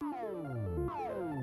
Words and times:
Bom 0.00 1.35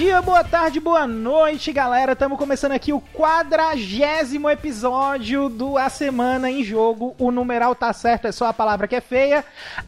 dia, 0.00 0.22
boa 0.22 0.42
tarde, 0.42 0.80
boa 0.80 1.06
noite, 1.06 1.70
galera. 1.74 2.12
Estamos 2.12 2.38
começando 2.38 2.72
aqui 2.72 2.90
o 2.90 3.02
quadragésimo 3.02 4.48
episódio 4.48 5.50
do 5.50 5.76
A 5.76 5.90
Semana 5.90 6.50
em 6.50 6.64
Jogo. 6.64 7.14
O 7.18 7.30
numeral 7.30 7.74
tá 7.74 7.92
certo, 7.92 8.26
é 8.26 8.32
só 8.32 8.46
a 8.46 8.52
palavra 8.54 8.88
que 8.88 8.96
é 8.96 9.00
feia. 9.02 9.44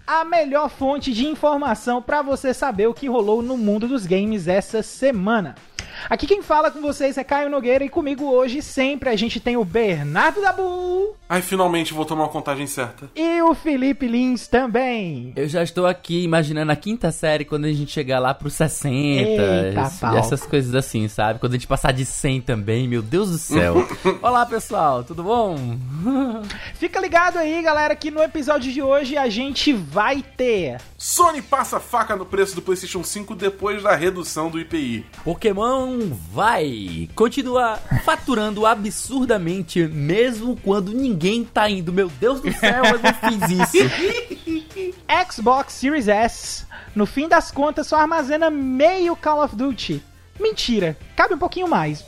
A 0.07 0.23
melhor 0.23 0.69
fonte 0.69 1.14
de 1.14 1.27
informação 1.27 2.03
para 2.03 2.21
você 2.21 2.53
saber 2.53 2.89
o 2.89 2.93
que 2.93 3.09
rolou 3.09 3.41
no 3.41 3.57
mundo 3.57 3.89
dos 3.89 4.05
games 4.05 4.49
essa 4.49 4.83
semana. 4.83 5.55
Aqui 6.11 6.27
quem 6.27 6.43
fala 6.43 6.71
com 6.71 6.83
vocês 6.83 7.17
é 7.17 7.25
Caio 7.25 7.49
Nogueira 7.49 7.83
e 7.83 7.89
comigo 7.89 8.27
hoje 8.27 8.61
sempre 8.61 9.08
a 9.08 9.17
gente 9.17 9.41
tem 9.41 9.57
o 9.57 9.64
Bernardo 9.64 10.43
Dabu. 10.43 11.17
Ai, 11.32 11.41
finalmente 11.41 11.95
vou 11.95 12.04
tomar 12.04 12.25
uma 12.25 12.29
contagem 12.29 12.67
certa. 12.67 13.11
E 13.17 13.41
o 13.41 13.54
Felipe 13.54 14.07
Lins 14.07 14.46
também. 14.46 15.32
Eu 15.35 15.49
já 15.49 15.63
estou 15.63 15.86
aqui 15.86 16.22
imaginando 16.25 16.71
a 16.71 16.77
quinta 16.77 17.11
série 17.11 17.43
quando 17.46 17.64
a 17.64 17.72
gente 17.72 17.91
chegar 17.91 18.18
lá 18.18 18.35
pro 18.35 18.50
60. 18.50 18.93
Eita, 18.93 19.81
esse- 19.81 20.05
essas 20.18 20.45
coisas 20.45 20.75
assim, 20.75 21.08
sabe? 21.08 21.39
Quando 21.41 21.53
a 21.53 21.57
gente 21.57 21.67
passar 21.67 21.91
de 21.91 22.05
100 22.05 22.43
também, 22.43 22.86
meu 22.86 23.00
Deus 23.00 23.31
do 23.31 23.39
céu. 23.39 23.77
Olá, 24.21 24.45
pessoal, 24.45 25.03
tudo 25.05 25.22
bom? 25.22 25.57
Fica 26.77 27.00
ligado 27.00 27.39
aí, 27.39 27.63
galera, 27.63 27.96
que 27.96 28.11
no 28.11 28.22
episódio 28.22 28.71
de 28.71 28.83
hoje 28.83 29.17
a 29.17 29.30
gente 29.30 29.72
vai 29.72 30.22
ter 30.36 30.77
Sony 30.99 31.41
passa 31.41 31.80
faca 31.80 32.14
no 32.14 32.27
preço 32.27 32.55
do 32.55 32.61
PlayStation 32.61 33.03
5 33.03 33.34
depois 33.34 33.83
da 33.83 33.97
redução 33.97 34.50
do 34.50 34.61
IPI. 34.61 35.06
Pokémon 35.25 35.98
vai 36.30 37.08
continuar 37.14 37.78
faturando 38.05 38.67
absurdamente, 38.67 39.80
mesmo 39.88 40.56
quando 40.62 40.92
ninguém 40.92 41.22
tá 41.53 41.69
indo. 41.70 41.92
Meu 41.92 42.09
Deus 42.09 42.41
do 42.41 42.53
céu, 42.53 42.83
eu 42.84 42.98
não 42.98 43.15
fiz 43.15 43.75
isso. 43.75 44.95
Xbox 45.31 45.75
Series 45.75 46.09
S, 46.09 46.67
no 46.95 47.06
fim 47.06 47.28
das 47.28 47.51
contas, 47.51 47.87
só 47.87 47.97
armazena 47.97 48.51
meio 48.51 49.15
Call 49.17 49.45
of 49.45 49.55
Duty. 49.55 50.03
Mentira, 50.41 50.97
cabe 51.15 51.34
um 51.34 51.39
pouquinho 51.39 51.69
mais. 51.69 52.05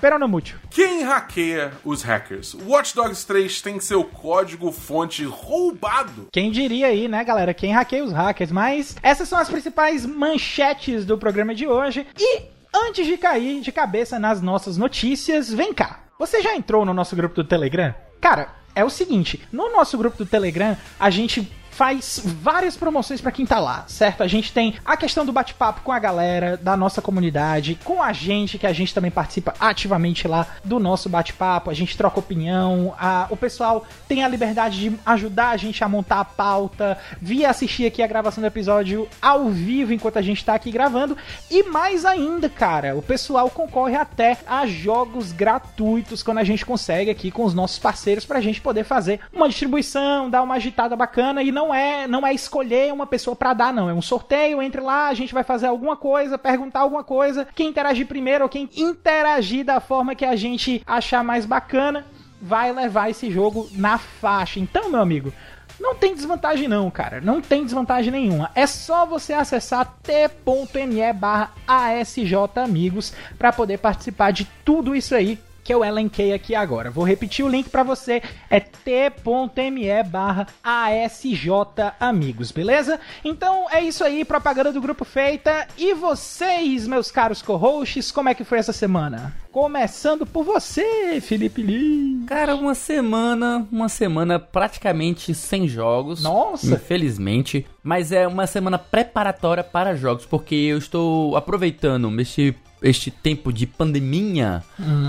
Pero 0.00 0.18
não 0.18 0.28
muito. 0.28 0.60
Quem 0.70 1.02
hackeia 1.02 1.72
os 1.84 2.02
hackers? 2.02 2.54
Watch 2.54 2.94
Dogs 2.94 3.26
3 3.26 3.60
tem 3.62 3.80
seu 3.80 4.04
código-fonte 4.04 5.24
roubado. 5.24 6.28
Quem 6.32 6.52
diria 6.52 6.86
aí, 6.86 7.08
né, 7.08 7.24
galera? 7.24 7.52
Quem 7.52 7.72
hackeia 7.72 8.04
os 8.04 8.12
hackers? 8.12 8.52
Mas 8.52 8.96
essas 9.02 9.28
são 9.28 9.38
as 9.38 9.48
principais 9.48 10.06
manchetes 10.06 11.04
do 11.04 11.18
programa 11.18 11.52
de 11.52 11.66
hoje. 11.66 12.06
E 12.16 12.42
antes 12.72 13.06
de 13.06 13.16
cair 13.16 13.60
de 13.60 13.72
cabeça 13.72 14.20
nas 14.20 14.40
nossas 14.40 14.76
notícias, 14.76 15.52
vem 15.52 15.74
cá. 15.74 16.04
Você 16.16 16.42
já 16.42 16.54
entrou 16.54 16.84
no 16.84 16.94
nosso 16.94 17.16
grupo 17.16 17.34
do 17.34 17.44
Telegram? 17.44 17.92
Cara, 18.20 18.50
é 18.78 18.84
o 18.84 18.90
seguinte: 18.90 19.40
no 19.52 19.70
nosso 19.72 19.98
grupo 19.98 20.16
do 20.16 20.24
Telegram, 20.24 20.76
a 20.98 21.10
gente 21.10 21.42
faz 21.78 22.20
várias 22.24 22.76
promoções 22.76 23.20
pra 23.20 23.30
quem 23.30 23.46
tá 23.46 23.60
lá, 23.60 23.84
certo? 23.86 24.24
A 24.24 24.26
gente 24.26 24.52
tem 24.52 24.74
a 24.84 24.96
questão 24.96 25.24
do 25.24 25.30
bate-papo 25.30 25.80
com 25.82 25.92
a 25.92 25.98
galera 26.00 26.56
da 26.56 26.76
nossa 26.76 27.00
comunidade, 27.00 27.78
com 27.84 28.02
a 28.02 28.12
gente, 28.12 28.58
que 28.58 28.66
a 28.66 28.72
gente 28.72 28.92
também 28.92 29.12
participa 29.12 29.54
ativamente 29.60 30.26
lá 30.26 30.44
do 30.64 30.80
nosso 30.80 31.08
bate-papo, 31.08 31.70
a 31.70 31.74
gente 31.74 31.96
troca 31.96 32.18
opinião, 32.18 32.96
a- 32.98 33.28
o 33.30 33.36
pessoal 33.36 33.86
tem 34.08 34.24
a 34.24 34.28
liberdade 34.28 34.80
de 34.90 34.98
ajudar 35.06 35.50
a 35.50 35.56
gente 35.56 35.84
a 35.84 35.88
montar 35.88 36.18
a 36.18 36.24
pauta, 36.24 36.98
vir 37.22 37.44
assistir 37.46 37.86
aqui 37.86 38.02
a 38.02 38.08
gravação 38.08 38.42
do 38.42 38.48
episódio 38.48 39.08
ao 39.22 39.48
vivo 39.48 39.92
enquanto 39.92 40.16
a 40.18 40.22
gente 40.22 40.44
tá 40.44 40.54
aqui 40.54 40.72
gravando, 40.72 41.16
e 41.48 41.62
mais 41.62 42.04
ainda, 42.04 42.48
cara, 42.48 42.96
o 42.96 43.02
pessoal 43.02 43.48
concorre 43.50 43.94
até 43.94 44.36
a 44.48 44.66
jogos 44.66 45.30
gratuitos 45.30 46.24
quando 46.24 46.38
a 46.38 46.44
gente 46.44 46.66
consegue 46.66 47.08
aqui 47.08 47.30
com 47.30 47.44
os 47.44 47.54
nossos 47.54 47.78
parceiros 47.78 48.24
pra 48.24 48.40
gente 48.40 48.60
poder 48.60 48.82
fazer 48.82 49.20
uma 49.32 49.48
distribuição, 49.48 50.28
dar 50.28 50.42
uma 50.42 50.56
agitada 50.56 50.96
bacana 50.96 51.40
e 51.40 51.52
não 51.52 51.67
é 51.74 52.06
não 52.06 52.26
é 52.26 52.32
escolher 52.32 52.92
uma 52.92 53.06
pessoa 53.06 53.36
pra 53.36 53.54
dar 53.54 53.72
não, 53.72 53.88
é 53.88 53.94
um 53.94 54.02
sorteio, 54.02 54.62
entre 54.62 54.80
lá, 54.80 55.08
a 55.08 55.14
gente 55.14 55.34
vai 55.34 55.42
fazer 55.42 55.66
alguma 55.66 55.96
coisa, 55.96 56.38
perguntar 56.38 56.80
alguma 56.80 57.04
coisa, 57.04 57.46
quem 57.54 57.68
interagir 57.68 58.06
primeiro 58.06 58.44
ou 58.44 58.50
quem 58.50 58.68
interagir 58.76 59.64
da 59.64 59.80
forma 59.80 60.14
que 60.14 60.24
a 60.24 60.36
gente 60.36 60.82
achar 60.86 61.22
mais 61.24 61.44
bacana, 61.46 62.04
vai 62.40 62.72
levar 62.72 63.10
esse 63.10 63.30
jogo 63.30 63.68
na 63.72 63.98
faixa. 63.98 64.60
Então, 64.60 64.90
meu 64.90 65.00
amigo, 65.00 65.32
não 65.80 65.94
tem 65.94 66.14
desvantagem 66.14 66.68
não, 66.68 66.90
cara. 66.90 67.20
Não 67.20 67.40
tem 67.40 67.64
desvantagem 67.64 68.10
nenhuma. 68.10 68.50
É 68.54 68.66
só 68.66 69.06
você 69.06 69.32
acessar 69.32 69.94
t.me 70.02 71.12
barra 71.12 71.50
ASJ 71.66 72.34
Amigos 72.56 73.12
para 73.38 73.52
poder 73.52 73.78
participar 73.78 74.32
de 74.32 74.44
tudo 74.64 74.94
isso 74.94 75.14
aí 75.14 75.38
que 75.68 75.74
eu 75.74 75.84
elenquei 75.84 76.32
aqui 76.32 76.54
agora. 76.54 76.90
Vou 76.90 77.04
repetir 77.04 77.44
o 77.44 77.48
link 77.48 77.68
para 77.68 77.82
você, 77.82 78.22
é 78.48 78.58
t.me 78.58 80.02
barra 80.04 80.46
ASJ 80.64 81.50
Amigos, 82.00 82.50
beleza? 82.50 82.98
Então 83.22 83.66
é 83.70 83.82
isso 83.82 84.02
aí, 84.02 84.24
propaganda 84.24 84.72
do 84.72 84.80
grupo 84.80 85.04
feita. 85.04 85.68
E 85.76 85.92
vocês, 85.92 86.86
meus 86.86 87.10
caros 87.10 87.42
co-hosts, 87.42 88.10
como 88.10 88.30
é 88.30 88.34
que 88.34 88.44
foi 88.44 88.56
essa 88.56 88.72
semana? 88.72 89.36
Começando 89.52 90.24
por 90.24 90.42
você, 90.42 91.20
Felipe 91.20 91.60
Lee. 91.60 92.24
Cara, 92.26 92.54
uma 92.54 92.74
semana, 92.74 93.68
uma 93.70 93.90
semana 93.90 94.38
praticamente 94.38 95.34
sem 95.34 95.68
jogos. 95.68 96.22
Nossa. 96.22 96.74
Infelizmente. 96.74 97.66
Mas 97.82 98.10
é 98.10 98.26
uma 98.26 98.46
semana 98.46 98.78
preparatória 98.78 99.64
para 99.64 99.94
jogos, 99.94 100.24
porque 100.24 100.54
eu 100.54 100.78
estou 100.78 101.36
aproveitando 101.36 102.08
este, 102.20 102.54
este 102.82 103.10
tempo 103.10 103.52
de 103.52 103.66
pandemia 103.66 104.62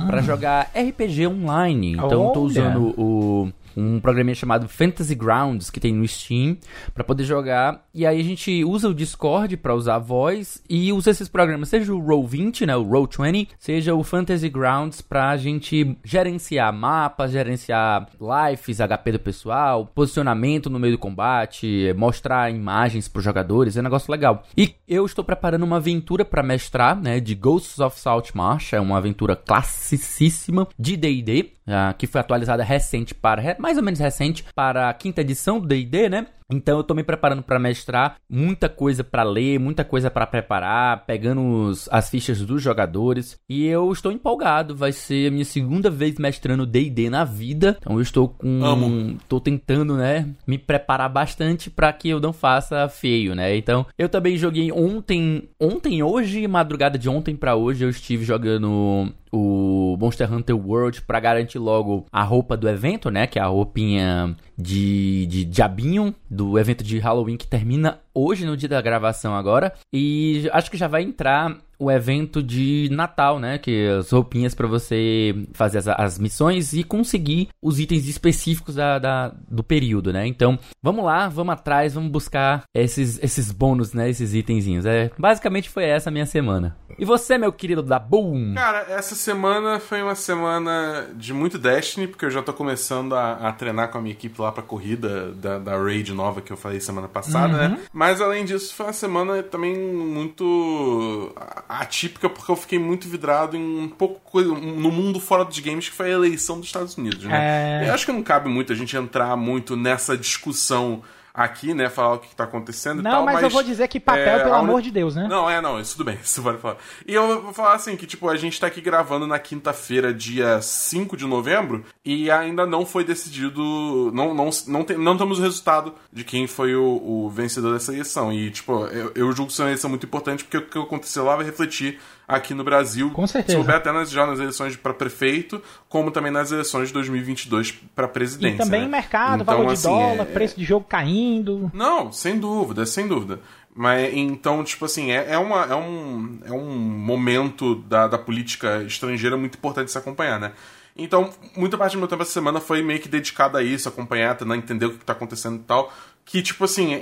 para 0.08 0.22
jogar 0.22 0.72
RPG 0.76 1.28
online. 1.28 1.94
Então 1.94 2.26
eu 2.28 2.30
tô 2.32 2.40
Olha. 2.42 2.48
usando 2.48 2.94
o 2.98 3.52
um 3.80 4.00
programinha 4.00 4.36
chamado 4.36 4.68
Fantasy 4.68 5.16
Grounds 5.16 5.70
que 5.70 5.80
tem 5.80 5.94
no 5.94 6.08
Steam 6.08 6.58
para 6.94 7.04
poder 7.04 7.24
jogar. 7.24 7.86
E 7.94 8.06
aí 8.06 8.20
a 8.20 8.24
gente 8.24 8.64
usa 8.64 8.90
o 8.90 8.94
Discord 8.94 9.58
para 9.58 9.76
usar 9.76 9.96
a 9.96 10.00
voz 10.00 10.62
e 10.70 10.92
usa 10.92 11.12
esses 11.12 11.28
programas, 11.28 11.70
seja 11.70 11.94
o 11.94 12.02
Roll20, 12.02 12.66
né, 12.66 12.76
o 12.76 12.86
Roll20, 12.86 13.50
seja 13.58 13.96
o 13.96 14.04
Fantasy 14.04 14.50
Grounds 14.50 15.02
pra 15.02 15.36
gente 15.38 15.98
gerenciar 16.04 16.74
mapas, 16.74 17.32
gerenciar 17.32 18.08
lives, 18.20 18.80
HP 18.80 19.12
do 19.14 19.20
pessoal, 19.20 19.86
posicionamento 19.86 20.70
no 20.70 20.80
meio 20.80 20.94
do 20.94 21.00
combate, 21.00 21.94
mostrar 21.98 22.52
imagens 22.52 23.08
pros 23.08 23.24
jogadores, 23.24 23.78
é 23.78 23.80
um 23.80 23.84
negócio 23.84 24.12
legal. 24.12 24.44
E 24.56 24.76
eu 24.88 25.06
estou 25.06 25.24
preparando 25.24 25.64
uma 25.64 25.78
aventura 25.78 26.26
para 26.26 26.44
mestrar, 26.44 27.00
né, 27.00 27.20
de 27.20 27.36
Ghosts 27.36 27.80
of 27.80 28.00
Saltmarsh, 28.00 28.74
é 28.74 28.80
uma 28.80 28.98
aventura 28.98 29.36
classicíssima 29.36 30.68
de 30.78 30.98
D&D, 30.98 31.52
ah, 31.68 31.94
que 31.98 32.08
foi 32.08 32.20
atualizada 32.20 32.64
recente 32.64 33.14
para 33.14 33.42
mais 33.70 33.78
ou 33.78 33.84
menos 33.84 34.00
recente 34.00 34.44
para 34.56 34.90
a 34.90 34.94
quinta 34.96 35.22
edição 35.22 35.60
do 35.60 35.68
D&D, 35.68 36.10
né? 36.10 36.26
Então 36.52 36.78
eu 36.78 36.84
tô 36.84 36.94
me 36.96 37.04
preparando 37.04 37.44
para 37.44 37.60
mestrar, 37.60 38.16
muita 38.30 38.68
coisa 38.68 39.04
para 39.04 39.24
ler, 39.24 39.60
muita 39.60 39.84
coisa 39.84 40.10
para 40.10 40.26
preparar, 40.26 41.06
pegando 41.06 41.42
os- 41.42 41.88
as 41.92 42.10
fichas 42.10 42.42
dos 42.42 42.62
jogadores, 42.62 43.38
e 43.50 43.66
eu 43.68 43.92
estou 43.92 44.12
empolgado, 44.12 44.76
vai 44.76 44.92
ser 44.92 45.28
a 45.28 45.32
minha 45.32 45.46
segunda 45.46 45.90
vez 45.90 46.18
mestrando 46.18 46.66
D&D 46.66 47.10
na 47.10 47.24
vida. 47.24 47.78
Então 47.80 47.94
eu 47.96 48.02
estou 48.02 48.28
com 48.30 48.64
Amo. 48.66 49.18
tô 49.28 49.40
tentando, 49.40 49.96
né, 49.96 50.28
me 50.48 50.58
preparar 50.58 51.10
bastante 51.10 51.70
para 51.70 51.94
que 51.94 52.10
eu 52.10 52.20
não 52.20 52.34
faça 52.34 52.88
feio, 52.90 53.36
né? 53.36 53.56
Então, 53.56 53.86
eu 53.98 54.10
também 54.10 54.38
joguei 54.38 54.72
ontem, 54.72 55.50
ontem 55.60 56.02
hoje, 56.02 56.48
madrugada 56.48 56.98
de 56.98 57.10
ontem 57.10 57.36
pra 57.36 57.56
hoje, 57.56 57.84
eu 57.84 57.90
estive 57.90 58.24
jogando 58.26 59.14
o 59.32 59.96
Monster 60.00 60.32
Hunter 60.34 60.56
World 60.58 61.04
pra 61.04 61.20
garantir 61.20 61.60
logo 61.60 62.06
a 62.12 62.24
roupa 62.24 62.58
do 62.58 62.68
evento, 62.68 63.12
né? 63.12 63.28
Que 63.28 63.38
é 63.38 63.42
a 63.44 63.46
roupinha 63.48 64.36
de, 64.58 65.28
de 65.28 65.46
diabinho 65.46 66.14
do 66.40 66.58
evento 66.58 66.86
de 66.86 66.98
Halloween 67.00 67.36
que 67.36 67.46
termina 67.46 68.00
hoje 68.14 68.46
no 68.46 68.56
dia 68.56 68.70
da 68.70 68.82
gravação 68.82 69.36
agora. 69.36 69.74
E 69.92 70.50
acho 70.54 70.72
que 70.72 70.78
já 70.78 70.88
vai 70.88 71.04
entrar 71.04 71.58
o 71.80 71.90
evento 71.90 72.44
de 72.44 72.90
Natal, 72.92 73.40
né? 73.40 73.58
Que 73.58 73.88
as 73.88 74.10
roupinhas 74.12 74.54
pra 74.54 74.68
você 74.68 75.34
fazer 75.54 75.78
as, 75.80 75.88
as 75.88 76.20
missões 76.20 76.74
e 76.74 76.84
conseguir 76.84 77.50
os 77.62 77.80
itens 77.80 78.08
específicos 78.08 78.76
da, 78.76 79.00
da- 79.00 79.34
do 79.50 79.64
período, 79.64 80.12
né? 80.14 80.28
Então, 80.28 80.60
vamos 80.84 81.06
lá, 81.06 81.28
vamos 81.30 81.54
atrás, 81.54 81.94
vamos 81.94 82.12
buscar 82.12 82.64
esses, 82.76 83.18
esses 83.24 83.52
bônus, 83.52 83.94
né? 83.94 84.10
Esses 84.10 84.34
itenzinhos. 84.34 84.86
É, 84.86 85.10
basicamente 85.18 85.70
foi 85.70 85.86
essa 85.86 86.10
a 86.10 86.12
minha 86.12 86.26
semana. 86.26 86.76
E 86.98 87.06
você, 87.06 87.38
meu 87.38 87.52
querido 87.54 87.82
da 87.82 87.98
Boom? 87.98 88.56
Cara, 88.56 88.86
essa 88.90 89.16
semana 89.16 89.80
foi 89.80 90.02
uma 90.02 90.16
semana 90.16 91.08
de 91.16 91.34
muito 91.34 91.58
Destiny, 91.58 92.08
porque 92.08 92.26
eu 92.26 92.32
já 92.32 92.42
tô 92.42 92.52
começando 92.52 93.16
a, 93.16 93.34
a 93.48 93.52
treinar 93.54 93.90
com 93.90 93.98
a 93.98 94.02
minha 94.02 94.14
equipe 94.14 94.42
lá 94.42 94.52
pra 94.52 94.62
corrida 94.64 95.32
da, 95.34 95.60
da 95.60 95.78
Raid 95.78 96.12
nova 96.14 96.42
que 96.42 96.52
eu 96.52 96.58
falei 96.58 96.80
semana 96.82 97.08
passada, 97.08 97.70
né? 97.70 97.80
Mas 97.94 98.20
além 98.20 98.44
disso, 98.44 98.74
foi 98.76 98.88
uma 98.88 98.94
semana 98.94 99.42
também 99.44 99.78
muito 99.78 101.34
atípica, 101.70 102.28
porque 102.28 102.52
eu 102.52 102.56
fiquei 102.56 102.80
muito 102.80 103.08
vidrado 103.08 103.56
em 103.56 103.80
um 103.82 103.88
pouco 103.88 104.20
coisa, 104.22 104.50
no 104.52 104.92
mundo 104.92 105.20
fora 105.20 105.46
dos 105.46 105.60
games, 105.60 105.88
que 105.88 105.96
foi 105.96 106.08
a 106.08 106.16
eleição 106.16 106.58
dos 106.58 106.66
Estados 106.66 106.98
Unidos, 106.98 107.24
né? 107.24 107.84
É. 107.84 107.90
Eu 107.90 107.94
acho 107.94 108.08
que 108.08 108.12
não 108.12 108.24
cabe 108.24 108.50
muito 108.50 108.74
a 108.74 108.76
gente 108.76 108.98
entrar 108.98 109.38
muito 109.38 109.78
nessa 109.78 110.18
discussão 110.18 111.04
aqui, 111.44 111.74
né, 111.74 111.90
falar 111.90 112.16
o 112.16 112.20
que 112.20 112.36
tá 112.36 112.44
acontecendo 112.44 113.02
Não, 113.02 113.10
e 113.10 113.14
tal, 113.14 113.26
mas, 113.26 113.42
eu 113.42 113.50
vou 113.50 113.64
dizer 113.64 113.88
que 113.88 113.98
papel, 113.98 114.40
é, 114.40 114.44
pelo 114.44 114.56
a 114.56 114.60
amor 114.60 114.82
de 114.82 114.92
Deus, 114.92 115.16
né? 115.16 115.26
Não, 115.30 115.50
é, 115.50 115.62
não, 115.62 115.80
isso 115.80 115.96
tudo 115.96 116.06
bem, 116.06 116.18
isso 116.24 116.44
pode 116.44 116.58
falar. 116.58 116.78
E 117.08 117.14
eu 117.14 117.42
vou 117.42 117.54
falar 117.54 117.76
assim, 117.76 117.96
que 117.96 118.06
tipo, 118.06 118.28
a 118.28 118.36
gente 118.36 118.60
tá 118.60 118.68
aqui 118.68 118.82
gravando 118.82 119.26
na 119.26 119.40
quinta-feira, 119.40 120.14
dia 120.14 120.62
5 120.62 121.16
de 121.16 121.26
novembro, 121.26 121.86
e 122.04 122.30
ainda 122.30 122.66
não 122.66 122.86
foi 122.86 123.06
decidido, 123.06 124.12
não, 124.14 124.34
não, 124.34 124.50
não, 124.68 124.84
tem, 124.84 124.98
não 124.98 125.18
temos 125.18 125.40
o 125.40 125.42
resultado 125.42 125.94
de 126.12 126.26
quem 126.26 126.46
foi 126.46 126.76
o, 126.76 126.84
o 126.84 127.30
vencedor 127.30 127.74
dessa 127.74 127.94
eleição. 127.94 128.34
E, 128.34 128.52
tipo, 128.52 128.86
eu, 128.88 129.12
eu 129.16 129.32
julgo 129.32 129.48
que 129.48 129.54
isso 129.54 129.62
é 129.62 129.66
uma 129.66 129.72
eleição 129.72 129.90
muito 129.90 130.06
importante, 130.06 130.44
porque 130.44 130.58
o 130.58 130.66
que 130.66 130.78
aconteceu 130.78 131.24
lá 131.24 131.38
vai 131.38 131.46
refletir 131.46 132.00
aqui 132.30 132.54
no 132.54 132.64
Brasil. 132.64 133.10
Com 133.12 133.26
certeza. 133.28 133.58
Souber 133.58 133.76
até 133.76 133.92
nas, 133.92 134.10
já 134.10 134.26
nas 134.26 134.40
eleições 134.40 134.76
para 134.78 134.94
prefeito, 134.94 135.62
como 135.90 136.12
também 136.12 136.32
nas 136.32 136.52
eleições 136.52 136.88
de 136.90 136.94
2022 136.94 137.72
para 137.96 138.06
E 138.06 138.10
presidência. 138.10 138.58
também 138.64 138.82
né? 138.84 138.88
mercado, 138.88 139.42
Então, 139.42 139.46
valor 139.58 139.68
de 139.68 139.74
assim, 139.74 139.90
dólar, 139.90 140.22
é- 140.22 140.26
preço 140.26 140.56
de 140.58 140.64
jogo 140.64 140.86
caindo. 140.88 141.72
não, 141.74 142.12
sem 142.12 142.40
dúvida, 142.40 142.86
sem 142.86 143.08
dúvida. 143.08 143.40
Mas 143.76 144.14
então, 144.14 144.64
tipo 144.64 144.86
assim, 144.86 145.12
é, 145.12 145.28
é, 145.34 145.38
uma, 145.38 145.64
é, 145.66 145.76
um, 145.76 146.40
é 146.46 146.52
um 146.52 146.70
momento 146.76 147.76
da, 147.76 148.08
da 148.08 148.18
política 148.18 148.84
estrangeira 148.84 149.38
muito 149.38 149.56
importante 149.58 149.92
se 149.92 149.98
acompanhar, 149.98 150.40
né? 150.40 150.52
Então, 150.98 151.30
muita 151.56 151.78
parte 151.78 151.94
do 151.94 152.00
meu 152.00 152.08
tempo 152.10 152.22
essa 152.24 152.32
semana 152.32 152.60
foi 152.60 152.82
meio 152.84 153.00
que 153.00 153.08
dedicada 153.08 153.58
a 153.60 153.64
isso, 153.64 153.88
acompanhar, 153.88 154.36
tentar 154.36 154.58
entender 154.58 154.86
o 154.88 154.98
que 154.98 155.06
tá 155.06 155.14
acontecendo 155.14 155.56
e 155.58 155.64
tal. 155.64 155.94
Que, 156.26 156.42
tipo 156.42 156.66
assim, 156.66 156.94
é, 156.96 157.00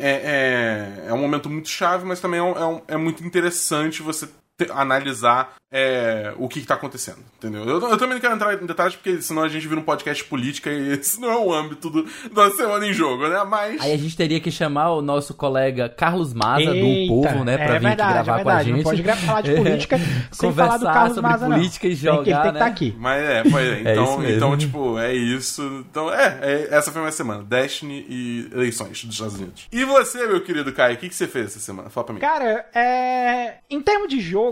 é, 1.04 1.06
é 1.08 1.14
um 1.14 1.18
momento 1.18 1.50
muito 1.50 1.68
chave, 1.68 2.06
mas 2.06 2.20
também 2.20 2.40
é, 2.40 2.44
um- 2.44 2.58
é, 2.58 2.66
um- 2.66 2.82
é 2.90 2.98
muito 2.98 3.24
interessante 3.26 4.04
você 4.04 4.30
analisar 4.72 5.54
é, 5.72 6.34
o 6.38 6.48
que, 6.48 6.62
que 6.62 6.66
tá 6.68 6.76
acontecendo, 6.76 7.18
entendeu? 7.38 7.64
Eu, 7.66 7.82
eu 7.90 7.98
também 7.98 8.14
não 8.16 8.22
quero 8.22 8.34
entrar 8.36 8.54
em 8.54 8.66
detalhes, 8.66 8.96
porque 8.96 9.22
senão 9.22 9.44
a 9.44 9.50
gente 9.50 9.68
vira 9.68 9.80
um 9.80 9.84
podcast 9.84 10.24
política 10.24 10.72
e 10.72 10.94
esse 10.98 11.20
não 11.20 11.30
é 11.30 11.38
o 11.38 11.54
âmbito 11.54 11.90
do, 11.90 12.06
da 12.34 12.50
semana 12.52 12.88
em 12.88 12.94
jogo, 12.94 13.28
né? 13.28 13.44
Mas... 13.44 13.82
Aí 13.82 13.92
a 13.94 13.98
gente 13.98 14.16
teria 14.16 14.40
que 14.40 14.50
chamar 14.50 14.92
o 14.94 15.02
nosso 15.02 15.34
colega 15.34 15.90
Carlos 15.90 16.34
Maza 16.34 16.66
do 16.66 16.74
Eita, 16.74 17.14
Povo, 17.14 17.44
né, 17.44 17.58
pra 17.58 17.66
é 17.76 17.80
vir 17.80 17.88
verdade, 17.88 18.02
aqui 18.02 18.14
gravar 18.14 18.40
é 18.40 18.44
com 18.44 18.50
a 18.50 18.54
verdade. 18.54 18.70
gente. 18.70 18.78
Não 18.78 18.84
pode 18.84 19.02
gra- 19.04 19.16
falar 19.18 19.42
de 19.42 19.56
política 19.56 20.00
sem 20.32 20.54
falar 20.54 20.78
do 20.78 20.86
Carlos 20.86 21.16
sobre 21.16 21.30
Maza, 21.32 21.48
não. 21.50 21.56
política 21.58 21.88
e 21.88 21.90
Tem 21.90 22.00
que- 22.00 22.08
ele 22.08 22.16
jogar, 22.16 22.24
tem 22.24 22.34
que 22.34 22.48
estar 22.58 22.66
né? 22.66 22.72
aqui. 22.72 22.96
Mas 22.98 23.24
é, 23.24 23.44
pois 23.44 23.68
é. 23.68 23.78
É 23.88 23.92
Então, 23.94 24.24
então, 24.30 24.58
tipo, 24.58 24.98
é 25.00 25.14
isso. 25.14 25.86
Então, 25.90 26.12
é, 26.14 26.40
é, 26.42 26.68
essa 26.72 26.92
foi 26.92 27.00
a 27.02 27.04
minha 27.04 27.12
semana. 27.12 27.44
Destiny 27.44 28.06
e 28.10 28.50
eleições 28.54 29.04
dos 29.04 29.14
Estados 29.14 29.36
Unidos. 29.36 29.68
E 29.72 29.84
você, 29.84 30.26
meu 30.26 30.42
querido 30.42 30.72
Caio, 30.72 30.96
o 30.96 30.98
que, 30.98 31.10
que 31.10 31.16
você 31.16 31.28
fez 31.28 31.48
essa 31.48 31.60
semana? 31.60 31.90
Fala 31.90 32.06
pra 32.06 32.14
mim. 32.16 32.20
Cara, 32.22 32.66
é... 32.74 33.56
em 33.70 33.82
termos 33.82 34.08
de 34.08 34.20
jogo, 34.20 34.47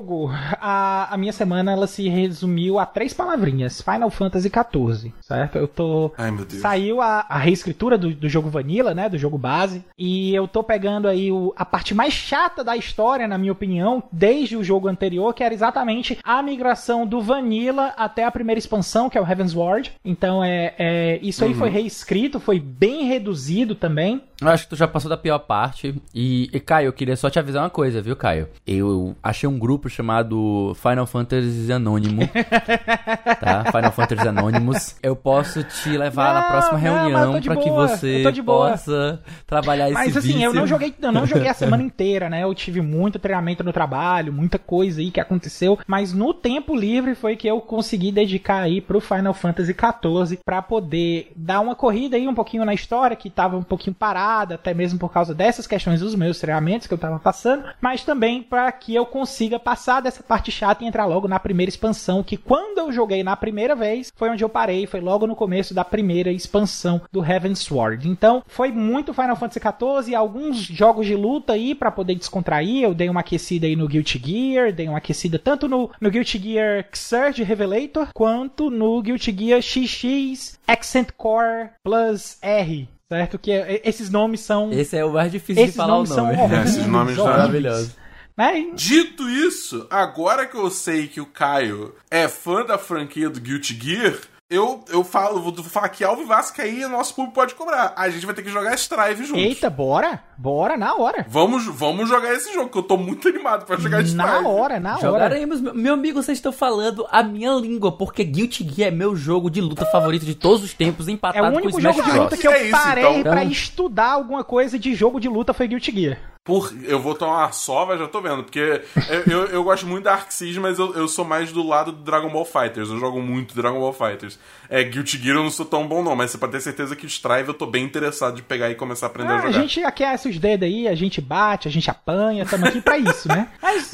a, 0.59 1.13
a 1.13 1.17
minha 1.17 1.31
semana 1.33 1.71
ela 1.71 1.87
se 1.87 2.07
resumiu 2.09 2.79
a 2.79 2.85
três 2.85 3.13
palavrinhas: 3.13 3.81
Final 3.81 4.09
Fantasy 4.09 4.49
XIV, 4.49 5.13
certo? 5.21 5.57
Eu 5.57 5.67
tô. 5.67 6.11
Ai, 6.17 6.31
meu 6.31 6.45
Deus. 6.45 6.61
Saiu 6.61 7.01
a, 7.01 7.25
a 7.29 7.37
reescritura 7.37 7.97
do, 7.97 8.13
do 8.13 8.27
jogo 8.29 8.49
Vanilla, 8.49 8.93
né? 8.93 9.09
Do 9.09 9.17
jogo 9.17 9.37
base. 9.37 9.83
E 9.97 10.33
eu 10.33 10.47
tô 10.47 10.63
pegando 10.63 11.07
aí 11.07 11.31
o- 11.31 11.53
a 11.55 11.65
parte 11.65 11.93
mais 11.93 12.13
chata 12.13 12.63
da 12.63 12.75
história, 12.75 13.27
na 13.27 13.37
minha 13.37 13.51
opinião, 13.51 14.03
desde 14.11 14.55
o 14.57 14.63
jogo 14.63 14.87
anterior, 14.87 15.33
que 15.33 15.43
era 15.43 15.53
exatamente 15.53 16.17
a 16.23 16.41
migração 16.41 17.05
do 17.05 17.21
Vanilla 17.21 17.93
até 17.97 18.23
a 18.23 18.31
primeira 18.31 18.59
expansão, 18.59 19.09
que 19.09 19.17
é 19.17 19.21
o 19.21 19.27
Heaven's 19.29 19.53
Ward. 19.55 19.91
Então 20.03 20.43
é, 20.43 20.73
é 20.77 21.19
isso 21.21 21.43
aí 21.43 21.53
foi 21.53 21.69
reescrito, 21.69 22.39
foi 22.39 22.59
bem 22.59 23.05
reduzido 23.05 23.75
também. 23.75 24.23
Eu 24.41 24.49
acho 24.49 24.63
que 24.63 24.69
tu 24.69 24.75
já 24.75 24.87
passou 24.87 25.09
da 25.09 25.17
pior 25.17 25.39
parte. 25.39 25.95
E, 26.13 26.49
e, 26.51 26.59
Caio, 26.59 26.87
eu 26.87 26.93
queria 26.93 27.15
só 27.15 27.29
te 27.29 27.39
avisar 27.39 27.63
uma 27.63 27.69
coisa, 27.69 28.01
viu, 28.01 28.15
Caio? 28.15 28.49
Eu 28.65 29.15
achei 29.23 29.47
um 29.47 29.57
grupo 29.57 29.89
chamado 29.89 30.75
Final 30.75 31.05
Fantasy 31.05 31.71
Anônimo. 31.71 32.21
tá? 33.39 33.65
Final 33.71 33.91
Fantasy 33.91 34.27
Anonymous. 34.27 34.95
Eu 35.01 35.15
posso 35.15 35.63
te 35.63 35.97
levar 35.97 36.33
na 36.33 36.41
Não, 36.41 36.47
próxima 36.49 36.73
mas 36.73 36.83
eu 36.83 36.93
reunião 36.93 37.41
pra 37.41 37.55
que 37.55 37.69
você 37.69 38.23
possa 38.45 39.21
trabalhar 39.47 39.85
esse 39.85 39.93
Mas 39.93 40.17
assim, 40.17 40.43
eu 40.43 40.53
não 40.53 40.67
joguei, 40.67 40.93
eu 41.01 41.11
não 41.11 41.25
joguei 41.25 41.47
a 41.47 41.53
semana 41.55 41.83
inteira, 41.83 42.29
né? 42.29 42.43
Eu 42.43 42.53
tive 42.53 42.81
muito 42.81 43.19
treinamento 43.19 43.63
no 43.63 43.71
trabalho, 43.71 44.33
muita 44.33 44.57
coisa 44.57 45.01
aí 45.01 45.11
que 45.11 45.19
aconteceu, 45.19 45.79
mas 45.87 46.13
no 46.13 46.33
tempo 46.33 46.75
livre 46.75 47.15
foi 47.15 47.35
que 47.35 47.47
eu 47.47 47.61
consegui 47.61 48.11
dedicar 48.11 48.61
aí 48.61 48.81
pro 48.81 48.99
Final 48.99 49.33
Fantasy 49.33 49.73
XIV 49.73 50.39
pra 50.43 50.61
poder 50.61 51.31
dar 51.35 51.59
uma 51.59 51.75
corrida 51.75 52.17
aí 52.17 52.27
um 52.27 52.35
pouquinho 52.35 52.65
na 52.65 52.73
história 52.73 53.15
que 53.15 53.29
tava 53.29 53.57
um 53.57 53.63
pouquinho 53.63 53.95
parada, 53.95 54.24
até 54.25 54.73
mesmo 54.73 54.99
por 54.99 55.11
causa 55.11 55.33
dessas 55.33 55.67
questões 55.67 55.99
dos 55.99 56.15
meus 56.15 56.39
treinamentos 56.39 56.87
que 56.87 56.93
eu 56.93 56.97
tava 56.97 57.19
passando, 57.19 57.63
mas 57.79 58.03
também 58.03 58.41
pra 58.41 58.71
que 58.71 58.95
eu 58.95 59.05
consiga 59.05 59.59
passar 59.59 60.01
dessa 60.01 60.23
parte 60.23 60.51
chata 60.51 60.83
e 60.83 60.87
entrar 60.87 61.05
logo 61.05 61.27
na 61.27 61.39
primeira 61.39 61.69
expansão, 61.69 62.23
que 62.23 62.37
quando 62.37 62.79
eu 62.79 62.91
joguei 62.91 63.23
na 63.23 63.35
primeira 63.35 63.75
vez, 63.75 64.11
foi 64.15 64.29
onde 64.29 64.43
eu 64.43 64.49
parei, 64.49 64.87
foi 64.87 64.99
logo 64.99 65.27
no 65.27 65.35
começo 65.35 65.73
da 65.73 65.83
primeira 65.83 66.31
expansão 66.31 67.01
do 67.11 67.23
Heaven's 67.23 67.59
Sword. 67.59 68.09
Então, 68.09 68.43
foi 68.47 68.71
muito 68.71 69.13
Final 69.13 69.35
Fantasy 69.35 69.59
XIV, 69.59 70.15
alguns 70.15 70.57
jogos 70.57 71.05
de 71.05 71.15
luta 71.15 71.53
aí 71.53 71.75
pra 71.75 71.91
poder 71.91 72.15
descontrair. 72.15 72.83
Eu 72.83 72.93
dei 72.93 73.09
uma 73.09 73.21
aquecida 73.21 73.67
aí 73.67 73.75
no 73.75 73.87
Guilty 73.87 74.21
Gear, 74.23 74.73
dei 74.73 74.87
uma 74.87 74.97
aquecida 74.97 75.37
tanto 75.37 75.67
no, 75.67 75.89
no 75.99 76.09
Guilty 76.09 76.39
Gear 76.39 76.85
Xrd 76.91 77.43
Revelator 77.43 78.07
quanto 78.13 78.69
no 78.69 79.01
Guilty 79.01 79.35
Gear 79.37 79.61
XX 79.61 80.59
Accent 80.67 81.09
Core 81.17 81.69
Plus 81.83 82.37
R. 82.41 82.87
Certo? 83.11 83.37
Que 83.37 83.51
é- 83.51 83.81
esses 83.85 84.09
nomes 84.09 84.39
são. 84.39 84.71
Esse 84.71 84.97
é 84.97 85.05
o 85.05 85.13
mais 85.13 85.31
difícil 85.31 85.61
Esses 85.63 85.73
de 85.75 85.77
falar 85.77 85.93
o 85.93 85.97
nomes 85.97 86.09
são 86.09 86.25
nome. 86.25 86.37
horríveis, 86.39 86.69
Esses 86.69 86.87
nomes 86.87 87.17
horríveis. 87.17 87.37
Maravilhoso. 87.37 87.95
Né? 88.37 88.71
Dito 88.73 89.29
isso, 89.29 89.87
agora 89.89 90.45
que 90.45 90.57
eu 90.57 90.69
sei 90.69 91.07
que 91.07 91.21
o 91.21 91.25
Caio 91.25 91.95
é 92.11 92.27
fã 92.27 92.65
da 92.65 92.77
franquia 92.77 93.29
do 93.29 93.39
Guilty 93.39 93.79
Gear, 93.81 94.17
eu, 94.49 94.85
eu 94.89 95.03
falo, 95.03 95.41
vou 95.41 95.63
falar 95.63 95.89
que 95.89 96.03
Alvo 96.03 96.25
Vasco 96.25 96.61
aí 96.61 96.85
o 96.85 96.89
nosso 96.89 97.15
público 97.15 97.33
pode 97.33 97.55
cobrar. 97.55 97.93
A 97.97 98.09
gente 98.09 98.25
vai 98.25 98.35
ter 98.35 98.43
que 98.43 98.49
jogar 98.49 98.75
Strive 98.75 99.25
juntos. 99.25 99.43
Eita, 99.43 99.69
bora! 99.71 100.23
Bora 100.37 100.77
na 100.77 100.93
hora! 100.95 101.25
Vamos, 101.27 101.65
vamos 101.65 102.07
jogar 102.07 102.31
esse 102.33 102.53
jogo, 102.53 102.69
que 102.69 102.77
eu 102.77 102.83
tô 102.83 102.95
muito 102.95 103.27
animado 103.27 103.65
pra 103.65 103.75
jogar 103.77 104.01
Strive. 104.03 104.15
Na 104.17 104.47
hora, 104.47 104.79
na 104.79 104.91
hora. 104.93 105.01
Jogaremos. 105.01 105.61
Meu- 105.61 105.73
Meu 105.73 105.93
amigo, 105.95 106.21
vocês 106.21 106.37
estão 106.37 106.51
falando 106.51 107.07
a 107.09 107.23
minha 107.23 107.53
língua, 107.53 107.91
porque 107.97 108.23
Guilty 108.23 108.67
Gear 108.69 108.89
é 108.89 108.95
meu 108.95 109.15
jogo 109.15 109.49
de 109.49 109.61
luta 109.61 109.85
favorito 109.87 110.25
de 110.25 110.35
todos 110.35 110.63
os 110.63 110.73
tempos, 110.73 111.07
É 111.07 111.11
empatado 111.11 111.47
o 111.47 111.51
com 111.51 111.57
único 111.57 111.79
Smash 111.79 111.95
jogo 111.95 112.11
de 112.11 112.17
luta 112.19 112.37
que 112.37 112.47
eu 112.47 112.51
É 112.51 112.63
isso, 112.63 112.71
parei 112.71 113.03
então. 113.17 113.31
pra 113.31 113.43
estudar 113.43 114.11
alguma 114.11 114.43
coisa 114.43 114.77
de 114.77 114.93
jogo 114.93 115.19
de 115.19 115.27
luta 115.27 115.53
foi 115.53 115.67
Guilty 115.67 115.91
Gear. 115.91 116.17
Por, 116.45 116.71
eu 116.83 116.99
vou 116.99 117.15
tomar 117.15 117.39
uma 117.39 117.51
sova, 117.51 117.97
já 117.97 118.07
tô 118.07 118.21
vendo. 118.21 118.43
Porque 118.43 118.83
eu, 119.09 119.21
eu, 119.25 119.45
eu 119.47 119.63
gosto 119.63 119.87
muito 119.87 120.03
da 120.03 120.13
Arc 120.13 120.31
Siege, 120.31 120.59
mas 120.59 120.77
eu, 120.77 120.93
eu 120.93 121.07
sou 121.07 121.25
mais 121.25 121.51
do 121.51 121.65
lado 121.67 121.91
do 121.91 122.03
Dragon 122.03 122.29
Ball 122.29 122.45
Fighters. 122.45 122.87
Eu 122.91 122.99
jogo 122.99 123.19
muito 123.19 123.55
Dragon 123.55 123.79
Ball 123.79 123.91
Fighters. 123.91 124.37
É, 124.69 124.83
Guilty 124.83 125.17
Gear 125.17 125.37
eu 125.37 125.43
não 125.43 125.49
sou 125.49 125.65
tão 125.65 125.87
bom, 125.87 126.03
não. 126.03 126.15
Mas 126.15 126.29
você 126.29 126.37
pode 126.37 126.51
ter 126.51 126.61
certeza 126.61 126.95
que 126.95 127.03
o 127.03 127.07
Strive 127.07 127.47
eu 127.47 127.53
tô 127.55 127.65
bem 127.65 127.83
interessado 127.83 128.35
de 128.35 128.43
pegar 128.43 128.69
e 128.69 128.75
começar 128.75 129.07
a 129.07 129.09
aprender 129.09 129.31
Ah, 129.31 129.35
a 129.37 129.37
a 129.39 129.41
jogar. 129.47 129.59
gente 129.59 129.83
aquece 129.83 130.29
os 130.29 130.37
dedos 130.37 130.67
aí, 130.67 130.87
a 130.87 130.93
gente 130.93 131.19
bate, 131.19 131.67
a 131.67 131.71
gente 131.71 131.89
apanha, 131.89 132.43
estamos 132.43 132.69
aqui 132.69 132.79
pra 132.79 132.99
isso, 132.99 133.27
né? 133.27 133.47
Mas 133.59 133.91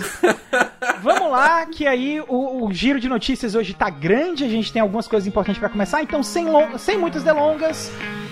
vamos 1.01 1.31
lá, 1.31 1.65
que 1.67 1.87
aí 1.87 2.19
o, 2.27 2.65
o 2.65 2.73
giro 2.73 2.99
de 2.99 3.07
notícias 3.07 3.55
hoje 3.55 3.73
tá 3.73 3.89
grande, 3.89 4.43
a 4.43 4.49
gente 4.49 4.73
tem 4.73 4.81
algumas 4.81 5.07
coisas 5.07 5.25
importantes 5.25 5.57
pra 5.59 5.69
começar, 5.69 6.03
então 6.03 6.21
sem, 6.21 6.45
sem 6.77 6.97
muitas 6.97 7.23
delongas, 7.23 7.89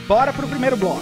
bora 0.08 0.34
pro 0.34 0.46
primeiro 0.46 0.76
bloco. 0.76 1.02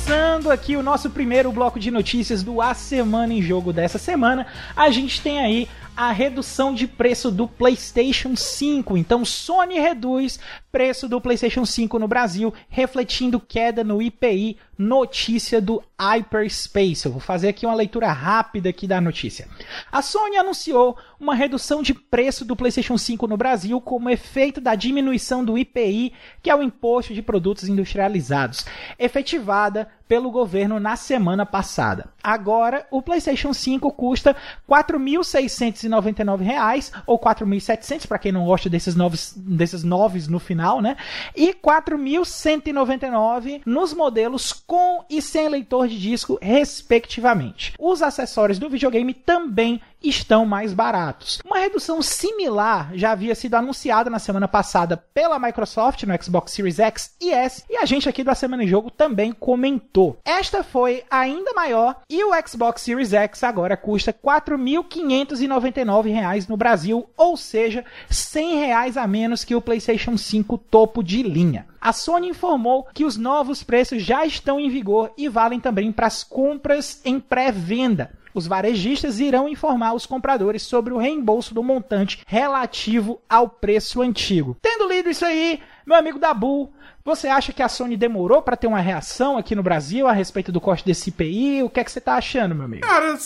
Começando 0.11 0.51
aqui 0.51 0.75
o 0.75 0.83
nosso 0.83 1.09
primeiro 1.09 1.53
bloco 1.53 1.79
de 1.79 1.89
notícias 1.89 2.43
do 2.43 2.61
A 2.61 2.73
Semana 2.73 3.33
em 3.33 3.41
Jogo 3.41 3.71
dessa 3.71 3.97
semana, 3.97 4.45
a 4.75 4.89
gente 4.89 5.21
tem 5.21 5.39
aí 5.39 5.69
a 5.95 6.11
redução 6.11 6.73
de 6.73 6.87
preço 6.87 7.29
do 7.29 7.47
PlayStation 7.47 8.35
5. 8.35 8.97
Então, 8.97 9.23
Sony 9.23 9.79
reduz 9.79 10.39
preço 10.71 11.07
do 11.07 11.21
PlayStation 11.21 11.65
5 11.65 11.99
no 11.99 12.07
Brasil, 12.07 12.53
refletindo 12.69 13.39
queda 13.39 13.83
no 13.83 14.01
IPI. 14.01 14.57
Notícia 14.77 15.61
do 15.61 15.83
Hyperspace. 15.99 17.05
Eu 17.05 17.11
vou 17.11 17.21
fazer 17.21 17.49
aqui 17.49 17.67
uma 17.67 17.75
leitura 17.75 18.11
rápida 18.11 18.69
aqui 18.69 18.87
da 18.87 18.99
notícia. 18.99 19.47
A 19.91 20.01
Sony 20.01 20.37
anunciou 20.37 20.97
uma 21.19 21.35
redução 21.35 21.83
de 21.83 21.93
preço 21.93 22.43
do 22.43 22.55
PlayStation 22.55 22.97
5 22.97 23.27
no 23.27 23.37
Brasil 23.37 23.79
como 23.79 24.09
efeito 24.09 24.59
da 24.59 24.73
diminuição 24.73 25.45
do 25.45 25.55
IPI, 25.55 26.13
que 26.41 26.49
é 26.49 26.55
o 26.55 26.63
imposto 26.63 27.13
de 27.13 27.21
produtos 27.21 27.69
industrializados, 27.69 28.65
efetivada 28.97 29.87
pelo 30.11 30.29
governo 30.29 30.77
na 30.77 30.97
semana 30.97 31.45
passada. 31.45 32.09
Agora, 32.21 32.85
o 32.91 33.01
PlayStation 33.01 33.53
5 33.53 33.89
custa 33.93 34.35
4.699 34.69 36.41
reais, 36.41 36.91
ou 37.07 37.17
4.700 37.17 38.07
para 38.07 38.19
quem 38.19 38.33
não 38.33 38.43
gosta 38.43 38.69
desses 38.69 38.93
novos 38.93 39.33
desses 39.37 39.85
noves 39.85 40.27
no 40.27 40.37
final, 40.37 40.81
né? 40.81 40.97
E 41.33 41.53
4.199 41.53 43.61
nos 43.65 43.93
modelos 43.93 44.51
com 44.51 45.05
e 45.09 45.21
sem 45.21 45.47
leitor 45.47 45.87
de 45.87 45.97
disco, 45.97 46.37
respectivamente. 46.41 47.71
Os 47.79 48.01
acessórios 48.01 48.59
do 48.59 48.69
videogame 48.69 49.13
também 49.13 49.79
estão 50.01 50.45
mais 50.45 50.73
baratos. 50.73 51.39
Uma 51.45 51.59
redução 51.59 52.01
similar 52.01 52.91
já 52.93 53.11
havia 53.11 53.35
sido 53.35 53.55
anunciada 53.55 54.09
na 54.09 54.19
semana 54.19 54.47
passada 54.47 54.97
pela 54.97 55.39
Microsoft 55.39 56.03
no 56.03 56.23
Xbox 56.23 56.53
Series 56.53 56.79
X 56.79 57.15
e 57.21 57.31
S, 57.31 57.63
e 57.69 57.77
a 57.77 57.85
gente 57.85 58.09
aqui 58.09 58.23
da 58.23 58.35
Semana 58.35 58.63
em 58.63 58.67
Jogo 58.67 58.89
também 58.89 59.31
comentou. 59.31 60.17
Esta 60.25 60.63
foi 60.63 61.03
ainda 61.09 61.53
maior 61.53 62.01
e 62.09 62.23
o 62.23 62.31
Xbox 62.47 62.81
Series 62.81 63.13
X 63.13 63.43
agora 63.43 63.77
custa 63.77 64.11
R$ 64.11 64.17
4.599 64.23 66.47
no 66.47 66.57
Brasil, 66.57 67.07
ou 67.15 67.37
seja, 67.37 67.81
R$ 67.81 68.13
100 68.13 68.71
a 68.73 69.07
menos 69.07 69.43
que 69.43 69.55
o 69.55 69.61
PlayStation 69.61 70.17
5 70.17 70.57
topo 70.57 71.03
de 71.03 71.23
linha. 71.23 71.67
A 71.79 71.91
Sony 71.91 72.29
informou 72.29 72.87
que 72.93 73.03
os 73.03 73.17
novos 73.17 73.63
preços 73.63 74.03
já 74.03 74.25
estão 74.25 74.59
em 74.59 74.69
vigor 74.69 75.11
e 75.17 75.27
valem 75.27 75.59
também 75.59 75.91
para 75.91 76.07
as 76.07 76.23
compras 76.23 77.01
em 77.03 77.19
pré-venda. 77.19 78.11
Os 78.33 78.47
varejistas 78.47 79.19
irão 79.19 79.47
informar 79.47 79.93
os 79.93 80.05
compradores 80.05 80.61
sobre 80.61 80.93
o 80.93 80.97
reembolso 80.97 81.53
do 81.53 81.63
montante 81.63 82.23
relativo 82.25 83.21
ao 83.29 83.49
preço 83.49 84.01
antigo. 84.01 84.57
Tendo 84.61 84.87
lido 84.87 85.09
isso 85.09 85.25
aí, 85.25 85.59
meu 85.85 85.95
amigo 85.95 86.19
Dabu, 86.19 86.71
você 87.03 87.27
acha 87.27 87.51
que 87.51 87.63
a 87.63 87.67
Sony 87.67 87.97
demorou 87.97 88.41
para 88.41 88.55
ter 88.55 88.67
uma 88.67 88.79
reação 88.79 89.37
aqui 89.37 89.55
no 89.55 89.63
Brasil 89.63 90.07
a 90.07 90.13
respeito 90.13 90.51
do 90.51 90.61
corte 90.61 90.85
desse 90.85 91.09
IPI? 91.09 91.63
O 91.63 91.69
que 91.69 91.79
é 91.79 91.83
que 91.83 91.91
você 91.91 91.99
tá 91.99 92.15
achando, 92.15 92.53
meu 92.53 92.65
amigo? 92.65 92.85
Cara, 92.85 93.17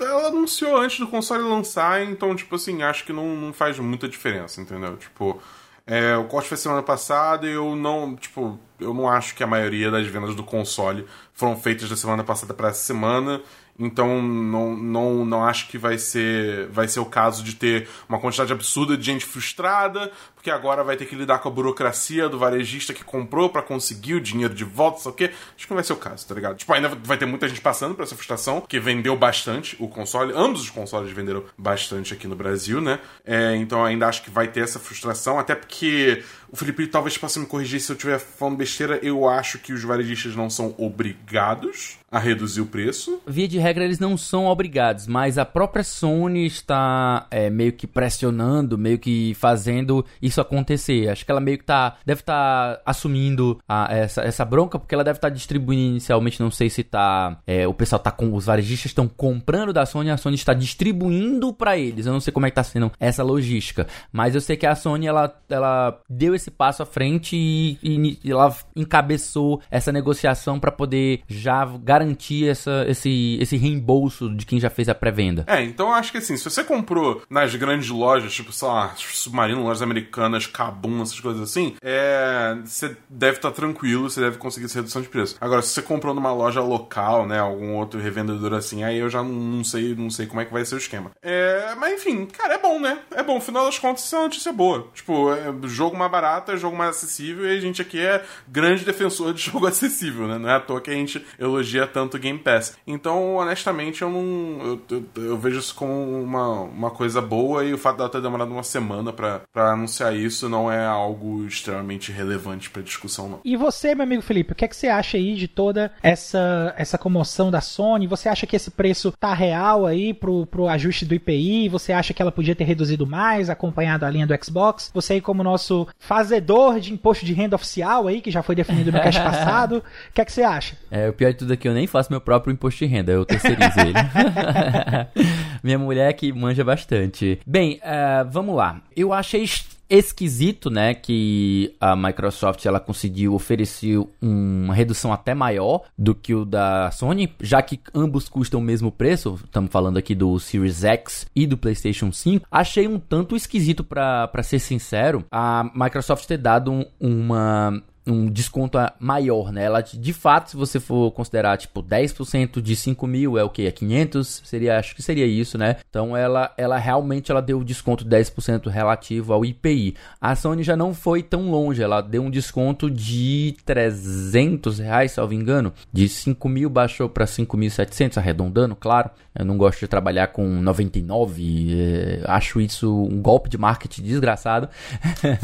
ela 0.00 0.28
anunciou 0.28 0.76
antes 0.76 0.98
do 0.98 1.06
console 1.06 1.42
lançar, 1.42 2.02
então, 2.02 2.34
tipo 2.34 2.56
assim, 2.56 2.82
acho 2.82 3.04
que 3.04 3.12
não, 3.12 3.36
não 3.36 3.52
faz 3.52 3.78
muita 3.78 4.08
diferença, 4.08 4.60
entendeu? 4.60 4.96
Tipo, 4.96 5.40
é, 5.86 6.16
o 6.16 6.24
corte 6.24 6.48
foi 6.48 6.56
semana 6.56 6.82
passada 6.82 7.46
e 7.46 7.52
eu 7.52 7.76
não, 7.76 8.16
tipo, 8.16 8.58
eu 8.80 8.94
não 8.94 9.08
acho 9.08 9.34
que 9.34 9.44
a 9.44 9.46
maioria 9.46 9.90
das 9.90 10.06
vendas 10.06 10.34
do 10.34 10.42
console 10.42 11.06
foram 11.32 11.56
feitas 11.56 11.88
da 11.88 11.96
semana 11.96 12.24
passada 12.24 12.54
para 12.54 12.68
essa 12.68 12.80
semana. 12.80 13.40
Então 13.78 14.22
não, 14.22 14.76
não, 14.76 15.24
não 15.24 15.44
acho 15.44 15.68
que 15.68 15.76
vai 15.76 15.98
ser, 15.98 16.68
vai 16.68 16.86
ser 16.86 17.00
o 17.00 17.06
caso 17.06 17.42
de 17.42 17.56
ter 17.56 17.88
uma 18.08 18.20
quantidade 18.20 18.52
absurda 18.52 18.96
de 18.96 19.04
gente 19.04 19.24
frustrada, 19.24 20.12
porque 20.44 20.50
agora 20.50 20.84
vai 20.84 20.94
ter 20.94 21.06
que 21.06 21.14
lidar 21.14 21.38
com 21.38 21.48
a 21.48 21.50
burocracia 21.50 22.28
do 22.28 22.38
varejista 22.38 22.92
que 22.92 23.02
comprou 23.02 23.48
para 23.48 23.62
conseguir 23.62 24.12
o 24.12 24.20
dinheiro 24.20 24.54
de 24.54 24.62
volta, 24.62 25.00
só 25.00 25.10
que 25.10 25.24
acho 25.24 25.66
que 25.66 25.70
não 25.70 25.76
vai 25.76 25.84
ser 25.84 25.94
o 25.94 25.96
caso, 25.96 26.28
tá 26.28 26.34
ligado? 26.34 26.56
Tipo, 26.56 26.70
ainda 26.74 26.90
vai 27.02 27.16
ter 27.16 27.24
muita 27.24 27.48
gente 27.48 27.62
passando 27.62 27.94
por 27.94 28.02
essa 28.02 28.14
frustração, 28.14 28.60
que 28.60 28.78
vendeu 28.78 29.16
bastante 29.16 29.74
o 29.80 29.88
console, 29.88 30.34
ambos 30.36 30.60
os 30.60 30.68
consoles 30.68 31.10
venderam 31.12 31.44
bastante 31.56 32.12
aqui 32.12 32.28
no 32.28 32.36
Brasil, 32.36 32.78
né? 32.78 33.00
É, 33.24 33.56
então 33.56 33.82
ainda 33.82 34.06
acho 34.06 34.22
que 34.22 34.28
vai 34.28 34.46
ter 34.46 34.60
essa 34.60 34.78
frustração, 34.78 35.38
até 35.38 35.54
porque 35.54 36.22
o 36.52 36.56
Felipe 36.56 36.86
talvez 36.86 37.16
possa 37.16 37.40
me 37.40 37.46
corrigir 37.46 37.80
se 37.80 37.90
eu 37.90 37.96
estiver 37.96 38.18
falando 38.18 38.58
besteira, 38.58 39.00
eu 39.02 39.26
acho 39.26 39.58
que 39.58 39.72
os 39.72 39.82
varejistas 39.82 40.36
não 40.36 40.50
são 40.50 40.74
obrigados 40.78 41.98
a 42.14 42.20
reduzir 42.20 42.60
o 42.60 42.66
preço. 42.66 43.20
Via 43.26 43.48
de 43.48 43.58
regra, 43.58 43.82
eles 43.82 43.98
não 43.98 44.16
são 44.16 44.46
obrigados, 44.46 45.08
mas 45.08 45.36
a 45.36 45.44
própria 45.44 45.82
Sony 45.82 46.46
está 46.46 47.26
é, 47.28 47.50
meio 47.50 47.72
que 47.72 47.88
pressionando, 47.88 48.78
meio 48.78 49.00
que 49.00 49.34
fazendo 49.34 50.06
isso 50.34 50.40
acontecer. 50.40 51.08
Acho 51.08 51.24
que 51.24 51.30
ela 51.30 51.40
meio 51.40 51.58
que 51.58 51.64
tá, 51.64 51.96
deve 52.04 52.20
estar 52.20 52.76
tá 52.76 52.82
assumindo 52.84 53.58
a, 53.68 53.94
essa, 53.94 54.22
essa 54.22 54.44
bronca, 54.44 54.78
porque 54.78 54.94
ela 54.94 55.04
deve 55.04 55.18
estar 55.18 55.28
tá 55.28 55.34
distribuindo 55.34 55.92
inicialmente, 55.92 56.40
não 56.40 56.50
sei 56.50 56.68
se 56.68 56.82
tá, 56.82 57.38
é, 57.46 57.66
o 57.66 57.74
pessoal 57.74 57.98
tá 57.98 58.10
com, 58.10 58.32
os 58.34 58.46
varejistas 58.46 58.90
estão 58.90 59.08
comprando 59.08 59.72
da 59.72 59.86
Sony, 59.86 60.10
a 60.10 60.16
Sony 60.16 60.34
está 60.34 60.52
distribuindo 60.52 61.52
para 61.52 61.76
eles. 61.76 62.06
Eu 62.06 62.12
não 62.12 62.20
sei 62.20 62.32
como 62.32 62.46
é 62.46 62.50
que 62.50 62.56
tá 62.56 62.64
sendo 62.64 62.90
essa 62.98 63.22
logística, 63.22 63.86
mas 64.12 64.34
eu 64.34 64.40
sei 64.40 64.56
que 64.56 64.66
a 64.66 64.74
Sony, 64.74 65.06
ela, 65.06 65.34
ela 65.48 66.00
deu 66.08 66.34
esse 66.34 66.50
passo 66.50 66.82
à 66.82 66.86
frente 66.86 67.36
e, 67.36 67.78
e, 67.82 68.18
e 68.24 68.30
ela 68.30 68.54
encabeçou 68.74 69.60
essa 69.70 69.92
negociação 69.92 70.58
para 70.58 70.72
poder 70.72 71.22
já 71.28 71.64
garantir 71.64 72.48
essa, 72.48 72.84
esse, 72.88 73.38
esse 73.40 73.56
reembolso 73.56 74.34
de 74.34 74.44
quem 74.44 74.58
já 74.58 74.70
fez 74.70 74.88
a 74.88 74.94
pré-venda. 74.94 75.44
É, 75.46 75.62
então 75.62 75.88
eu 75.88 75.94
acho 75.94 76.10
que 76.10 76.18
assim, 76.18 76.36
se 76.36 76.44
você 76.44 76.64
comprou 76.64 77.22
nas 77.30 77.54
grandes 77.54 77.88
lojas, 77.88 78.32
tipo, 78.32 78.52
sei 78.52 78.68
lá, 78.68 78.94
Submarino, 78.96 79.62
lojas 79.62 79.82
americanas, 79.82 80.23
Kabum, 80.46 81.02
essas 81.02 81.20
coisas 81.20 81.42
assim, 81.42 81.76
é, 81.82 82.56
você 82.64 82.96
deve 83.08 83.36
estar 83.36 83.50
tá 83.50 83.54
tranquilo, 83.54 84.10
você 84.10 84.20
deve 84.20 84.38
conseguir 84.38 84.66
essa 84.66 84.78
redução 84.78 85.02
de 85.02 85.08
preço. 85.08 85.36
Agora, 85.40 85.62
se 85.62 85.68
você 85.68 85.82
comprou 85.82 86.14
numa 86.14 86.32
loja 86.32 86.60
local, 86.60 87.26
né, 87.26 87.38
algum 87.38 87.74
outro 87.74 88.00
revendedor 88.00 88.54
assim, 88.54 88.84
aí 88.84 88.98
eu 88.98 89.08
já 89.08 89.22
não 89.22 89.64
sei, 89.64 89.94
não 89.94 90.10
sei 90.10 90.26
como 90.26 90.40
é 90.40 90.44
que 90.44 90.52
vai 90.52 90.64
ser 90.64 90.74
o 90.74 90.78
esquema. 90.78 91.10
É, 91.22 91.74
mas 91.78 91.94
enfim, 91.94 92.26
cara, 92.26 92.54
é 92.54 92.58
bom, 92.58 92.80
né? 92.80 92.98
É 93.12 93.22
bom, 93.22 93.36
afinal 93.36 93.64
das 93.64 93.78
contas, 93.78 94.04
isso 94.04 94.14
é 94.14 94.18
uma 94.18 94.24
notícia 94.24 94.52
boa. 94.52 94.88
Tipo, 94.94 95.32
é 95.32 95.52
jogo 95.64 95.96
mais 95.96 96.10
barato, 96.10 96.52
é 96.52 96.56
jogo 96.56 96.76
mais 96.76 96.90
acessível 96.96 97.46
e 97.46 97.56
a 97.56 97.60
gente 97.60 97.82
aqui 97.82 98.00
é 98.00 98.24
grande 98.48 98.84
defensor 98.84 99.32
de 99.32 99.42
jogo 99.50 99.66
acessível, 99.66 100.26
né? 100.26 100.38
Não 100.38 100.48
é 100.48 100.54
à 100.54 100.60
toa 100.60 100.80
que 100.80 100.90
a 100.90 100.94
gente 100.94 101.24
elogia 101.38 101.86
tanto 101.86 102.18
Game 102.18 102.38
Pass. 102.38 102.76
Então, 102.86 103.36
honestamente, 103.36 104.02
eu 104.02 104.10
não. 104.10 104.60
Eu, 104.62 104.82
eu, 104.90 105.24
eu, 105.24 105.38
vejo 105.38 105.58
isso 105.58 105.74
como 105.74 105.92
uma, 106.22 106.60
uma 106.62 106.90
coisa 106.90 107.20
boa 107.20 107.64
e 107.64 107.72
o 107.72 107.78
fato 107.78 107.98
dela 107.98 108.08
ter 108.08 108.22
demorado 108.22 108.50
uma 108.50 108.62
semana 108.62 109.12
para 109.12 109.72
anunciar 109.72 110.13
isso 110.14 110.48
não 110.48 110.70
é 110.70 110.84
algo 110.84 111.46
extremamente 111.46 112.12
relevante 112.12 112.70
pra 112.70 112.82
discussão, 112.82 113.28
não. 113.28 113.40
E 113.44 113.56
você, 113.56 113.94
meu 113.94 114.04
amigo 114.04 114.22
Felipe, 114.22 114.52
o 114.52 114.54
que 114.54 114.64
é 114.64 114.68
que 114.68 114.76
você 114.76 114.88
acha 114.88 115.16
aí 115.16 115.34
de 115.34 115.48
toda 115.48 115.92
essa, 116.02 116.74
essa 116.76 116.98
comoção 116.98 117.50
da 117.50 117.60
Sony? 117.60 118.06
Você 118.06 118.28
acha 118.28 118.46
que 118.46 118.56
esse 118.56 118.70
preço 118.70 119.12
tá 119.12 119.32
real 119.34 119.86
aí 119.86 120.12
pro, 120.14 120.46
pro 120.46 120.68
ajuste 120.68 121.04
do 121.04 121.14
IPI? 121.14 121.68
Você 121.68 121.92
acha 121.92 122.12
que 122.12 122.22
ela 122.22 122.32
podia 122.32 122.54
ter 122.54 122.64
reduzido 122.64 123.06
mais, 123.06 123.50
acompanhado 123.50 124.04
a 124.04 124.10
linha 124.10 124.26
do 124.26 124.44
Xbox? 124.44 124.90
Você 124.94 125.14
aí, 125.14 125.20
como 125.20 125.42
nosso 125.42 125.86
fazedor 125.98 126.80
de 126.80 126.92
imposto 126.92 127.24
de 127.24 127.32
renda 127.32 127.56
oficial 127.56 128.06
aí, 128.06 128.20
que 128.20 128.30
já 128.30 128.42
foi 128.42 128.54
definido 128.54 128.92
no 128.92 129.00
cast 129.00 129.20
passado, 129.22 129.78
o 129.78 130.12
que 130.12 130.20
é 130.20 130.24
que 130.24 130.32
você 130.32 130.42
acha? 130.42 130.76
É, 130.90 131.08
o 131.08 131.12
pior 131.12 131.32
de 131.32 131.38
tudo 131.38 131.52
é 131.52 131.56
que 131.56 131.68
eu 131.68 131.74
nem 131.74 131.86
faço 131.86 132.10
meu 132.10 132.20
próprio 132.20 132.52
imposto 132.52 132.84
de 132.84 132.86
renda, 132.90 133.12
eu 133.12 133.24
terceirizo 133.24 133.80
ele. 133.80 133.94
Minha 135.62 135.78
mulher 135.78 136.12
que 136.14 136.32
manja 136.32 136.64
bastante. 136.64 137.38
Bem, 137.46 137.80
uh, 137.82 138.28
vamos 138.30 138.56
lá. 138.56 138.80
Eu 138.96 139.12
achei 139.12 139.44
esquisito, 139.88 140.70
né, 140.70 140.94
que 140.94 141.74
a 141.80 141.94
Microsoft 141.94 142.64
ela 142.64 142.80
conseguiu 142.80 143.34
oferecer 143.34 143.98
uma 144.20 144.74
redução 144.74 145.12
até 145.12 145.34
maior 145.34 145.82
do 145.96 146.14
que 146.14 146.34
o 146.34 146.44
da 146.44 146.90
Sony, 146.90 147.32
já 147.40 147.62
que 147.62 147.80
ambos 147.94 148.28
custam 148.28 148.60
o 148.60 148.62
mesmo 148.62 148.90
preço. 148.90 149.38
Estamos 149.44 149.70
falando 149.70 149.96
aqui 149.96 150.14
do 150.14 150.38
Series 150.38 150.84
X 150.84 151.26
e 151.34 151.46
do 151.46 151.56
PlayStation 151.56 152.12
5. 152.12 152.46
Achei 152.50 152.88
um 152.88 152.98
tanto 152.98 153.36
esquisito 153.36 153.84
para 153.84 154.42
ser 154.42 154.58
sincero, 154.58 155.24
a 155.30 155.70
Microsoft 155.74 156.26
ter 156.26 156.38
dado 156.38 156.72
um, 156.72 156.84
uma 157.00 157.82
um 158.06 158.26
desconto 158.26 158.78
maior, 158.98 159.50
né? 159.50 159.64
Ela, 159.64 159.80
de 159.80 160.12
fato, 160.12 160.50
se 160.50 160.56
você 160.56 160.78
for 160.78 161.10
considerar, 161.12 161.56
tipo, 161.56 161.82
10% 161.82 162.60
de 162.60 162.76
5 162.76 163.06
mil 163.06 163.38
é 163.38 163.44
o 163.44 163.48
que? 163.48 163.66
É 163.66 163.70
500? 163.70 164.42
Seria, 164.44 164.78
acho 164.78 164.94
que 164.94 165.02
seria 165.02 165.26
isso, 165.26 165.56
né? 165.56 165.76
Então, 165.88 166.16
ela, 166.16 166.52
ela 166.56 166.76
realmente 166.76 167.30
ela 167.30 167.40
deu 167.40 167.60
o 167.60 167.64
desconto 167.64 168.04
de 168.04 168.10
10% 168.10 168.68
relativo 168.68 169.32
ao 169.32 169.44
IPI. 169.44 169.94
A 170.20 170.36
Sony 170.36 170.62
já 170.62 170.76
não 170.76 170.92
foi 170.92 171.22
tão 171.22 171.50
longe, 171.50 171.82
ela 171.82 172.00
deu 172.00 172.22
um 172.22 172.30
desconto 172.30 172.90
de 172.90 173.56
300 173.64 174.78
reais, 174.78 175.12
salvo 175.12 175.32
engano. 175.32 175.72
De 175.92 176.08
5 176.08 176.48
mil 176.48 176.68
baixou 176.68 177.08
para 177.08 177.24
5.700, 177.24 178.18
arredondando, 178.18 178.76
claro. 178.76 179.10
Eu 179.36 179.44
não 179.44 179.56
gosto 179.56 179.80
de 179.80 179.88
trabalhar 179.88 180.28
com 180.28 180.46
99, 180.46 181.74
é, 181.76 182.22
acho 182.24 182.60
isso 182.60 183.04
um 183.04 183.20
golpe 183.20 183.48
de 183.48 183.58
marketing 183.58 184.02
desgraçado. 184.02 184.68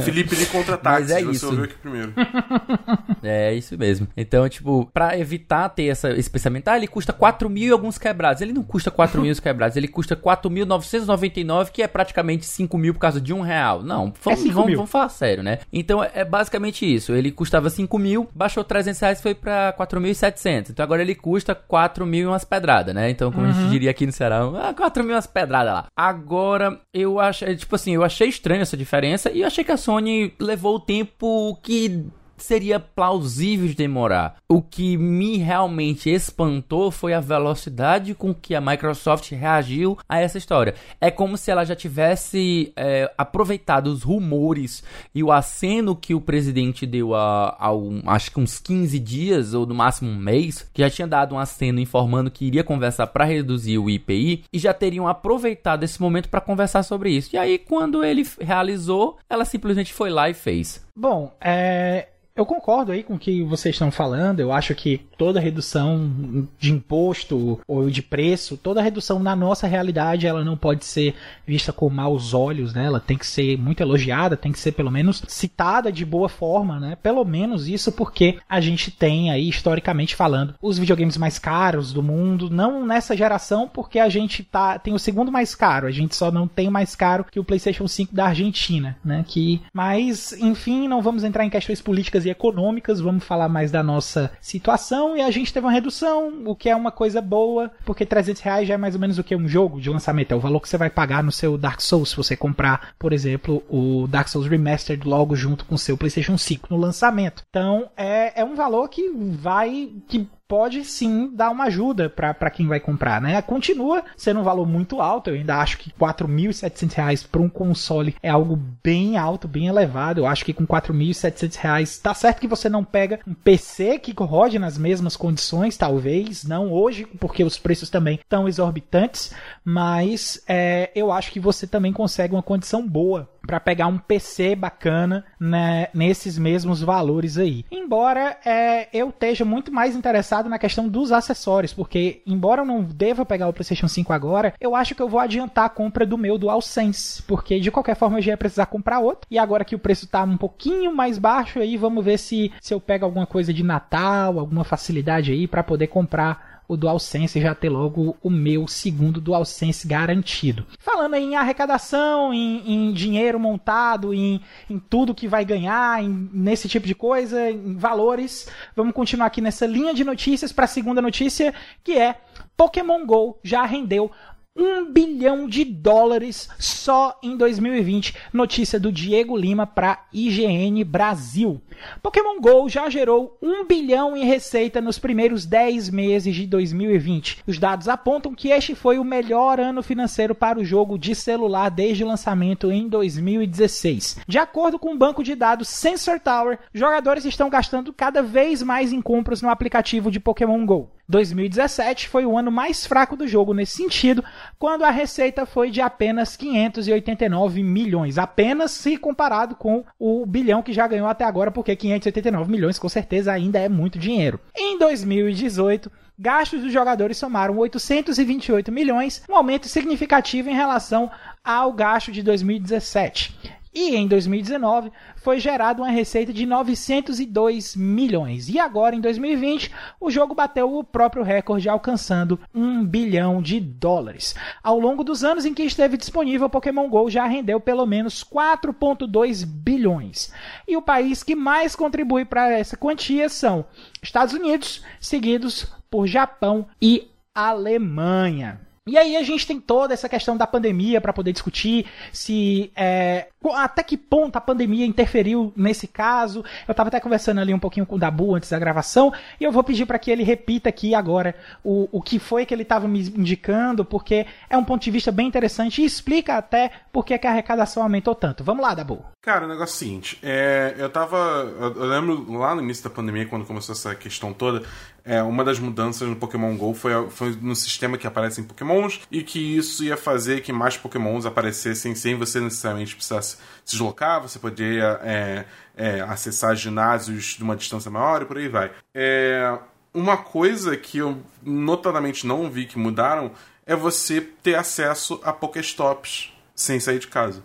Felipe 0.04 0.36
de 0.36 0.46
contra-ataque, 0.52 1.10
é 1.12 1.24
você 1.24 1.30
isso. 1.30 1.46
ouviu 1.46 1.64
aqui 1.64 1.74
primeiro. 1.74 2.12
é, 3.22 3.54
isso 3.54 3.76
mesmo. 3.78 4.08
Então, 4.16 4.48
tipo, 4.48 4.88
pra 4.92 5.18
evitar 5.18 5.68
ter 5.68 5.86
essa, 5.86 6.10
esse 6.10 6.28
pensamento, 6.28 6.68
ah, 6.68 6.76
ele 6.76 6.86
custa 6.86 7.12
4 7.12 7.48
mil 7.48 7.68
e 7.68 7.72
alguns 7.72 7.98
quebrados. 7.98 8.42
Ele 8.42 8.52
não 8.52 8.62
custa 8.62 8.90
4 8.90 9.20
mil 9.20 9.34
quebrados, 9.40 9.76
ele 9.76 9.88
custa 9.88 10.16
4.999, 10.16 11.70
que 11.70 11.82
é 11.82 11.88
praticamente 11.88 12.44
5 12.46 12.76
mil 12.76 12.94
por 12.94 13.00
causa 13.00 13.20
de 13.20 13.32
um 13.32 13.40
real. 13.40 13.82
Não, 13.82 14.12
vamos, 14.22 14.44
é 14.44 14.52
vamos, 14.52 14.74
vamos, 14.74 14.90
falar 14.90 15.08
sério, 15.08 15.42
né? 15.42 15.60
Então, 15.72 16.02
é, 16.02 16.10
é 16.14 16.24
basicamente 16.24 16.92
isso. 16.92 17.12
Ele 17.12 17.30
custava 17.30 17.70
5 17.70 17.98
mil, 17.98 18.28
baixou 18.34 18.64
300 18.64 19.00
reais 19.00 19.20
foi 19.20 19.34
pra 19.34 19.72
4.700. 19.78 20.70
Então, 20.70 20.82
agora 20.82 21.02
ele 21.02 21.14
custa 21.14 21.54
4 21.54 22.04
mil 22.06 22.22
e 22.22 22.26
umas 22.26 22.44
pedradas, 22.44 22.94
né? 22.94 23.10
Então, 23.10 23.30
como 23.30 23.44
uhum. 23.44 23.50
a 23.50 23.54
gente 23.54 23.64
uhum. 23.64 23.70
diria 23.70 23.90
aqui 23.90 24.06
no 24.06 24.12
Ceará, 24.12 24.40
ah, 24.62 24.74
4 24.74 25.02
mil 25.02 25.12
e 25.12 25.14
umas 25.14 25.26
pedradas 25.26 25.72
lá. 25.72 25.86
Agora, 25.96 26.80
eu 26.92 27.20
achei, 27.20 27.54
tipo 27.56 27.74
assim, 27.74 27.94
eu 27.94 28.02
achei 28.02 28.28
estranho 28.28 28.62
essa 28.62 28.76
diferença 28.76 29.30
e 29.30 29.40
eu 29.40 29.46
achei 29.46 29.64
que 29.64 29.72
a 29.72 29.76
Sony 29.76 30.34
levou 30.38 30.76
o 30.76 30.80
tempo 30.80 31.58
que 31.62 32.04
seria 32.42 32.80
plausível 32.80 33.68
de 33.68 33.74
demorar. 33.74 34.36
O 34.48 34.62
que 34.62 34.96
me 34.96 35.38
realmente 35.38 36.10
espantou 36.10 36.90
foi 36.90 37.12
a 37.12 37.20
velocidade 37.20 38.14
com 38.14 38.34
que 38.34 38.54
a 38.54 38.60
Microsoft 38.60 39.30
reagiu 39.32 39.98
a 40.08 40.18
essa 40.18 40.38
história. 40.38 40.74
É 41.00 41.10
como 41.10 41.36
se 41.36 41.50
ela 41.50 41.64
já 41.64 41.74
tivesse 41.74 42.72
é, 42.76 43.10
aproveitado 43.16 43.88
os 43.88 44.02
rumores 44.02 44.82
e 45.14 45.22
o 45.22 45.32
aceno 45.32 45.94
que 45.94 46.14
o 46.14 46.20
presidente 46.20 46.86
deu 46.86 47.14
a, 47.14 47.56
a 47.58 47.72
um, 47.72 48.02
acho 48.06 48.30
que 48.30 48.40
uns 48.40 48.58
15 48.58 48.98
dias 48.98 49.54
ou 49.54 49.66
no 49.66 49.74
máximo 49.74 50.10
um 50.10 50.16
mês, 50.16 50.68
que 50.72 50.82
já 50.82 50.90
tinha 50.90 51.06
dado 51.06 51.34
um 51.34 51.38
aceno 51.38 51.80
informando 51.80 52.30
que 52.30 52.44
iria 52.44 52.64
conversar 52.64 53.06
para 53.08 53.24
reduzir 53.24 53.78
o 53.78 53.88
IPI 53.88 54.44
e 54.52 54.58
já 54.58 54.74
teriam 54.74 55.06
aproveitado 55.06 55.84
esse 55.84 56.00
momento 56.00 56.28
para 56.28 56.40
conversar 56.40 56.82
sobre 56.82 57.10
isso. 57.10 57.34
E 57.34 57.38
aí 57.38 57.58
quando 57.58 58.04
ele 58.04 58.26
realizou, 58.40 59.18
ela 59.28 59.44
simplesmente 59.44 59.92
foi 59.92 60.10
lá 60.10 60.28
e 60.28 60.34
fez. 60.34 60.84
Bom, 60.96 61.32
é, 61.40 62.08
eu 62.34 62.46
concordo 62.46 62.92
aí 62.92 63.02
com 63.02 63.14
o 63.14 63.18
que 63.18 63.42
vocês 63.42 63.74
estão 63.74 63.90
falando. 63.90 64.40
Eu 64.40 64.52
acho 64.52 64.74
que 64.74 64.98
toda 65.18 65.40
redução 65.40 66.48
de 66.58 66.72
imposto 66.72 67.60
ou 67.66 67.90
de 67.90 68.02
preço, 68.02 68.56
toda 68.56 68.82
redução 68.82 69.18
na 69.18 69.36
nossa 69.36 69.66
realidade, 69.66 70.26
ela 70.26 70.44
não 70.44 70.56
pode 70.56 70.84
ser 70.84 71.14
vista 71.46 71.72
com 71.72 71.90
maus 71.90 72.32
olhos, 72.32 72.72
né? 72.72 72.86
Ela 72.86 73.00
tem 73.00 73.18
que 73.18 73.26
ser 73.26 73.58
muito 73.58 73.82
elogiada, 73.82 74.36
tem 74.36 74.52
que 74.52 74.58
ser 74.58 74.72
pelo 74.72 74.90
menos 74.90 75.22
citada 75.28 75.92
de 75.92 76.04
boa 76.04 76.28
forma, 76.28 76.80
né? 76.80 76.96
Pelo 77.02 77.24
menos 77.24 77.68
isso 77.68 77.92
porque 77.92 78.38
a 78.48 78.60
gente 78.60 78.90
tem 78.90 79.30
aí, 79.30 79.48
historicamente 79.48 80.14
falando, 80.14 80.54
os 80.62 80.78
videogames 80.78 81.16
mais 81.16 81.38
caros 81.38 81.92
do 81.92 82.02
mundo, 82.02 82.48
não 82.48 82.86
nessa 82.86 83.16
geração, 83.16 83.68
porque 83.68 83.98
a 83.98 84.08
gente 84.08 84.42
tá, 84.42 84.78
tem 84.78 84.94
o 84.94 84.98
segundo 84.98 85.30
mais 85.30 85.54
caro, 85.54 85.86
a 85.86 85.90
gente 85.90 86.16
só 86.16 86.30
não 86.30 86.46
tem 86.46 86.70
mais 86.70 86.94
caro 86.94 87.26
que 87.30 87.40
o 87.40 87.44
PlayStation 87.44 87.86
5 87.86 88.14
da 88.14 88.26
Argentina, 88.26 88.96
né? 89.04 89.24
Que, 89.26 89.60
mas, 89.72 90.32
enfim, 90.32 90.88
não 90.88 91.02
vamos 91.02 91.24
entrar 91.24 91.44
em 91.44 91.50
questões 91.50 91.82
políticas 91.82 92.19
e 92.24 92.30
econômicas, 92.30 93.00
vamos 93.00 93.24
falar 93.24 93.48
mais 93.48 93.70
da 93.70 93.82
nossa 93.82 94.30
situação. 94.40 95.16
E 95.16 95.20
a 95.20 95.30
gente 95.30 95.52
teve 95.52 95.66
uma 95.66 95.72
redução, 95.72 96.42
o 96.46 96.54
que 96.54 96.68
é 96.68 96.76
uma 96.76 96.90
coisa 96.90 97.20
boa, 97.20 97.70
porque 97.84 98.06
300 98.06 98.42
reais 98.42 98.68
já 98.68 98.74
é 98.74 98.76
mais 98.76 98.94
ou 98.94 99.00
menos 99.00 99.18
o 99.18 99.24
que? 99.24 99.36
Um 99.36 99.48
jogo 99.48 99.80
de 99.80 99.90
lançamento. 99.90 100.32
É 100.32 100.36
o 100.36 100.40
valor 100.40 100.60
que 100.60 100.68
você 100.68 100.76
vai 100.76 100.90
pagar 100.90 101.22
no 101.22 101.32
seu 101.32 101.56
Dark 101.56 101.80
Souls 101.80 102.10
se 102.10 102.16
você 102.16 102.36
comprar, 102.36 102.94
por 102.98 103.12
exemplo, 103.12 103.62
o 103.68 104.06
Dark 104.08 104.28
Souls 104.28 104.48
Remastered 104.48 105.06
logo 105.06 105.34
junto 105.34 105.64
com 105.64 105.74
o 105.74 105.78
seu 105.78 105.96
PlayStation 105.96 106.36
5 106.36 106.68
no 106.70 106.76
lançamento. 106.76 107.42
Então 107.48 107.90
é, 107.96 108.40
é 108.40 108.44
um 108.44 108.54
valor 108.54 108.88
que 108.88 109.10
vai. 109.10 109.90
que 110.08 110.28
pode 110.50 110.84
sim 110.84 111.30
dar 111.32 111.48
uma 111.50 111.66
ajuda 111.66 112.10
para 112.10 112.50
quem 112.50 112.66
vai 112.66 112.80
comprar, 112.80 113.20
né? 113.20 113.40
Continua 113.40 114.02
sendo 114.16 114.40
um 114.40 114.42
valor 114.42 114.66
muito 114.66 115.00
alto, 115.00 115.30
eu 115.30 115.36
ainda 115.36 115.58
acho 115.58 115.78
que 115.78 115.90
R$ 115.90 115.94
4.700 116.00 117.28
para 117.30 117.40
um 117.40 117.48
console 117.48 118.16
é 118.20 118.28
algo 118.28 118.58
bem 118.82 119.16
alto, 119.16 119.46
bem 119.46 119.68
elevado. 119.68 120.18
Eu 120.18 120.26
acho 120.26 120.44
que 120.44 120.52
com 120.52 120.64
R$ 120.64 120.68
4.700 120.68 122.02
tá 122.02 122.12
certo 122.14 122.40
que 122.40 122.48
você 122.48 122.68
não 122.68 122.82
pega 122.82 123.20
um 123.28 123.32
PC 123.32 124.00
que 124.00 124.12
rode 124.20 124.58
nas 124.58 124.76
mesmas 124.76 125.16
condições, 125.16 125.76
talvez, 125.76 126.42
não 126.42 126.72
hoje, 126.72 127.06
porque 127.06 127.44
os 127.44 127.56
preços 127.56 127.88
também 127.88 128.16
estão 128.16 128.48
exorbitantes, 128.48 129.32
mas 129.64 130.42
é, 130.48 130.90
eu 130.96 131.12
acho 131.12 131.30
que 131.30 131.38
você 131.38 131.64
também 131.64 131.92
consegue 131.92 132.34
uma 132.34 132.42
condição 132.42 132.84
boa 132.84 133.30
para 133.46 133.60
pegar 133.60 133.86
um 133.86 133.98
PC 133.98 134.56
bacana 134.56 135.24
né, 135.40 135.88
nesses 135.94 136.38
mesmos 136.38 136.82
valores 136.82 137.38
aí. 137.38 137.64
Embora 137.70 138.36
é, 138.44 138.88
eu 138.92 139.08
esteja 139.08 139.44
muito 139.44 139.72
mais 139.72 139.96
interessado 139.96 140.48
na 140.48 140.58
questão 140.58 140.86
dos 140.86 141.10
acessórios, 141.10 141.72
porque 141.72 142.20
embora 142.26 142.60
eu 142.60 142.66
não 142.66 142.82
deva 142.82 143.24
pegar 143.24 143.48
o 143.48 143.52
PlayStation 143.52 143.88
5 143.88 144.12
agora, 144.12 144.52
eu 144.60 144.76
acho 144.76 144.94
que 144.94 145.00
eu 145.00 145.08
vou 145.08 145.18
adiantar 145.18 145.64
a 145.64 145.70
compra 145.70 146.04
do 146.04 146.18
meu 146.18 146.36
DualSense, 146.36 147.22
porque 147.22 147.58
de 147.58 147.70
qualquer 147.70 147.96
forma 147.96 148.18
eu 148.18 148.22
já 148.22 148.32
ia 148.32 148.36
precisar 148.36 148.66
comprar 148.66 149.00
outro. 149.00 149.26
E 149.30 149.38
agora 149.38 149.64
que 149.64 149.74
o 149.74 149.78
preço 149.78 150.06
tá 150.06 150.22
um 150.22 150.36
pouquinho 150.36 150.94
mais 150.94 151.18
baixo 151.18 151.58
aí, 151.58 151.76
vamos 151.76 152.04
ver 152.04 152.18
se, 152.18 152.52
se 152.60 152.74
eu 152.74 152.80
pego 152.80 153.06
alguma 153.06 153.26
coisa 153.26 153.52
de 153.52 153.62
Natal, 153.62 154.38
alguma 154.38 154.64
facilidade 154.64 155.32
aí 155.32 155.46
para 155.46 155.62
poder 155.62 155.86
comprar 155.86 156.49
o 156.70 156.76
DualSense 156.76 157.40
já 157.40 157.52
ter 157.52 157.68
logo 157.68 158.16
o 158.22 158.30
meu 158.30 158.68
segundo 158.68 159.20
DualSense 159.20 159.88
garantido. 159.88 160.64
Falando 160.78 161.16
em 161.16 161.34
arrecadação, 161.34 162.32
em, 162.32 162.62
em 162.64 162.92
dinheiro 162.92 163.40
montado, 163.40 164.14
em, 164.14 164.40
em, 164.68 164.78
tudo 164.78 165.12
que 165.12 165.26
vai 165.26 165.44
ganhar, 165.44 166.00
em, 166.00 166.30
nesse 166.32 166.68
tipo 166.68 166.86
de 166.86 166.94
coisa, 166.94 167.50
em 167.50 167.74
valores, 167.76 168.48
vamos 168.76 168.94
continuar 168.94 169.26
aqui 169.26 169.40
nessa 169.40 169.66
linha 169.66 169.92
de 169.92 170.04
notícias 170.04 170.52
para 170.52 170.66
a 170.66 170.68
segunda 170.68 171.02
notícia, 171.02 171.52
que 171.82 171.98
é 171.98 172.20
Pokémon 172.56 173.04
Go 173.04 173.36
já 173.42 173.64
rendeu 173.64 174.12
um 174.56 174.92
bilhão 174.92 175.48
de 175.48 175.64
dólares 175.64 176.48
só 176.58 177.18
em 177.22 177.36
2020. 177.36 178.14
Notícia 178.32 178.80
do 178.80 178.90
Diego 178.90 179.36
Lima 179.36 179.66
para 179.66 180.04
IGN 180.12 180.82
Brasil. 180.84 181.60
Pokémon 182.02 182.40
Go 182.40 182.68
já 182.68 182.90
gerou 182.90 183.38
um 183.40 183.64
bilhão 183.64 184.16
em 184.16 184.24
receita 184.24 184.80
nos 184.80 184.98
primeiros 184.98 185.46
10 185.46 185.90
meses 185.90 186.34
de 186.34 186.46
2020. 186.46 187.42
Os 187.46 187.58
dados 187.58 187.88
apontam 187.88 188.34
que 188.34 188.48
este 188.48 188.74
foi 188.74 188.98
o 188.98 189.04
melhor 189.04 189.60
ano 189.60 189.82
financeiro 189.82 190.34
para 190.34 190.58
o 190.58 190.64
jogo 190.64 190.98
de 190.98 191.14
celular 191.14 191.70
desde 191.70 192.04
o 192.04 192.08
lançamento 192.08 192.70
em 192.70 192.88
2016. 192.88 194.18
De 194.26 194.38
acordo 194.38 194.78
com 194.78 194.92
o 194.92 194.98
banco 194.98 195.22
de 195.22 195.34
dados 195.34 195.68
Sensor 195.68 196.18
Tower, 196.20 196.58
jogadores 196.74 197.24
estão 197.24 197.48
gastando 197.48 197.92
cada 197.92 198.22
vez 198.22 198.62
mais 198.62 198.92
em 198.92 199.00
compras 199.00 199.40
no 199.40 199.48
aplicativo 199.48 200.10
de 200.10 200.20
Pokémon 200.20 200.66
Go. 200.66 200.90
2017 201.10 202.08
foi 202.08 202.24
o 202.24 202.38
ano 202.38 202.50
mais 202.50 202.86
fraco 202.86 203.16
do 203.16 203.26
jogo 203.26 203.52
nesse 203.52 203.76
sentido, 203.76 204.24
quando 204.58 204.84
a 204.84 204.90
receita 204.90 205.44
foi 205.44 205.70
de 205.70 205.80
apenas 205.80 206.36
589 206.36 207.62
milhões, 207.62 208.16
apenas 208.16 208.70
se 208.70 208.96
comparado 208.96 209.56
com 209.56 209.84
o 209.98 210.24
bilhão 210.24 210.62
que 210.62 210.72
já 210.72 210.86
ganhou 210.86 211.08
até 211.08 211.24
agora, 211.24 211.50
porque 211.50 211.74
589 211.74 212.50
milhões 212.50 212.78
com 212.78 212.88
certeza 212.88 213.32
ainda 213.32 213.58
é 213.58 213.68
muito 213.68 213.98
dinheiro. 213.98 214.38
Em 214.56 214.78
2018, 214.78 215.90
gastos 216.18 216.62
dos 216.62 216.72
jogadores 216.72 217.16
somaram 217.16 217.58
828 217.58 218.70
milhões, 218.70 219.22
um 219.28 219.34
aumento 219.34 219.66
significativo 219.68 220.48
em 220.48 220.54
relação 220.54 221.10
ao 221.42 221.72
gasto 221.72 222.12
de 222.12 222.22
2017. 222.22 223.59
E 223.72 223.94
em 223.94 224.08
2019 224.08 224.90
foi 225.16 225.38
gerada 225.38 225.80
uma 225.80 225.90
receita 225.90 226.32
de 226.32 226.44
902 226.44 227.76
milhões. 227.76 228.48
E 228.48 228.58
agora, 228.58 228.96
em 228.96 229.00
2020, 229.00 229.70
o 230.00 230.10
jogo 230.10 230.34
bateu 230.34 230.76
o 230.76 230.82
próprio 230.82 231.22
recorde, 231.22 231.68
alcançando 231.68 232.40
1 232.52 232.84
bilhão 232.84 233.40
de 233.40 233.60
dólares. 233.60 234.34
Ao 234.62 234.78
longo 234.78 235.04
dos 235.04 235.22
anos 235.22 235.44
em 235.44 235.54
que 235.54 235.62
esteve 235.62 235.96
disponível, 235.96 236.50
Pokémon 236.50 236.88
GO 236.88 237.08
já 237.08 237.26
rendeu 237.26 237.60
pelo 237.60 237.86
menos 237.86 238.24
4,2 238.24 239.46
bilhões. 239.46 240.32
E 240.66 240.76
o 240.76 240.82
país 240.82 241.22
que 241.22 241.36
mais 241.36 241.76
contribui 241.76 242.24
para 242.24 242.50
essa 242.50 242.76
quantia 242.76 243.28
são 243.28 243.64
Estados 244.02 244.34
Unidos, 244.34 244.82
seguidos 245.00 245.72
por 245.88 246.08
Japão 246.08 246.66
e 246.82 247.08
Alemanha. 247.32 248.60
E 248.90 248.96
aí 248.98 249.16
a 249.16 249.22
gente 249.22 249.46
tem 249.46 249.60
toda 249.60 249.94
essa 249.94 250.08
questão 250.08 250.36
da 250.36 250.46
pandemia 250.46 251.00
para 251.00 251.12
poder 251.12 251.32
discutir 251.32 251.86
se 252.12 252.72
é, 252.74 253.28
até 253.54 253.82
que 253.82 253.96
ponto 253.96 254.36
a 254.36 254.40
pandemia 254.40 254.84
interferiu 254.84 255.52
nesse 255.56 255.86
caso. 255.86 256.44
Eu 256.68 256.72
estava 256.72 256.88
até 256.88 257.00
conversando 257.00 257.40
ali 257.40 257.54
um 257.54 257.58
pouquinho 257.58 257.86
com 257.86 257.96
o 257.96 257.98
Dabu 257.98 258.34
antes 258.34 258.50
da 258.50 258.58
gravação 258.58 259.12
e 259.40 259.44
eu 259.44 259.52
vou 259.52 259.64
pedir 259.64 259.86
para 259.86 259.98
que 259.98 260.10
ele 260.10 260.22
repita 260.22 260.68
aqui 260.68 260.94
agora 260.94 261.34
o, 261.64 261.88
o 261.90 262.02
que 262.02 262.18
foi 262.18 262.44
que 262.44 262.52
ele 262.52 262.62
estava 262.62 262.86
me 262.86 263.00
indicando, 263.00 263.84
porque 263.84 264.26
é 264.48 264.56
um 264.56 264.64
ponto 264.64 264.82
de 264.82 264.90
vista 264.90 265.10
bem 265.10 265.26
interessante 265.26 265.80
e 265.80 265.84
explica 265.84 266.36
até 266.36 266.70
por 266.92 267.04
que 267.04 267.14
a 267.14 267.30
arrecadação 267.30 267.82
aumentou 267.82 268.14
tanto. 268.14 268.44
Vamos 268.44 268.62
lá, 268.62 268.74
Dabu. 268.74 269.04
Cara, 269.22 269.44
o 269.44 269.48
negócio 269.48 269.72
é 269.72 269.76
o 269.76 269.78
seguinte, 269.78 270.18
é, 270.22 270.74
eu 270.78 270.88
tava. 270.88 271.16
Eu, 271.60 271.74
eu 271.74 271.84
lembro 271.84 272.32
lá 272.38 272.54
no 272.54 272.62
início 272.62 272.82
da 272.84 272.88
pandemia, 272.88 273.26
quando 273.26 273.44
começou 273.44 273.74
essa 273.74 273.94
questão 273.94 274.32
toda, 274.32 274.62
é, 275.04 275.22
uma 275.22 275.44
das 275.44 275.58
mudanças 275.58 276.08
no 276.08 276.16
Pokémon 276.16 276.56
GO 276.56 276.74
foi, 276.74 277.10
foi 277.10 277.36
no 277.40 277.54
sistema 277.54 277.98
que 277.98 278.06
aparecem 278.06 278.44
Pokémons 278.44 279.00
e 279.10 279.22
que 279.22 279.56
isso 279.56 279.84
ia 279.84 279.96
fazer 279.96 280.40
que 280.40 280.52
mais 280.52 280.76
Pokémons 280.76 281.26
aparecessem 281.26 281.94
sem 281.94 282.14
você 282.14 282.40
necessariamente 282.40 282.94
precisar 282.94 283.20
se 283.64 283.72
deslocar, 283.72 284.20
você 284.20 284.38
poderia 284.38 285.00
é, 285.02 285.44
é, 285.76 286.00
acessar 286.00 286.54
ginásios 286.56 287.36
de 287.36 287.42
uma 287.42 287.56
distância 287.56 287.90
maior 287.90 288.22
e 288.22 288.24
por 288.24 288.38
aí 288.38 288.48
vai. 288.48 288.70
É, 288.94 289.58
uma 289.92 290.16
coisa 290.16 290.76
que 290.76 290.98
eu 290.98 291.18
notadamente 291.42 292.26
não 292.26 292.50
vi 292.50 292.66
que 292.66 292.78
mudaram 292.78 293.32
é 293.66 293.74
você 293.74 294.20
ter 294.20 294.54
acesso 294.54 295.20
a 295.22 295.32
Pokéstops 295.32 296.32
sem 296.54 296.78
sair 296.80 296.98
de 296.98 297.06
casa. 297.06 297.42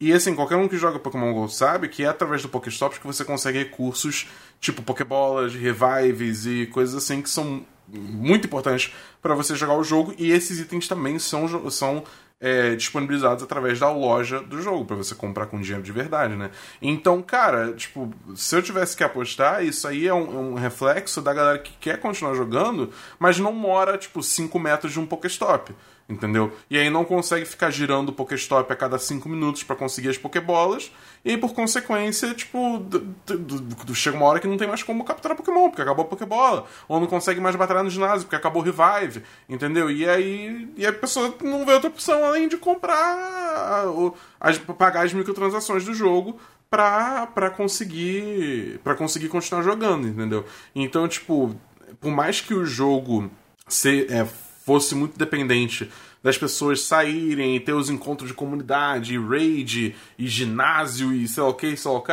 E 0.00 0.12
assim, 0.12 0.34
qualquer 0.34 0.56
um 0.56 0.68
que 0.68 0.76
joga 0.76 0.98
Pokémon 0.98 1.32
GO 1.32 1.48
sabe 1.48 1.88
que 1.88 2.04
é 2.04 2.08
através 2.08 2.42
do 2.42 2.48
Pokéstops 2.48 2.98
que 2.98 3.06
você 3.06 3.24
consegue 3.24 3.58
recursos 3.58 4.26
tipo 4.60 4.82
Pokébolas, 4.82 5.54
Revives 5.54 6.46
e 6.46 6.66
coisas 6.66 6.94
assim 6.94 7.22
que 7.22 7.30
são 7.30 7.64
muito 7.88 8.46
importantes 8.46 8.92
para 9.20 9.34
você 9.34 9.54
jogar 9.54 9.76
o 9.76 9.84
jogo. 9.84 10.14
E 10.18 10.30
esses 10.30 10.58
itens 10.58 10.88
também 10.88 11.18
são, 11.18 11.70
são 11.70 12.04
é, 12.40 12.74
disponibilizados 12.74 13.42
através 13.42 13.80
da 13.80 13.90
loja 13.90 14.40
do 14.40 14.60
jogo, 14.60 14.84
para 14.84 14.96
você 14.96 15.14
comprar 15.14 15.46
com 15.46 15.60
dinheiro 15.60 15.82
de 15.82 15.92
verdade, 15.92 16.34
né? 16.34 16.50
Então, 16.82 17.22
cara, 17.22 17.72
tipo, 17.72 18.12
se 18.34 18.54
eu 18.54 18.62
tivesse 18.62 18.96
que 18.96 19.04
apostar, 19.04 19.64
isso 19.64 19.88
aí 19.88 20.06
é 20.06 20.14
um, 20.14 20.52
um 20.52 20.54
reflexo 20.54 21.22
da 21.22 21.32
galera 21.32 21.58
que 21.58 21.72
quer 21.80 21.98
continuar 21.98 22.34
jogando, 22.34 22.90
mas 23.18 23.38
não 23.38 23.52
mora, 23.52 23.96
tipo, 23.96 24.22
5 24.22 24.58
metros 24.58 24.92
de 24.92 25.00
um 25.00 25.06
Pokéstop 25.06 25.74
entendeu? 26.08 26.52
E 26.68 26.78
aí 26.78 26.90
não 26.90 27.04
consegue 27.04 27.44
ficar 27.44 27.70
girando 27.70 28.10
o 28.10 28.12
Pokéstop 28.12 28.72
a 28.72 28.76
cada 28.76 28.98
5 28.98 29.28
minutos 29.28 29.62
para 29.62 29.76
conseguir 29.76 30.08
as 30.10 30.18
Pokébolas, 30.18 30.90
e 31.24 31.30
aí, 31.30 31.38
por 31.38 31.54
consequência, 31.54 32.34
tipo, 32.34 32.84
chega 33.94 34.14
uma 34.14 34.26
hora 34.26 34.38
que 34.38 34.46
não 34.46 34.58
tem 34.58 34.68
mais 34.68 34.82
como 34.82 35.04
capturar 35.04 35.34
Pokémon, 35.34 35.70
porque 35.70 35.80
acabou 35.80 36.04
a 36.04 36.08
Pokébola, 36.08 36.66
ou 36.86 37.00
não 37.00 37.06
consegue 37.06 37.40
mais 37.40 37.56
batalhar 37.56 37.82
no 37.82 37.88
ginásio, 37.88 38.26
porque 38.26 38.36
acabou 38.36 38.60
o 38.60 38.64
Revive, 38.64 39.22
entendeu? 39.48 39.90
E 39.90 40.06
aí 40.06 40.68
e 40.76 40.86
a 40.86 40.92
pessoa 40.92 41.34
não 41.42 41.64
vê 41.64 41.72
outra 41.72 41.88
opção 41.88 42.22
além 42.26 42.46
de 42.46 42.58
comprar, 42.58 43.84
as, 44.38 44.58
pagar 44.58 45.06
as 45.06 45.14
microtransações 45.14 45.86
do 45.86 45.94
jogo 45.94 46.38
pra, 46.68 47.26
pra 47.28 47.48
conseguir 47.48 48.78
para 48.84 48.94
conseguir 48.94 49.28
continuar 49.28 49.62
jogando, 49.62 50.06
entendeu? 50.06 50.44
Então, 50.74 51.08
tipo, 51.08 51.56
por 52.02 52.10
mais 52.10 52.42
que 52.42 52.52
o 52.52 52.66
jogo 52.66 53.30
se, 53.66 54.06
é, 54.10 54.26
fosse 54.64 54.94
muito 54.94 55.18
dependente 55.18 55.90
das 56.22 56.38
pessoas 56.38 56.82
saírem 56.82 57.56
e 57.56 57.60
ter 57.60 57.74
os 57.74 57.90
encontros 57.90 58.28
de 58.28 58.34
comunidade, 58.34 59.14
e 59.14 59.18
raid, 59.18 59.94
e 60.18 60.26
ginásio, 60.26 61.12
e 61.12 61.28
sei 61.28 61.42
lá 61.42 61.48
o 61.50 61.54
que, 61.54 61.76
sei 61.76 61.90
lá 61.90 61.98
o 61.98 62.02
que, 62.02 62.12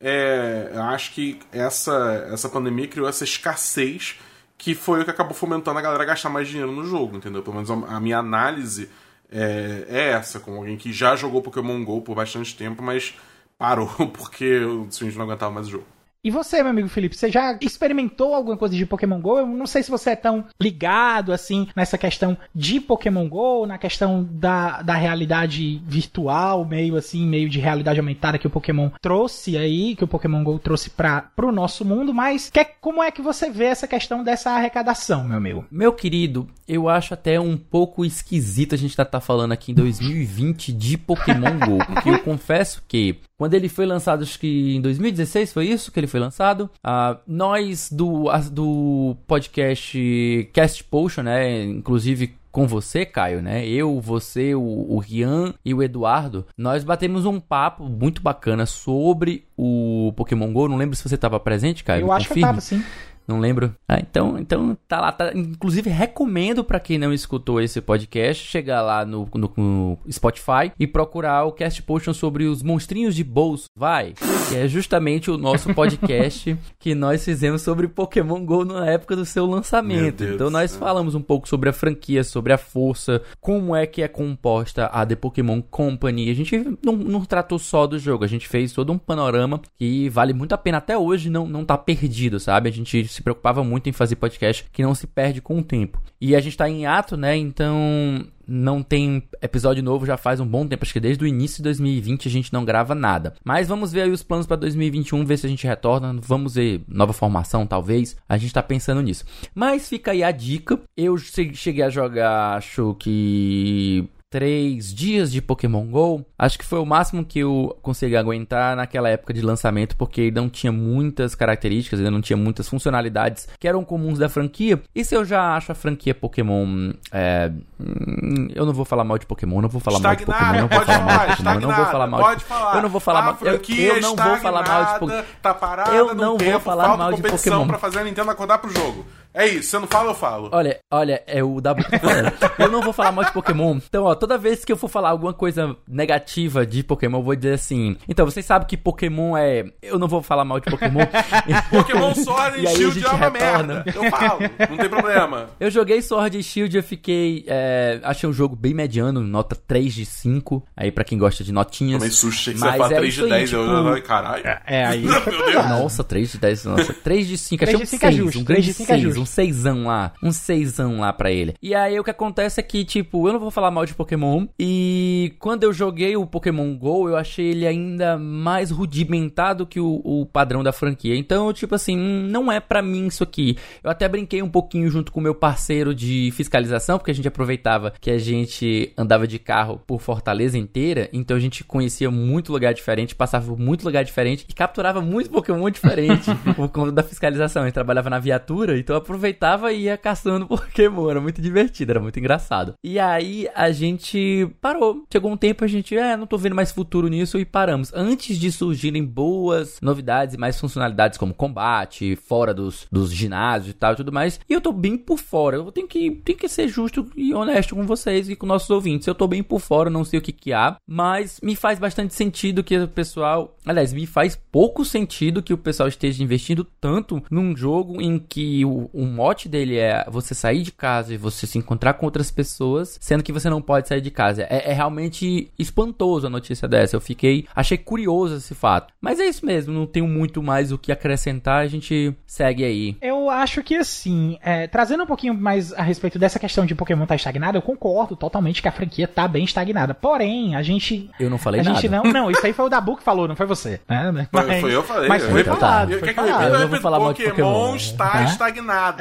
é, 0.00 0.70
eu 0.74 0.82
acho 0.82 1.12
que 1.12 1.38
essa, 1.52 2.28
essa 2.32 2.48
pandemia 2.48 2.88
criou 2.88 3.08
essa 3.08 3.24
escassez 3.24 4.18
que 4.56 4.74
foi 4.74 5.02
o 5.02 5.04
que 5.04 5.10
acabou 5.10 5.34
fomentando 5.34 5.78
a 5.78 5.82
galera 5.82 6.04
gastar 6.04 6.28
mais 6.28 6.48
dinheiro 6.48 6.70
no 6.70 6.84
jogo, 6.84 7.16
entendeu? 7.16 7.42
Pelo 7.42 7.56
menos 7.56 7.70
a, 7.70 7.96
a 7.96 8.00
minha 8.00 8.18
análise 8.18 8.88
é, 9.30 9.86
é, 9.88 10.08
essa, 10.10 10.38
como 10.38 10.58
alguém 10.58 10.76
que 10.76 10.92
já 10.92 11.16
jogou 11.16 11.42
Pokémon 11.42 11.84
GO 11.84 12.00
por 12.00 12.14
bastante 12.14 12.56
tempo, 12.56 12.82
mas 12.82 13.14
parou 13.58 13.88
porque 14.14 14.60
o 14.60 14.86
Switch 14.90 15.16
não 15.16 15.24
aguentava 15.24 15.52
mais 15.52 15.66
o 15.66 15.70
jogo. 15.70 15.86
E 16.24 16.30
você, 16.30 16.62
meu 16.62 16.70
amigo 16.70 16.88
Felipe, 16.88 17.16
você 17.16 17.28
já 17.32 17.58
experimentou 17.60 18.32
alguma 18.32 18.56
coisa 18.56 18.76
de 18.76 18.86
Pokémon 18.86 19.20
GO? 19.20 19.40
Eu 19.40 19.46
não 19.46 19.66
sei 19.66 19.82
se 19.82 19.90
você 19.90 20.10
é 20.10 20.16
tão 20.16 20.44
ligado, 20.60 21.32
assim, 21.32 21.66
nessa 21.74 21.98
questão 21.98 22.38
de 22.54 22.80
Pokémon 22.80 23.28
GO, 23.28 23.66
na 23.66 23.76
questão 23.76 24.22
da, 24.30 24.82
da 24.82 24.94
realidade 24.94 25.82
virtual, 25.84 26.64
meio 26.64 26.94
assim, 26.94 27.26
meio 27.26 27.48
de 27.48 27.58
realidade 27.58 27.98
aumentada 27.98 28.38
que 28.38 28.46
o 28.46 28.50
Pokémon 28.50 28.90
trouxe 29.00 29.58
aí, 29.58 29.96
que 29.96 30.04
o 30.04 30.08
Pokémon 30.08 30.44
GO 30.44 30.60
trouxe 30.60 30.90
para 30.90 31.22
pro 31.34 31.50
nosso 31.50 31.84
mundo, 31.84 32.14
mas 32.14 32.50
que, 32.50 32.64
como 32.80 33.02
é 33.02 33.10
que 33.10 33.20
você 33.20 33.50
vê 33.50 33.64
essa 33.64 33.88
questão 33.88 34.22
dessa 34.22 34.52
arrecadação, 34.52 35.24
meu 35.24 35.38
amigo? 35.38 35.64
Meu 35.72 35.92
querido, 35.92 36.48
eu 36.68 36.88
acho 36.88 37.14
até 37.14 37.40
um 37.40 37.56
pouco 37.56 38.04
esquisito 38.04 38.76
a 38.76 38.78
gente 38.78 38.90
estar 38.90 39.06
tá, 39.06 39.18
tá 39.18 39.20
falando 39.20 39.50
aqui 39.50 39.72
em 39.72 39.74
2020 39.74 40.72
de 40.72 40.96
Pokémon 40.96 41.58
GO, 41.58 41.84
porque 41.84 42.10
eu 42.10 42.18
confesso 42.22 42.80
que 42.86 43.16
quando 43.42 43.54
ele 43.54 43.68
foi 43.68 43.86
lançado, 43.86 44.22
acho 44.22 44.38
que 44.38 44.76
em 44.76 44.80
2016 44.80 45.52
foi 45.52 45.66
isso 45.66 45.90
que 45.90 45.98
ele 45.98 46.06
foi 46.06 46.20
lançado. 46.20 46.70
Uh, 46.78 47.18
nós 47.26 47.90
do, 47.90 48.26
do 48.52 49.16
podcast 49.26 50.48
Cast 50.52 50.84
Potion, 50.84 51.24
né? 51.24 51.64
Inclusive 51.64 52.36
com 52.52 52.68
você, 52.68 53.04
Caio, 53.04 53.42
né? 53.42 53.66
Eu, 53.66 54.00
você, 54.00 54.54
o, 54.54 54.62
o 54.62 54.98
Rian 55.00 55.54
e 55.64 55.74
o 55.74 55.82
Eduardo, 55.82 56.46
nós 56.56 56.84
batemos 56.84 57.26
um 57.26 57.40
papo 57.40 57.82
muito 57.82 58.22
bacana 58.22 58.64
sobre 58.64 59.44
o 59.56 60.12
Pokémon 60.14 60.52
GO. 60.52 60.68
Não 60.68 60.76
lembro 60.76 60.94
se 60.94 61.02
você 61.02 61.16
estava 61.16 61.40
presente, 61.40 61.82
Caio. 61.82 62.02
Eu 62.02 62.12
acho 62.12 62.28
confirme. 62.28 62.42
que 62.42 62.46
eu 62.46 62.48
tava, 62.48 62.60
sim. 62.60 62.84
Não 63.26 63.38
lembro. 63.38 63.74
Ah, 63.88 63.98
então, 63.98 64.38
então 64.38 64.76
tá 64.88 65.00
lá. 65.00 65.12
Tá, 65.12 65.32
inclusive, 65.34 65.90
recomendo 65.90 66.64
para 66.64 66.80
quem 66.80 66.98
não 66.98 67.12
escutou 67.12 67.60
esse 67.60 67.80
podcast 67.80 68.44
chegar 68.44 68.82
lá 68.82 69.04
no, 69.04 69.28
no, 69.34 69.52
no, 69.56 69.98
Spotify 70.10 70.72
e 70.78 70.86
procurar 70.86 71.44
o 71.44 71.52
Cast 71.52 71.82
Potion 71.82 72.12
sobre 72.12 72.44
os 72.44 72.62
monstrinhos 72.62 73.14
de 73.14 73.24
bolso. 73.24 73.66
Vai! 73.76 74.14
Que 74.48 74.56
é 74.56 74.68
justamente 74.68 75.30
o 75.30 75.38
nosso 75.38 75.72
podcast 75.74 76.56
que 76.78 76.94
nós 76.94 77.24
fizemos 77.24 77.62
sobre 77.62 77.88
Pokémon 77.88 78.44
GO 78.44 78.64
na 78.64 78.86
época 78.86 79.16
do 79.16 79.24
seu 79.24 79.46
lançamento. 79.46 80.24
Então, 80.24 80.50
nós 80.50 80.76
falamos 80.76 81.14
um 81.14 81.22
pouco 81.22 81.48
sobre 81.48 81.68
a 81.68 81.72
franquia, 81.72 82.24
sobre 82.24 82.52
a 82.52 82.58
força, 82.58 83.22
como 83.40 83.74
é 83.74 83.86
que 83.86 84.02
é 84.02 84.08
composta 84.08 84.86
a 84.86 85.04
The 85.06 85.16
Pokémon 85.16 85.62
Company. 85.62 86.30
A 86.30 86.34
gente 86.34 86.78
não, 86.84 86.96
não 86.96 87.24
tratou 87.24 87.58
só 87.58 87.86
do 87.86 87.98
jogo, 87.98 88.24
a 88.24 88.28
gente 88.28 88.48
fez 88.48 88.72
todo 88.72 88.92
um 88.92 88.98
panorama 88.98 89.60
que 89.78 90.08
vale 90.08 90.32
muito 90.32 90.52
a 90.52 90.58
pena 90.58 90.78
até 90.78 90.96
hoje 90.96 91.30
não, 91.30 91.46
não 91.46 91.64
tá 91.64 91.76
perdido, 91.76 92.38
sabe? 92.38 92.68
A 92.68 92.72
gente 92.72 93.06
se 93.12 93.22
preocupava 93.22 93.62
muito 93.62 93.88
em 93.88 93.92
fazer 93.92 94.16
podcast 94.16 94.64
que 94.72 94.82
não 94.82 94.94
se 94.94 95.06
perde 95.06 95.40
com 95.40 95.58
o 95.58 95.62
tempo. 95.62 96.00
E 96.20 96.34
a 96.36 96.40
gente 96.40 96.56
tá 96.56 96.68
em 96.68 96.86
ato, 96.86 97.16
né? 97.16 97.36
Então 97.36 98.26
não 98.46 98.82
tem 98.82 99.22
episódio 99.40 99.82
novo 99.82 100.04
já 100.04 100.16
faz 100.16 100.40
um 100.40 100.46
bom 100.46 100.66
tempo, 100.66 100.84
acho 100.84 100.92
que 100.92 101.00
desde 101.00 101.24
o 101.24 101.26
início 101.26 101.58
de 101.58 101.64
2020 101.64 102.28
a 102.28 102.30
gente 102.30 102.52
não 102.52 102.64
grava 102.64 102.94
nada. 102.94 103.34
Mas 103.44 103.68
vamos 103.68 103.92
ver 103.92 104.02
aí 104.02 104.10
os 104.10 104.22
planos 104.22 104.46
para 104.46 104.56
2021, 104.56 105.24
ver 105.24 105.36
se 105.38 105.46
a 105.46 105.48
gente 105.48 105.66
retorna, 105.66 106.14
vamos 106.20 106.54
ver 106.54 106.82
nova 106.88 107.12
formação 107.12 107.66
talvez. 107.66 108.16
A 108.28 108.36
gente 108.36 108.52
tá 108.52 108.62
pensando 108.62 109.00
nisso. 109.00 109.24
Mas 109.54 109.88
fica 109.88 110.10
aí 110.10 110.22
a 110.22 110.30
dica. 110.30 110.78
Eu 110.96 111.16
cheguei 111.16 111.82
a 111.82 111.90
jogar, 111.90 112.56
acho 112.56 112.94
que 112.98 114.08
três 114.32 114.94
dias 114.94 115.30
de 115.30 115.42
Pokémon 115.42 115.84
GO, 115.84 116.24
acho 116.38 116.58
que 116.58 116.64
foi 116.64 116.78
o 116.78 116.86
máximo 116.86 117.22
que 117.22 117.40
eu 117.40 117.76
consegui 117.82 118.16
aguentar 118.16 118.74
naquela 118.74 119.10
época 119.10 119.34
de 119.34 119.42
lançamento, 119.42 119.94
porque 119.94 120.30
não 120.30 120.48
tinha 120.48 120.72
muitas 120.72 121.34
características, 121.34 122.00
ainda 122.00 122.10
não 122.10 122.22
tinha 122.22 122.36
muitas 122.36 122.66
funcionalidades 122.66 123.46
que 123.60 123.68
eram 123.68 123.84
comuns 123.84 124.18
da 124.18 124.30
franquia. 124.30 124.82
E 124.94 125.04
se 125.04 125.14
eu 125.14 125.22
já 125.22 125.54
acho 125.54 125.70
a 125.70 125.74
franquia 125.74 126.14
Pokémon. 126.14 126.92
É, 127.12 127.52
hum, 127.78 128.48
eu 128.54 128.64
não 128.64 128.72
vou 128.72 128.86
falar 128.86 129.04
mal 129.04 129.18
de 129.18 129.26
Pokémon, 129.26 129.60
não 129.60 129.68
vou 129.68 129.82
falar 129.82 130.00
mal 130.00 130.16
de 130.16 130.24
Pokémon, 130.24 130.52
não 130.52 130.68
vou 130.68 130.80
falar 130.80 131.04
mal 131.04 131.26
de 131.26 131.36
Pokémon, 131.36 131.60
não 131.60 131.68
vou 131.68 131.90
falar 131.90 132.06
mal 132.06 132.36
de 132.36 132.44
Pokémon. 132.44 132.72
Eu 132.72 132.82
não 132.82 132.88
vou 132.88 133.00
falar 133.00 133.26
mal. 133.26 133.42
Eu, 133.42 133.58
eu 133.58 133.74
não 133.74 133.78
vou 133.84 133.90
falar 133.90 134.56
mal 134.56 134.56
de 134.72 135.02
Pokémon. 135.02 135.34
Tá 135.42 135.94
eu 135.94 136.14
não 136.14 136.38
vou 136.38 136.60
falar 136.60 136.96
mal 136.96 137.12
de 137.12 137.22
Pokémon. 137.22 137.66
pra 137.66 137.78
fazer 137.78 137.98
a 137.98 138.04
Nintendo 138.04 138.30
acordar 138.30 138.58
pro 138.58 138.72
jogo. 138.72 139.04
É 139.34 139.46
isso, 139.46 139.70
você 139.70 139.78
não 139.78 139.86
fala, 139.86 140.10
eu 140.10 140.14
falo. 140.14 140.48
Olha, 140.52 140.78
olha, 140.90 141.22
é 141.26 141.42
o 141.42 141.60
W 141.60 141.84
que 141.84 141.90
tá 141.92 141.98
falando. 141.98 142.32
eu 142.58 142.70
não 142.70 142.82
vou 142.82 142.92
falar 142.92 143.12
mal 143.12 143.24
de 143.24 143.32
Pokémon. 143.32 143.76
Então, 143.76 144.04
ó, 144.04 144.14
toda 144.14 144.36
vez 144.36 144.64
que 144.64 144.72
eu 144.72 144.76
for 144.76 144.88
falar 144.88 145.10
alguma 145.10 145.32
coisa 145.32 145.74
negativa 145.88 146.66
de 146.66 146.82
Pokémon, 146.82 147.18
eu 147.18 147.22
vou 147.22 147.34
dizer 147.34 147.54
assim. 147.54 147.96
Então, 148.08 148.26
vocês 148.26 148.44
sabem 148.44 148.68
que 148.68 148.76
Pokémon 148.76 149.36
é. 149.36 149.64
Eu 149.82 149.98
não 149.98 150.08
vou 150.08 150.22
falar 150.22 150.44
mal 150.44 150.60
de 150.60 150.70
Pokémon. 150.70 151.00
Pokémon 151.70 152.14
Sword 152.14 152.62
e 152.62 152.68
Shield 152.68 153.04
é 153.04 153.08
uma 153.08 153.18
retorna. 153.18 153.84
merda. 153.84 153.84
Eu 153.94 154.10
falo, 154.10 154.40
não 154.70 154.76
tem 154.76 154.88
problema. 154.88 155.50
Eu 155.58 155.70
joguei 155.70 156.02
Sword 156.02 156.38
e 156.38 156.42
Shield, 156.42 156.76
eu 156.76 156.82
fiquei. 156.82 157.44
É, 157.46 158.00
achei 158.02 158.28
um 158.28 158.32
jogo 158.32 158.54
bem 158.54 158.74
mediano, 158.74 159.20
nota 159.20 159.56
3 159.56 159.94
de 159.94 160.04
5. 160.04 160.62
Aí, 160.76 160.92
pra 160.92 161.04
quem 161.04 161.16
gosta 161.16 161.42
de 161.42 161.52
notinhas. 161.52 162.00
Também 162.00 162.14
sushi, 162.14 162.52
que 162.52 162.58
você 162.58 162.72
fala 162.72 162.88
3 162.88 163.14
de 163.14 163.28
10, 163.28 163.50
tipo... 163.50 163.62
eu. 163.62 164.02
Caralho. 164.02 164.46
É, 164.46 164.60
é 164.66 164.84
aí. 164.84 165.02
Meu 165.06 165.20
Deus. 165.20 165.68
Nossa, 165.68 166.04
3 166.04 166.32
de 166.32 166.38
10. 166.38 166.64
Nossa, 166.64 166.92
3 166.92 167.26
de 167.28 167.38
5. 167.38 167.64
Achei 167.64 167.76
um 167.76 167.86
6. 167.86 168.02
É 168.02 168.12
justo, 168.12 168.38
um 168.40 168.44
grande 168.44 168.72
6 168.72 169.21
um 169.22 169.26
seisão 169.26 169.84
lá. 169.84 170.12
Um 170.22 170.32
seisão 170.32 171.00
lá 171.00 171.12
pra 171.12 171.30
ele. 171.30 171.54
E 171.62 171.74
aí 171.74 171.98
o 171.98 172.04
que 172.04 172.10
acontece 172.10 172.60
é 172.60 172.62
que, 172.62 172.84
tipo, 172.84 173.26
eu 173.26 173.32
não 173.32 173.40
vou 173.40 173.50
falar 173.50 173.70
mal 173.70 173.86
de 173.86 173.94
Pokémon. 173.94 174.46
E 174.58 175.34
quando 175.38 175.64
eu 175.64 175.72
joguei 175.72 176.16
o 176.16 176.26
Pokémon 176.26 176.76
GO, 176.76 177.08
eu 177.08 177.16
achei 177.16 177.46
ele 177.46 177.66
ainda 177.66 178.18
mais 178.18 178.70
rudimentado 178.70 179.66
que 179.66 179.80
o, 179.80 180.00
o 180.04 180.26
padrão 180.26 180.62
da 180.62 180.72
franquia. 180.72 181.16
Então, 181.16 181.52
tipo 181.52 181.74
assim, 181.74 181.96
não 181.96 182.50
é 182.50 182.60
para 182.60 182.82
mim 182.82 183.06
isso 183.06 183.22
aqui. 183.22 183.56
Eu 183.82 183.90
até 183.90 184.08
brinquei 184.08 184.42
um 184.42 184.50
pouquinho 184.50 184.90
junto 184.90 185.12
com 185.12 185.20
o 185.20 185.22
meu 185.22 185.34
parceiro 185.34 185.94
de 185.94 186.30
fiscalização, 186.32 186.98
porque 186.98 187.10
a 187.10 187.14
gente 187.14 187.28
aproveitava 187.28 187.92
que 188.00 188.10
a 188.10 188.18
gente 188.18 188.92
andava 188.96 189.26
de 189.26 189.38
carro 189.38 189.80
por 189.86 190.00
Fortaleza 190.00 190.58
inteira. 190.58 191.08
Então 191.12 191.36
a 191.36 191.40
gente 191.40 191.62
conhecia 191.64 192.10
muito 192.10 192.52
lugar 192.52 192.74
diferente, 192.74 193.14
passava 193.14 193.46
por 193.46 193.58
muito 193.58 193.84
lugar 193.84 194.04
diferente 194.04 194.44
e 194.48 194.52
capturava 194.52 195.00
muito 195.00 195.30
Pokémon 195.30 195.70
diferente 195.70 196.30
por 196.56 196.68
conta 196.68 196.92
da 196.92 197.02
fiscalização. 197.02 197.62
A 197.62 197.66
gente 197.66 197.74
trabalhava 197.74 198.10
na 198.10 198.18
viatura, 198.18 198.78
então 198.78 198.96
eu 198.96 199.02
aproveitava 199.12 199.72
e 199.72 199.82
ia 199.82 199.98
caçando 199.98 200.46
Pokémon. 200.48 201.10
Era 201.10 201.20
muito 201.20 201.40
divertido, 201.40 201.92
era 201.92 202.00
muito 202.00 202.18
engraçado. 202.18 202.74
E 202.82 202.98
aí 202.98 203.48
a 203.54 203.70
gente 203.70 204.48
parou. 204.60 205.04
Chegou 205.12 205.30
um 205.30 205.36
tempo 205.36 205.64
a 205.64 205.68
gente, 205.68 205.96
é, 205.96 206.16
não 206.16 206.26
tô 206.26 206.38
vendo 206.38 206.56
mais 206.56 206.72
futuro 206.72 207.08
nisso 207.08 207.38
e 207.38 207.44
paramos. 207.44 207.92
Antes 207.94 208.38
de 208.38 208.50
surgirem 208.50 209.04
boas 209.04 209.78
novidades 209.82 210.34
e 210.34 210.38
mais 210.38 210.58
funcionalidades 210.58 211.18
como 211.18 211.34
combate, 211.34 212.16
fora 212.16 212.54
dos, 212.54 212.86
dos 212.90 213.12
ginásios 213.12 213.70
e 213.70 213.74
tal 213.74 213.92
e 213.92 213.96
tudo 213.96 214.12
mais. 214.12 214.40
E 214.48 214.52
eu 214.52 214.60
tô 214.60 214.72
bem 214.72 214.96
por 214.96 215.18
fora. 215.18 215.56
Eu 215.56 215.70
tenho 215.70 215.86
que, 215.86 216.10
tenho 216.10 216.38
que 216.38 216.48
ser 216.48 216.68
justo 216.68 217.06
e 217.14 217.34
honesto 217.34 217.74
com 217.74 217.86
vocês 217.86 218.28
e 218.28 218.36
com 218.36 218.46
nossos 218.46 218.70
ouvintes. 218.70 219.06
Eu 219.06 219.14
tô 219.14 219.26
bem 219.28 219.42
por 219.42 219.60
fora, 219.60 219.90
não 219.90 220.04
sei 220.04 220.18
o 220.18 220.22
que 220.22 220.32
que 220.32 220.52
há, 220.52 220.76
mas 220.86 221.38
me 221.42 221.54
faz 221.54 221.78
bastante 221.78 222.14
sentido 222.14 222.64
que 222.64 222.76
o 222.78 222.88
pessoal, 222.88 223.56
aliás, 223.66 223.92
me 223.92 224.06
faz 224.06 224.36
pouco 224.50 224.84
sentido 224.84 225.42
que 225.42 225.52
o 225.52 225.58
pessoal 225.58 225.88
esteja 225.88 226.22
investindo 226.22 226.64
tanto 226.80 227.22
num 227.30 227.56
jogo 227.56 228.00
em 228.00 228.18
que 228.18 228.64
o, 228.64 228.90
o 229.02 229.06
mote 229.06 229.48
dele 229.48 229.76
é 229.78 230.04
você 230.08 230.32
sair 230.32 230.62
de 230.62 230.70
casa 230.70 231.12
e 231.12 231.16
você 231.16 231.44
se 231.44 231.58
encontrar 231.58 231.94
com 231.94 232.06
outras 232.06 232.30
pessoas, 232.30 232.96
sendo 233.00 233.24
que 233.24 233.32
você 233.32 233.50
não 233.50 233.60
pode 233.60 233.88
sair 233.88 234.00
de 234.00 234.12
casa. 234.12 234.46
É, 234.48 234.70
é 234.70 234.72
realmente 234.72 235.50
espantoso 235.58 236.28
a 236.28 236.30
notícia 236.30 236.68
dessa. 236.68 236.94
Eu 236.94 237.00
fiquei, 237.00 237.44
achei 237.52 237.76
curioso 237.76 238.36
esse 238.36 238.54
fato. 238.54 238.94
Mas 239.00 239.18
é 239.18 239.26
isso 239.26 239.44
mesmo, 239.44 239.74
não 239.74 239.86
tenho 239.86 240.06
muito 240.06 240.40
mais 240.40 240.70
o 240.70 240.78
que 240.78 240.92
acrescentar, 240.92 241.62
a 241.62 241.66
gente 241.66 242.14
segue 242.24 242.64
aí. 242.64 242.96
Eu 243.02 243.28
acho 243.28 243.60
que 243.64 243.74
assim, 243.74 244.38
é, 244.40 244.68
trazendo 244.68 245.02
um 245.02 245.06
pouquinho 245.06 245.34
mais 245.34 245.72
a 245.72 245.82
respeito 245.82 246.16
dessa 246.16 246.38
questão 246.38 246.64
de 246.64 246.72
Pokémon 246.72 247.02
estar 247.02 247.14
tá 247.14 247.16
estagnado, 247.16 247.58
eu 247.58 247.62
concordo 247.62 248.14
totalmente 248.14 248.62
que 248.62 248.68
a 248.68 248.72
franquia 248.72 249.08
tá 249.08 249.26
bem 249.26 249.42
estagnada. 249.42 249.94
Porém, 249.94 250.54
a 250.54 250.62
gente. 250.62 251.10
Eu 251.18 251.28
não 251.28 251.38
falei 251.38 251.60
a 251.60 251.64
nada. 251.64 251.80
Gente 251.80 251.90
não, 251.90 252.04
não, 252.04 252.30
isso 252.30 252.46
aí 252.46 252.52
foi 252.52 252.66
o 252.66 252.68
Dabu 252.68 252.96
que 252.96 253.02
falou, 253.02 253.26
não 253.26 253.34
foi 253.34 253.46
você. 253.46 253.80
Né? 253.88 254.28
Mas, 254.30 254.46
foi, 254.46 254.60
foi 254.60 254.74
eu 254.76 254.84
falei. 254.84 255.08
Mas 255.08 255.24
foi 255.24 255.40
então, 255.40 255.56
falado. 255.56 255.90
Tá. 255.90 255.98
Foi 255.98 256.14
falado. 256.14 256.42
Eu, 256.42 256.54
eu, 256.54 256.60
eu 256.60 256.68
vou 256.68 256.80
falar 256.80 257.00
mal 257.00 257.12
de 257.12 257.24
Pokémon 257.24 257.72
está 257.74 258.22
estagnado. 258.24 258.91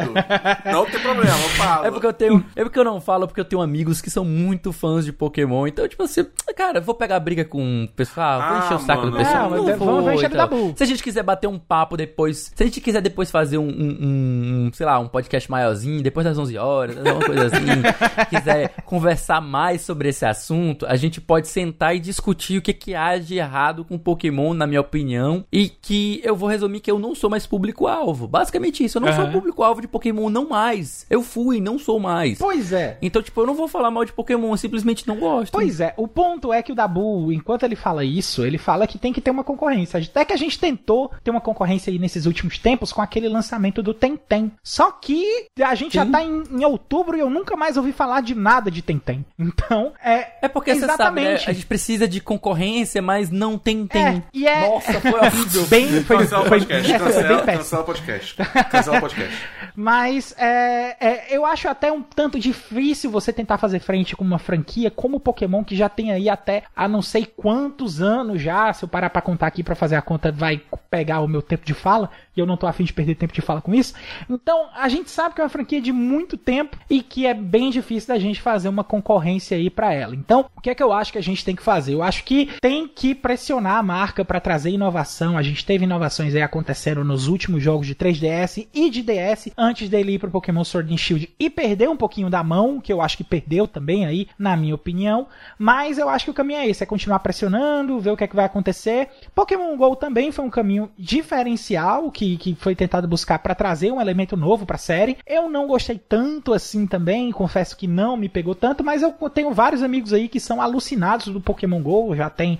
Não 0.71 0.85
tem 0.85 0.99
problema, 0.99 1.37
eu 1.37 1.49
falo. 1.49 1.85
É 1.85 1.91
porque 1.91 2.07
eu 2.07 2.13
tenho. 2.13 2.45
É 2.55 2.63
porque 2.63 2.79
eu 2.79 2.83
não 2.83 3.01
falo, 3.01 3.27
porque 3.27 3.39
eu 3.39 3.45
tenho 3.45 3.61
amigos 3.61 4.01
que 4.01 4.09
são 4.09 4.23
muito 4.25 4.71
fãs 4.71 5.05
de 5.05 5.13
Pokémon. 5.13 5.67
Então, 5.67 5.87
tipo 5.87 6.03
assim, 6.03 6.25
cara, 6.55 6.79
vou 6.79 6.95
pegar 6.95 7.19
briga 7.19 7.45
com 7.45 7.83
o 7.83 7.87
pessoal, 7.87 8.41
vou 8.49 8.57
encher 8.59 8.75
o 8.75 8.79
saco 8.79 8.99
mano, 9.01 9.11
do 9.11 9.17
pessoal. 9.17 9.45
É, 9.45 9.49
não 9.49 9.77
vamos 9.77 10.03
vou, 10.03 10.13
encher 10.13 10.25
então. 10.27 10.37
Dabu. 10.37 10.73
Se 10.75 10.83
a 10.83 10.87
gente 10.87 11.03
quiser 11.03 11.23
bater 11.23 11.47
um 11.47 11.59
papo 11.59 11.97
depois, 11.97 12.51
se 12.55 12.63
a 12.63 12.65
gente 12.65 12.81
quiser 12.81 13.01
depois 13.01 13.31
fazer 13.31 13.57
um, 13.57 13.67
um, 13.67 14.67
um, 14.67 14.71
sei 14.73 14.85
lá, 14.85 14.99
um 14.99 15.07
podcast 15.07 15.49
maiorzinho, 15.49 16.01
depois 16.01 16.25
das 16.25 16.37
11 16.37 16.57
horas, 16.57 16.97
alguma 16.97 17.25
coisa 17.25 17.47
assim, 17.47 17.65
quiser 18.29 18.75
conversar 18.85 19.41
mais 19.41 19.81
sobre 19.81 20.09
esse 20.09 20.25
assunto, 20.25 20.85
a 20.85 20.95
gente 20.95 21.19
pode 21.19 21.47
sentar 21.47 21.95
e 21.95 21.99
discutir 21.99 22.57
o 22.57 22.61
que, 22.61 22.73
que 22.73 22.95
há 22.95 23.17
de 23.17 23.35
errado 23.35 23.83
com 23.83 23.97
Pokémon, 23.97 24.53
na 24.53 24.67
minha 24.67 24.81
opinião, 24.81 25.45
e 25.51 25.69
que 25.69 26.21
eu 26.23 26.35
vou 26.35 26.49
resumir 26.49 26.79
que 26.79 26.91
eu 26.91 26.99
não 26.99 27.15
sou 27.15 27.29
mais 27.29 27.45
público-alvo. 27.45 28.27
Basicamente 28.27 28.83
isso, 28.83 28.97
eu 28.97 29.01
não 29.01 29.09
uhum. 29.09 29.15
sou 29.15 29.27
público-alvo 29.27 29.80
de 29.81 29.87
Pokémon, 29.87 30.29
não 30.29 30.47
mais. 30.47 31.05
Eu 31.09 31.21
fui, 31.21 31.59
não 31.59 31.77
sou 31.77 31.99
mais. 31.99 32.37
Pois 32.37 32.71
é. 32.71 32.97
Então, 33.01 33.21
tipo, 33.21 33.41
eu 33.41 33.45
não 33.45 33.53
vou 33.53 33.67
falar 33.67 33.91
mal 33.91 34.05
de 34.05 34.13
Pokémon, 34.13 34.51
eu 34.51 34.57
simplesmente 34.57 35.07
não 35.07 35.17
gosto. 35.17 35.51
Pois 35.51 35.79
é, 35.79 35.93
o 35.97 36.07
ponto 36.07 36.53
é 36.53 36.61
que 36.61 36.71
o 36.71 36.75
Dabu, 36.75 37.31
enquanto 37.31 37.63
ele 37.63 37.75
fala 37.75 38.03
isso, 38.03 38.45
ele 38.45 38.57
fala 38.57 38.87
que 38.87 38.97
tem 38.97 39.11
que 39.11 39.21
ter 39.21 39.31
uma 39.31 39.43
concorrência. 39.43 39.99
Até 39.99 40.23
que 40.23 40.33
a 40.33 40.37
gente 40.37 40.57
tentou 40.57 41.11
ter 41.23 41.31
uma 41.31 41.41
concorrência 41.41 41.91
aí 41.91 41.99
nesses 41.99 42.25
últimos 42.25 42.57
tempos 42.57 42.93
com 42.93 43.01
aquele 43.01 43.27
lançamento 43.27 43.83
do 43.83 43.93
Tentem. 43.93 44.51
Só 44.63 44.91
que 44.91 45.47
a 45.61 45.75
gente 45.75 45.91
Sim. 45.91 45.97
já 45.97 46.05
tá 46.05 46.23
em, 46.23 46.43
em, 46.51 46.65
outubro 46.65 47.17
e 47.17 47.19
eu 47.19 47.29
nunca 47.29 47.55
mais 47.57 47.77
ouvi 47.77 47.91
falar 47.91 48.21
de 48.21 48.35
nada 48.35 48.71
de 48.71 48.81
Tentem. 48.81 49.25
Então, 49.51 49.91
é. 50.03 50.27
É 50.43 50.47
porque 50.47 50.71
exatamente. 50.71 50.97
você 50.97 51.03
sabe, 51.03 51.21
né? 51.21 51.51
a 51.51 51.53
gente 51.53 51.65
precisa 51.65 52.07
de 52.07 52.21
concorrência, 52.21 53.01
mas 53.01 53.29
não 53.29 53.57
tem 53.57 53.81
tem. 53.87 54.01
É, 54.01 54.23
e 54.33 54.47
é... 54.47 54.67
Nossa, 54.67 55.01
foi 55.01 55.19
horrível. 55.19 55.65
bem, 55.67 56.03
foi, 56.03 56.17
cancela 56.17 56.45
o 56.45 56.49
podcast. 56.49 56.93
Cancela, 56.93 57.41
cancela 57.41 57.81
o 57.81 57.85
podcast. 57.85 58.35
Cancela 58.69 58.97
o 58.97 59.01
podcast. 59.01 59.37
mas 59.75 60.35
é, 60.37 60.97
é, 60.99 61.35
eu 61.35 61.45
acho 61.45 61.67
até 61.67 61.91
um 61.91 62.01
tanto 62.01 62.39
difícil 62.39 63.11
você 63.11 63.31
tentar 63.31 63.57
fazer 63.57 63.79
frente 63.79 64.15
com 64.15 64.23
uma 64.23 64.39
franquia 64.39 64.91
como 64.91 65.19
Pokémon, 65.19 65.63
que 65.63 65.75
já 65.75 65.89
tem 65.89 66.11
aí 66.11 66.29
até 66.29 66.63
há 66.75 66.87
não 66.87 67.01
sei 67.01 67.25
quantos 67.25 68.01
anos 68.01 68.41
já. 68.41 68.71
Se 68.73 68.83
eu 68.83 68.89
parar 68.89 69.09
pra 69.09 69.21
contar 69.21 69.47
aqui 69.47 69.63
pra 69.63 69.75
fazer 69.75 69.95
a 69.95 70.01
conta, 70.01 70.31
vai 70.31 70.61
pegar 70.89 71.21
o 71.21 71.27
meu 71.27 71.41
tempo 71.41 71.65
de 71.65 71.73
fala. 71.73 72.09
E 72.35 72.39
eu 72.39 72.45
não 72.45 72.57
tô 72.57 72.65
afim 72.67 72.83
de 72.83 72.93
perder 72.93 73.15
tempo 73.15 73.33
de 73.33 73.41
fala 73.41 73.61
com 73.61 73.73
isso. 73.73 73.93
Então, 74.29 74.67
a 74.73 74.87
gente 74.87 75.09
sabe 75.09 75.35
que 75.35 75.41
é 75.41 75.43
uma 75.43 75.49
franquia 75.49 75.81
de 75.81 75.91
muito 75.91 76.37
tempo 76.37 76.77
e 76.89 77.01
que 77.01 77.25
é 77.25 77.33
bem 77.33 77.69
difícil 77.69 78.07
da 78.07 78.19
gente 78.19 78.41
fazer 78.41 78.69
uma 78.69 78.83
concorrência 78.83 79.57
aí 79.57 79.69
para 79.69 79.93
ela. 79.93 80.15
Então, 80.15 80.45
o 80.55 80.61
que 80.61 80.69
é 80.69 80.75
que 80.75 80.83
eu 80.83 80.93
acho 80.93 81.11
que 81.11 81.17
a 81.17 81.23
gente 81.23 81.43
tem 81.43 81.55
que 81.55 81.63
fazer? 81.63 81.93
Eu 81.93 82.03
acho 82.03 82.23
que 82.23 82.49
tem 82.61 82.87
que 82.87 83.13
pressionar 83.13 83.77
a 83.77 83.83
marca 83.83 84.23
para 84.23 84.39
trazer 84.39 84.69
inovação. 84.69 85.37
A 85.37 85.41
gente 85.41 85.65
teve 85.65 85.83
inovações 85.83 86.33
aí 86.33 86.41
acontecendo 86.41 87.03
nos 87.03 87.27
últimos 87.27 87.61
jogos 87.61 87.85
de 87.85 87.95
3DS 87.95 88.67
e 88.73 88.89
de 88.89 89.01
DS 89.01 89.51
antes 89.57 89.89
dele 89.89 90.13
ir 90.13 90.19
pro 90.19 90.31
Pokémon 90.31 90.63
Sword 90.63 90.93
and 90.93 90.97
Shield 90.97 91.29
e 91.39 91.49
perder 91.49 91.89
um 91.89 91.97
pouquinho 91.97 92.29
da 92.29 92.43
mão, 92.43 92.79
que 92.79 92.93
eu 92.93 93.01
acho 93.01 93.17
que 93.17 93.23
perdeu 93.23 93.67
também 93.67 94.05
aí, 94.05 94.27
na 94.37 94.55
minha 94.55 94.75
opinião. 94.75 95.27
Mas 95.57 95.97
eu 95.97 96.07
acho 96.07 96.25
que 96.25 96.31
o 96.31 96.33
caminho 96.33 96.59
é 96.59 96.67
esse, 96.67 96.83
é 96.83 96.85
continuar 96.85 97.19
pressionando, 97.19 97.99
ver 97.99 98.11
o 98.11 98.17
que 98.17 98.23
é 98.23 98.27
que 98.27 98.35
vai 98.35 98.45
acontecer. 98.45 99.09
Pokémon 99.35 99.75
GO 99.75 99.95
também 99.95 100.31
foi 100.31 100.45
um 100.45 100.49
caminho 100.49 100.89
diferencial 100.97 102.11
que, 102.11 102.20
que 102.37 102.55
foi 102.55 102.75
tentado 102.75 103.07
buscar 103.07 103.39
para 103.39 103.55
trazer 103.55 103.91
um 103.91 104.01
elemento 104.01 104.37
novo 104.37 104.65
para 104.65 104.75
a 104.75 104.79
série. 104.79 105.17
Eu 105.25 105.49
não 105.49 105.67
gostei 105.67 105.97
tanto 105.97 106.53
assim 106.53 106.85
também, 106.87 107.31
confesso 107.31 107.75
que 107.75 107.87
não 107.87 108.15
me 108.15 108.29
pegou 108.29 108.55
tanto, 108.55 108.83
mas 108.83 109.01
eu 109.01 109.11
tenho 109.29 109.53
vários 109.53 109.83
amigos 109.83 110.13
aí 110.13 110.27
que 110.27 110.39
são 110.39 110.61
alucinados 110.61 111.27
do 111.27 111.41
Pokémon 111.41 111.81
GO, 111.81 112.15
já 112.15 112.29
tem 112.29 112.59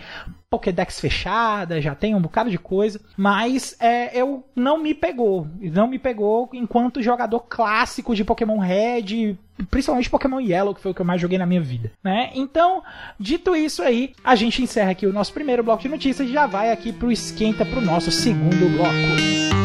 Pokédex 0.51 0.99
fechada, 0.99 1.79
já 1.79 1.95
tem 1.95 2.13
um 2.13 2.19
bocado 2.19 2.49
de 2.49 2.57
coisa, 2.57 2.99
mas 3.15 3.73
é, 3.79 4.19
eu 4.19 4.43
não 4.53 4.77
me 4.77 4.93
pegou, 4.93 5.47
não 5.61 5.87
me 5.87 5.97
pegou 5.97 6.49
enquanto 6.51 7.01
jogador 7.01 7.39
clássico 7.47 8.13
de 8.13 8.25
Pokémon 8.25 8.59
Red, 8.59 9.37
principalmente 9.69 10.09
Pokémon 10.09 10.41
Yellow, 10.41 10.75
que 10.75 10.81
foi 10.81 10.91
o 10.91 10.93
que 10.93 10.99
eu 10.99 11.05
mais 11.05 11.21
joguei 11.21 11.37
na 11.37 11.45
minha 11.45 11.61
vida, 11.61 11.93
né? 12.03 12.31
Então, 12.35 12.83
dito 13.17 13.55
isso 13.55 13.81
aí, 13.81 14.13
a 14.21 14.35
gente 14.35 14.61
encerra 14.61 14.91
aqui 14.91 15.07
o 15.07 15.13
nosso 15.13 15.31
primeiro 15.31 15.63
bloco 15.63 15.83
de 15.83 15.87
notícias 15.87 16.27
e 16.27 16.33
já 16.33 16.45
vai 16.47 16.69
aqui 16.69 16.91
pro 16.91 17.09
esquenta 17.09 17.65
pro 17.65 17.79
nosso 17.79 18.11
segundo 18.11 18.69
bloco. 18.75 19.60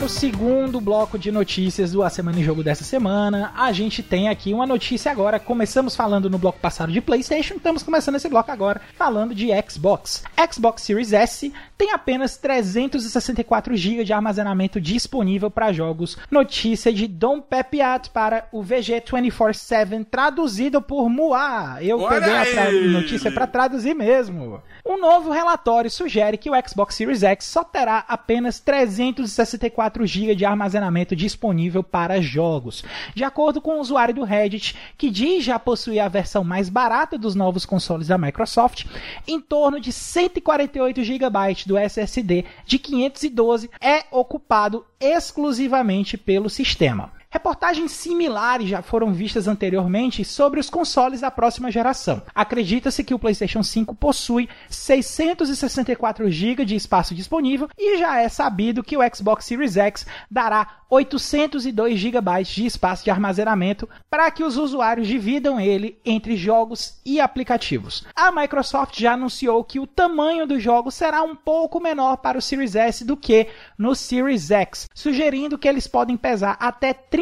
Agora 0.00 0.06
o 0.06 0.08
segundo 0.08 0.80
bloco 0.80 1.18
de 1.18 1.30
notícias 1.30 1.92
do 1.92 2.02
A 2.02 2.08
Semana 2.08 2.40
em 2.40 2.42
Jogo 2.42 2.64
dessa 2.64 2.84
semana. 2.84 3.52
A 3.54 3.70
gente 3.70 4.02
tem 4.02 4.30
aqui 4.30 4.54
uma 4.54 4.66
notícia 4.66 5.12
agora. 5.12 5.38
Começamos 5.38 5.94
falando 5.94 6.30
no 6.30 6.38
bloco 6.38 6.58
passado 6.58 6.90
de 6.90 7.02
PlayStation, 7.02 7.56
estamos 7.56 7.82
começando 7.82 8.14
esse 8.14 8.26
bloco 8.26 8.50
agora 8.50 8.80
falando 8.96 9.34
de 9.34 9.48
Xbox. 9.68 10.24
Xbox 10.50 10.82
Series 10.82 11.12
S 11.12 11.52
tem 11.80 11.92
apenas 11.92 12.36
364 12.36 13.74
GB 13.74 14.04
de 14.04 14.12
armazenamento 14.12 14.78
disponível 14.78 15.50
para 15.50 15.72
jogos. 15.72 16.18
Notícia 16.30 16.92
de 16.92 17.06
Dom 17.06 17.40
Pepiat 17.40 18.10
para 18.10 18.46
o 18.52 18.62
VG 18.62 19.00
24/7 19.00 20.04
traduzido 20.04 20.82
por 20.82 21.08
Moá. 21.08 21.78
Eu 21.80 22.00
Olha 22.00 22.20
peguei 22.20 22.36
aí. 22.36 22.58
a 22.58 23.00
notícia 23.00 23.32
para 23.32 23.46
traduzir 23.46 23.94
mesmo. 23.94 24.62
Um 24.84 25.00
novo 25.00 25.30
relatório 25.30 25.90
sugere 25.90 26.36
que 26.36 26.50
o 26.50 26.68
Xbox 26.68 26.96
Series 26.96 27.22
X 27.22 27.46
só 27.46 27.64
terá 27.64 28.04
apenas 28.06 28.60
364 28.60 30.00
64 30.00 30.06
GB 30.06 30.34
de 30.34 30.44
armazenamento 30.44 31.16
disponível 31.16 31.82
para 31.82 32.20
jogos. 32.20 32.84
De 33.14 33.24
acordo 33.24 33.60
com 33.60 33.72
o 33.72 33.76
um 33.76 33.80
usuário 33.80 34.14
do 34.14 34.24
Reddit, 34.24 34.76
que 34.98 35.10
diz 35.10 35.44
já 35.44 35.58
possuir 35.58 36.00
a 36.00 36.08
versão 36.08 36.44
mais 36.44 36.68
barata 36.68 37.16
dos 37.16 37.34
novos 37.34 37.64
consoles 37.64 38.08
da 38.08 38.18
Microsoft, 38.18 38.84
em 39.26 39.40
torno 39.40 39.80
de 39.80 39.92
148 39.92 41.02
GB 41.02 41.30
do 41.70 41.78
SSD 41.78 42.44
de 42.66 42.78
512 42.80 43.70
é 43.80 44.04
ocupado 44.10 44.84
exclusivamente 44.98 46.18
pelo 46.18 46.50
sistema. 46.50 47.12
Reportagens 47.32 47.92
similares 47.92 48.68
já 48.68 48.82
foram 48.82 49.12
vistas 49.12 49.46
anteriormente 49.46 50.24
sobre 50.24 50.58
os 50.58 50.68
consoles 50.68 51.20
da 51.20 51.30
próxima 51.30 51.70
geração. 51.70 52.20
Acredita-se 52.34 53.04
que 53.04 53.14
o 53.14 53.20
PlayStation 53.20 53.62
5 53.62 53.94
possui 53.94 54.48
664 54.68 56.28
GB 56.28 56.64
de 56.64 56.74
espaço 56.74 57.14
disponível 57.14 57.68
e 57.78 57.98
já 57.98 58.20
é 58.20 58.28
sabido 58.28 58.82
que 58.82 58.96
o 58.96 59.14
Xbox 59.14 59.44
Series 59.44 59.76
X 59.76 60.04
dará 60.28 60.80
802 60.90 62.00
GB 62.00 62.42
de 62.42 62.66
espaço 62.66 63.04
de 63.04 63.12
armazenamento 63.12 63.88
para 64.10 64.28
que 64.32 64.42
os 64.42 64.56
usuários 64.56 65.06
dividam 65.06 65.60
ele 65.60 66.00
entre 66.04 66.36
jogos 66.36 67.00
e 67.06 67.20
aplicativos. 67.20 68.04
A 68.12 68.32
Microsoft 68.32 68.98
já 68.98 69.12
anunciou 69.12 69.62
que 69.62 69.78
o 69.78 69.86
tamanho 69.86 70.48
dos 70.48 70.60
jogos 70.60 70.96
será 70.96 71.22
um 71.22 71.36
pouco 71.36 71.78
menor 71.78 72.16
para 72.16 72.38
o 72.38 72.42
Series 72.42 72.74
S 72.74 73.04
do 73.04 73.16
que 73.16 73.46
no 73.78 73.94
Series 73.94 74.50
X, 74.50 74.88
sugerindo 74.92 75.56
que 75.56 75.68
eles 75.68 75.86
podem 75.86 76.16
pesar 76.16 76.56
até 76.58 76.92
30% 76.92 77.19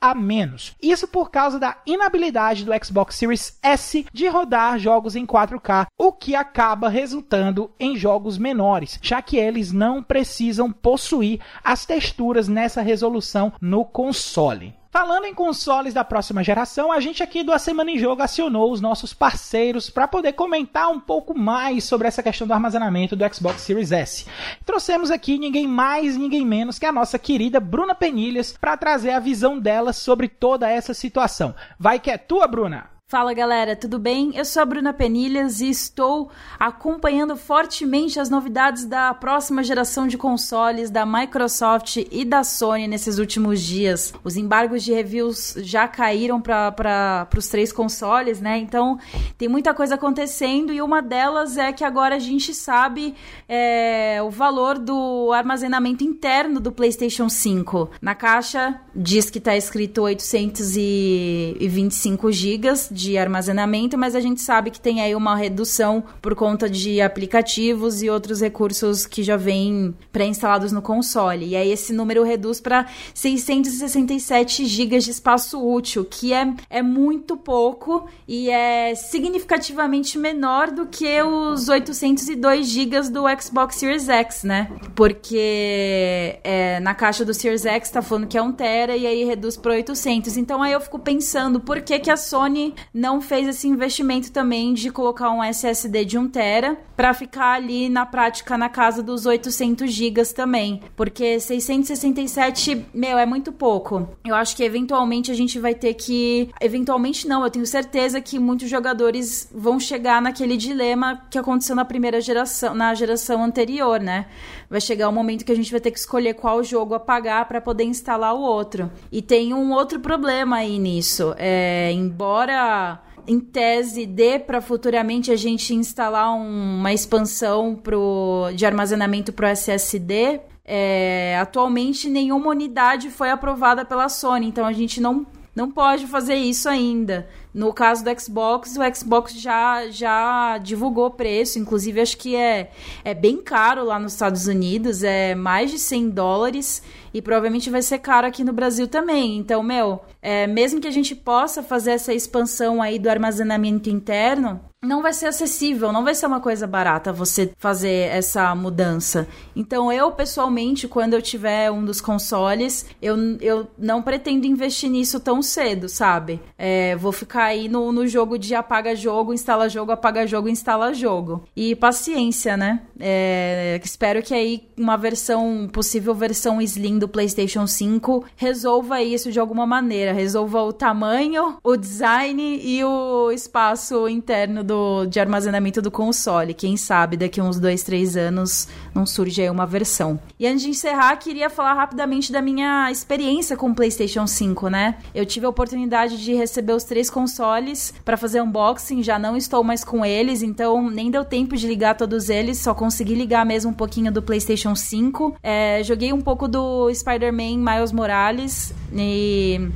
a 0.00 0.14
menos. 0.14 0.74
Isso 0.80 1.06
por 1.06 1.30
causa 1.30 1.58
da 1.58 1.76
inabilidade 1.86 2.64
do 2.64 2.72
Xbox 2.84 3.16
Series 3.16 3.58
S 3.62 4.06
de 4.12 4.28
rodar 4.28 4.78
jogos 4.78 5.14
em 5.14 5.26
4K, 5.26 5.86
o 5.98 6.12
que 6.12 6.34
acaba 6.34 6.88
resultando 6.88 7.70
em 7.78 7.96
jogos 7.96 8.38
menores, 8.38 8.98
já 9.02 9.20
que 9.20 9.36
eles 9.36 9.72
não 9.72 10.02
precisam 10.02 10.72
possuir 10.72 11.40
as 11.62 11.84
texturas 11.84 12.48
nessa 12.48 12.80
resolução 12.80 13.52
no 13.60 13.84
console. 13.84 14.79
Falando 14.92 15.24
em 15.24 15.32
consoles 15.32 15.94
da 15.94 16.02
próxima 16.02 16.42
geração, 16.42 16.90
a 16.90 16.98
gente 16.98 17.22
aqui 17.22 17.44
do 17.44 17.52
A 17.52 17.60
Semana 17.60 17.92
em 17.92 17.98
Jogo 17.98 18.22
acionou 18.22 18.72
os 18.72 18.80
nossos 18.80 19.14
parceiros 19.14 19.88
para 19.88 20.08
poder 20.08 20.32
comentar 20.32 20.90
um 20.90 20.98
pouco 20.98 21.32
mais 21.32 21.84
sobre 21.84 22.08
essa 22.08 22.24
questão 22.24 22.44
do 22.44 22.52
armazenamento 22.52 23.14
do 23.14 23.34
Xbox 23.34 23.62
Series 23.62 23.92
S. 23.92 24.26
Trouxemos 24.66 25.12
aqui 25.12 25.38
ninguém 25.38 25.68
mais, 25.68 26.16
ninguém 26.16 26.44
menos 26.44 26.76
que 26.76 26.86
a 26.86 26.92
nossa 26.92 27.20
querida 27.20 27.60
Bruna 27.60 27.94
Penilhas 27.94 28.52
para 28.60 28.76
trazer 28.76 29.12
a 29.12 29.20
visão 29.20 29.60
dela 29.60 29.92
sobre 29.92 30.28
toda 30.28 30.68
essa 30.68 30.92
situação. 30.92 31.54
Vai 31.78 32.00
que 32.00 32.10
é 32.10 32.18
tua, 32.18 32.48
Bruna! 32.48 32.99
Fala 33.10 33.34
galera, 33.34 33.74
tudo 33.74 33.98
bem? 33.98 34.30
Eu 34.36 34.44
sou 34.44 34.62
a 34.62 34.64
Bruna 34.64 34.92
Penilhas 34.92 35.60
e 35.60 35.68
estou 35.68 36.30
acompanhando 36.56 37.36
fortemente 37.36 38.20
as 38.20 38.30
novidades 38.30 38.84
da 38.84 39.12
próxima 39.12 39.64
geração 39.64 40.06
de 40.06 40.16
consoles 40.16 40.90
da 40.90 41.04
Microsoft 41.04 41.96
e 42.08 42.24
da 42.24 42.44
Sony 42.44 42.86
nesses 42.86 43.18
últimos 43.18 43.60
dias. 43.60 44.14
Os 44.22 44.36
embargos 44.36 44.84
de 44.84 44.92
reviews 44.92 45.56
já 45.58 45.88
caíram 45.88 46.40
para 46.40 47.26
os 47.36 47.48
três 47.48 47.72
consoles, 47.72 48.40
né? 48.40 48.58
Então 48.58 48.96
tem 49.36 49.48
muita 49.48 49.74
coisa 49.74 49.96
acontecendo 49.96 50.72
e 50.72 50.80
uma 50.80 51.02
delas 51.02 51.58
é 51.58 51.72
que 51.72 51.82
agora 51.82 52.14
a 52.14 52.20
gente 52.20 52.54
sabe 52.54 53.16
é, 53.48 54.20
o 54.22 54.30
valor 54.30 54.78
do 54.78 55.32
armazenamento 55.32 56.04
interno 56.04 56.60
do 56.60 56.70
PlayStation 56.70 57.28
5. 57.28 57.90
Na 58.00 58.14
caixa 58.14 58.80
diz 58.94 59.28
que 59.28 59.38
está 59.38 59.56
escrito 59.56 60.02
825 60.02 62.30
GB 62.30 62.99
de 63.00 63.16
armazenamento, 63.16 63.96
mas 63.96 64.14
a 64.14 64.20
gente 64.20 64.40
sabe 64.40 64.70
que 64.70 64.80
tem 64.80 65.00
aí 65.00 65.14
uma 65.14 65.34
redução 65.34 66.04
por 66.20 66.34
conta 66.34 66.68
de 66.68 67.00
aplicativos 67.00 68.02
e 68.02 68.10
outros 68.10 68.40
recursos 68.40 69.06
que 69.06 69.22
já 69.22 69.36
vêm 69.36 69.94
pré-instalados 70.12 70.72
no 70.72 70.82
console. 70.82 71.46
E 71.46 71.56
aí 71.56 71.70
esse 71.70 71.92
número 71.92 72.22
reduz 72.22 72.60
para 72.60 72.86
667 73.14 74.66
GB 74.66 74.98
de 74.98 75.10
espaço 75.10 75.58
útil, 75.64 76.04
que 76.04 76.32
é, 76.32 76.52
é 76.68 76.82
muito 76.82 77.36
pouco 77.36 78.06
e 78.28 78.50
é 78.50 78.94
significativamente 78.94 80.18
menor 80.18 80.70
do 80.70 80.86
que 80.86 81.22
os 81.22 81.68
802 81.68 82.68
GB 82.68 83.00
do 83.10 83.24
Xbox 83.40 83.76
Series 83.76 84.08
X, 84.08 84.44
né? 84.44 84.70
Porque 84.94 86.38
é, 86.44 86.80
na 86.80 86.94
caixa 86.94 87.24
do 87.24 87.32
Series 87.32 87.64
X 87.64 87.90
tá 87.90 88.02
falando 88.02 88.26
que 88.26 88.36
é 88.36 88.42
1 88.42 88.52
tera 88.52 88.96
e 88.96 89.06
aí 89.06 89.24
reduz 89.24 89.56
para 89.56 89.72
800. 89.72 90.36
Então 90.36 90.62
aí 90.62 90.72
eu 90.72 90.80
fico 90.80 90.98
pensando 90.98 91.60
por 91.60 91.80
que, 91.80 91.98
que 91.98 92.10
a 92.10 92.16
Sony 92.16 92.74
não 92.92 93.20
fez 93.20 93.48
esse 93.48 93.68
investimento 93.68 94.32
também 94.32 94.74
de 94.74 94.90
colocar 94.90 95.30
um 95.30 95.42
SSD 95.42 96.04
de 96.04 96.18
1 96.18 96.28
tera 96.28 96.78
para 96.96 97.14
ficar 97.14 97.52
ali 97.52 97.88
na 97.88 98.04
prática 98.04 98.58
na 98.58 98.68
casa 98.68 99.02
dos 99.02 99.26
800 99.26 99.90
GB 99.90 100.22
também, 100.34 100.82
porque 100.96 101.38
667, 101.40 102.86
meu, 102.92 103.16
é 103.16 103.24
muito 103.24 103.52
pouco. 103.52 104.08
Eu 104.24 104.34
acho 104.34 104.56
que 104.56 104.62
eventualmente 104.62 105.30
a 105.30 105.34
gente 105.34 105.58
vai 105.58 105.74
ter 105.74 105.94
que, 105.94 106.50
eventualmente 106.60 107.26
não, 107.26 107.42
eu 107.44 107.50
tenho 107.50 107.66
certeza 107.66 108.20
que 108.20 108.38
muitos 108.38 108.68
jogadores 108.68 109.48
vão 109.54 109.78
chegar 109.78 110.20
naquele 110.20 110.56
dilema 110.56 111.22
que 111.30 111.38
aconteceu 111.38 111.74
na 111.74 111.84
primeira 111.84 112.20
geração, 112.20 112.74
na 112.74 112.92
geração 112.94 113.42
anterior, 113.42 114.00
né? 114.00 114.26
Vai 114.70 114.80
chegar 114.80 115.08
o 115.08 115.10
um 115.10 115.14
momento 115.14 115.44
que 115.44 115.50
a 115.50 115.56
gente 115.56 115.72
vai 115.72 115.80
ter 115.80 115.90
que 115.90 115.98
escolher 115.98 116.34
qual 116.34 116.62
jogo 116.62 116.94
apagar 116.94 117.48
para 117.48 117.60
poder 117.60 117.82
instalar 117.82 118.32
o 118.36 118.40
outro. 118.40 118.88
E 119.10 119.20
tem 119.20 119.52
um 119.52 119.72
outro 119.72 119.98
problema 119.98 120.58
aí 120.58 120.78
nisso. 120.78 121.34
É, 121.36 121.90
embora 121.90 123.02
em 123.26 123.40
tese 123.40 124.06
dê 124.06 124.38
para 124.38 124.60
futuramente 124.60 125.32
a 125.32 125.36
gente 125.36 125.74
instalar 125.74 126.32
um, 126.32 126.78
uma 126.78 126.92
expansão 126.92 127.74
pro, 127.74 128.50
de 128.54 128.64
armazenamento 128.64 129.32
para 129.32 129.48
o 129.48 129.50
SSD, 129.50 130.40
é, 130.64 131.36
atualmente 131.40 132.08
nenhuma 132.08 132.50
unidade 132.50 133.10
foi 133.10 133.30
aprovada 133.30 133.84
pela 133.84 134.08
Sony, 134.08 134.46
então 134.46 134.64
a 134.64 134.72
gente 134.72 135.00
não, 135.00 135.26
não 135.54 135.70
pode 135.70 136.06
fazer 136.06 136.36
isso 136.36 136.68
ainda. 136.68 137.28
No 137.52 137.72
caso 137.72 138.04
do 138.04 138.20
Xbox, 138.20 138.76
o 138.76 138.94
Xbox 138.94 139.34
já, 139.34 139.90
já 139.90 140.58
divulgou 140.58 141.06
o 141.06 141.10
preço, 141.10 141.58
inclusive 141.58 142.00
acho 142.00 142.16
que 142.16 142.36
é, 142.36 142.70
é 143.04 143.12
bem 143.12 143.38
caro 143.38 143.84
lá 143.84 143.98
nos 143.98 144.12
Estados 144.12 144.46
Unidos, 144.46 145.02
é 145.02 145.34
mais 145.34 145.70
de 145.70 145.78
100 145.78 146.10
dólares 146.10 146.82
e 147.12 147.20
provavelmente 147.20 147.68
vai 147.68 147.82
ser 147.82 147.98
caro 147.98 148.26
aqui 148.26 148.44
no 148.44 148.52
Brasil 148.52 148.86
também. 148.86 149.36
Então, 149.36 149.62
meu, 149.62 150.00
é, 150.22 150.46
mesmo 150.46 150.80
que 150.80 150.86
a 150.86 150.92
gente 150.92 151.14
possa 151.14 151.62
fazer 151.62 151.92
essa 151.92 152.14
expansão 152.14 152.80
aí 152.80 152.98
do 152.98 153.10
armazenamento 153.10 153.90
interno, 153.90 154.60
não 154.82 155.02
vai 155.02 155.12
ser 155.12 155.26
acessível, 155.26 155.92
não 155.92 156.02
vai 156.02 156.14
ser 156.14 156.26
uma 156.26 156.40
coisa 156.40 156.66
barata 156.66 157.12
você 157.12 157.52
fazer 157.58 158.08
essa 158.10 158.54
mudança. 158.54 159.28
Então, 159.54 159.92
eu, 159.92 160.10
pessoalmente, 160.10 160.88
quando 160.88 161.12
eu 161.12 161.20
tiver 161.20 161.70
um 161.70 161.84
dos 161.84 162.00
consoles, 162.00 162.86
eu, 163.00 163.14
eu 163.42 163.68
não 163.76 164.00
pretendo 164.00 164.46
investir 164.46 164.88
nisso 164.88 165.20
tão 165.20 165.42
cedo, 165.42 165.86
sabe? 165.86 166.40
É, 166.56 166.96
vou 166.96 167.12
ficar 167.12 167.44
aí 167.44 167.68
no, 167.68 167.92
no 167.92 168.06
jogo 168.06 168.38
de 168.38 168.54
apaga 168.54 168.96
jogo, 168.96 169.34
instala 169.34 169.68
jogo, 169.68 169.92
apaga 169.92 170.26
jogo, 170.26 170.48
instala 170.48 170.94
jogo. 170.94 171.44
E 171.54 171.76
paciência, 171.76 172.56
né? 172.56 172.80
É, 172.98 173.78
espero 173.84 174.22
que 174.22 174.32
aí 174.32 174.66
uma 174.78 174.96
versão, 174.96 175.68
possível 175.70 176.14
versão 176.14 176.58
Slim 176.60 176.98
do 176.98 177.06
PlayStation 177.06 177.66
5 177.66 178.24
resolva 178.34 179.02
isso 179.02 179.30
de 179.30 179.38
alguma 179.38 179.66
maneira. 179.66 180.14
Resolva 180.14 180.62
o 180.62 180.72
tamanho, 180.72 181.58
o 181.62 181.76
design 181.76 182.60
e 182.64 182.82
o 182.82 183.30
espaço 183.30 184.08
interno 184.08 184.69
do, 184.70 185.04
de 185.06 185.18
armazenamento 185.18 185.82
do 185.82 185.90
console. 185.90 186.54
Quem 186.54 186.76
sabe 186.76 187.16
daqui 187.16 187.40
uns 187.40 187.58
dois, 187.58 187.82
três 187.82 188.16
anos 188.16 188.68
não 188.94 189.04
surge 189.04 189.42
aí 189.42 189.50
uma 189.50 189.66
versão. 189.66 190.20
E 190.38 190.46
antes 190.46 190.62
de 190.62 190.70
encerrar, 190.70 191.16
queria 191.16 191.50
falar 191.50 191.74
rapidamente 191.74 192.30
da 192.30 192.40
minha 192.40 192.88
experiência 192.90 193.56
com 193.56 193.70
o 193.70 193.74
PlayStation 193.74 194.28
5, 194.28 194.68
né? 194.68 194.96
Eu 195.12 195.26
tive 195.26 195.44
a 195.44 195.48
oportunidade 195.48 196.22
de 196.22 196.34
receber 196.34 196.72
os 196.72 196.84
três 196.84 197.10
consoles 197.10 197.92
para 198.04 198.16
fazer 198.16 198.40
unboxing, 198.40 199.02
já 199.02 199.18
não 199.18 199.36
estou 199.36 199.64
mais 199.64 199.82
com 199.82 200.04
eles, 200.04 200.40
então 200.42 200.88
nem 200.88 201.10
deu 201.10 201.24
tempo 201.24 201.56
de 201.56 201.66
ligar 201.66 201.96
todos 201.96 202.30
eles, 202.30 202.58
só 202.58 202.72
consegui 202.72 203.14
ligar 203.14 203.44
mesmo 203.44 203.72
um 203.72 203.74
pouquinho 203.74 204.12
do 204.12 204.22
PlayStation 204.22 204.76
5. 204.76 205.36
É, 205.42 205.82
joguei 205.82 206.12
um 206.12 206.20
pouco 206.20 206.46
do 206.46 206.92
Spider-Man 206.94 207.58
Miles 207.58 207.90
Morales 207.90 208.72
e 208.94 209.68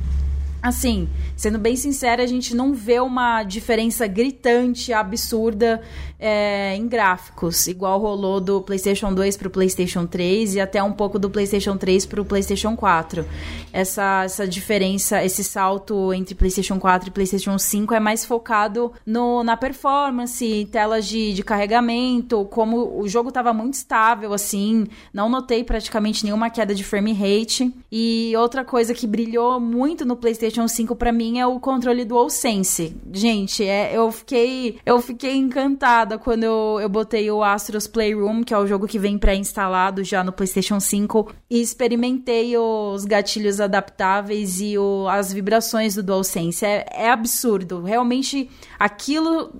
assim, 0.67 1.07
sendo 1.35 1.59
bem 1.59 1.75
sincera, 1.75 2.23
a 2.23 2.27
gente 2.27 2.55
não 2.55 2.73
vê 2.73 2.99
uma 2.99 3.43
diferença 3.43 4.07
gritante, 4.07 4.91
absurda 4.91 5.81
é, 6.19 6.75
em 6.75 6.87
gráficos, 6.87 7.67
igual 7.67 7.99
rolou 7.99 8.39
do 8.39 8.61
PlayStation 8.61 9.13
2 9.13 9.37
para 9.37 9.47
o 9.47 9.51
PlayStation 9.51 10.05
3 10.05 10.55
e 10.55 10.59
até 10.59 10.81
um 10.81 10.91
pouco 10.91 11.19
do 11.19 11.29
PlayStation 11.29 11.77
3 11.77 12.05
para 12.05 12.21
o 12.21 12.25
PlayStation 12.25 12.75
4. 12.75 13.25
Essa, 13.71 14.23
essa 14.23 14.47
diferença, 14.47 15.23
esse 15.23 15.43
salto 15.43 16.13
entre 16.13 16.33
PlayStation 16.33 16.79
4 16.79 17.09
e 17.09 17.11
PlayStation 17.11 17.57
5 17.57 17.93
é 17.93 17.99
mais 17.99 18.25
focado 18.25 18.93
no, 19.05 19.43
na 19.43 19.57
performance, 19.57 20.67
telas 20.71 21.05
de, 21.05 21.33
de 21.33 21.43
carregamento, 21.43 22.45
como 22.45 22.99
o 22.99 23.07
jogo 23.07 23.29
estava 23.29 23.53
muito 23.53 23.73
estável, 23.73 24.33
assim, 24.33 24.87
não 25.13 25.29
notei 25.29 25.63
praticamente 25.63 26.23
nenhuma 26.23 26.49
queda 26.49 26.73
de 26.73 26.83
frame 26.83 27.13
rate. 27.13 27.73
E 27.91 28.33
outra 28.37 28.63
coisa 28.63 28.93
que 28.93 29.05
brilhou 29.05 29.59
muito 29.59 30.05
no 30.05 30.15
PlayStation 30.15 30.54
5 30.67 30.95
para 30.95 31.11
mim 31.11 31.39
é 31.39 31.45
o 31.45 31.59
controle 31.59 32.05
DualSense. 32.05 32.95
Gente, 33.11 33.63
é, 33.63 33.95
eu 33.95 34.11
fiquei 34.11 34.79
eu 34.85 35.01
fiquei 35.01 35.35
encantada 35.35 36.17
quando 36.17 36.43
eu, 36.43 36.79
eu 36.81 36.87
botei 36.87 37.29
o 37.29 37.43
Astros 37.43 37.87
Playroom, 37.87 38.43
que 38.43 38.53
é 38.53 38.57
o 38.57 38.65
jogo 38.65 38.87
que 38.87 38.97
vem 38.97 39.17
pré-instalado 39.17 40.03
já 40.03 40.23
no 40.23 40.31
PlayStation 40.31 40.79
5, 40.79 41.33
e 41.49 41.61
experimentei 41.61 42.57
os 42.57 43.05
gatilhos 43.05 43.59
adaptáveis 43.59 44.61
e 44.61 44.77
o, 44.77 45.07
as 45.09 45.33
vibrações 45.33 45.95
do 45.95 46.03
DualSense. 46.03 46.65
É, 46.65 46.85
é 46.91 47.09
absurdo. 47.09 47.81
Realmente, 47.81 48.49
aquilo. 48.79 49.53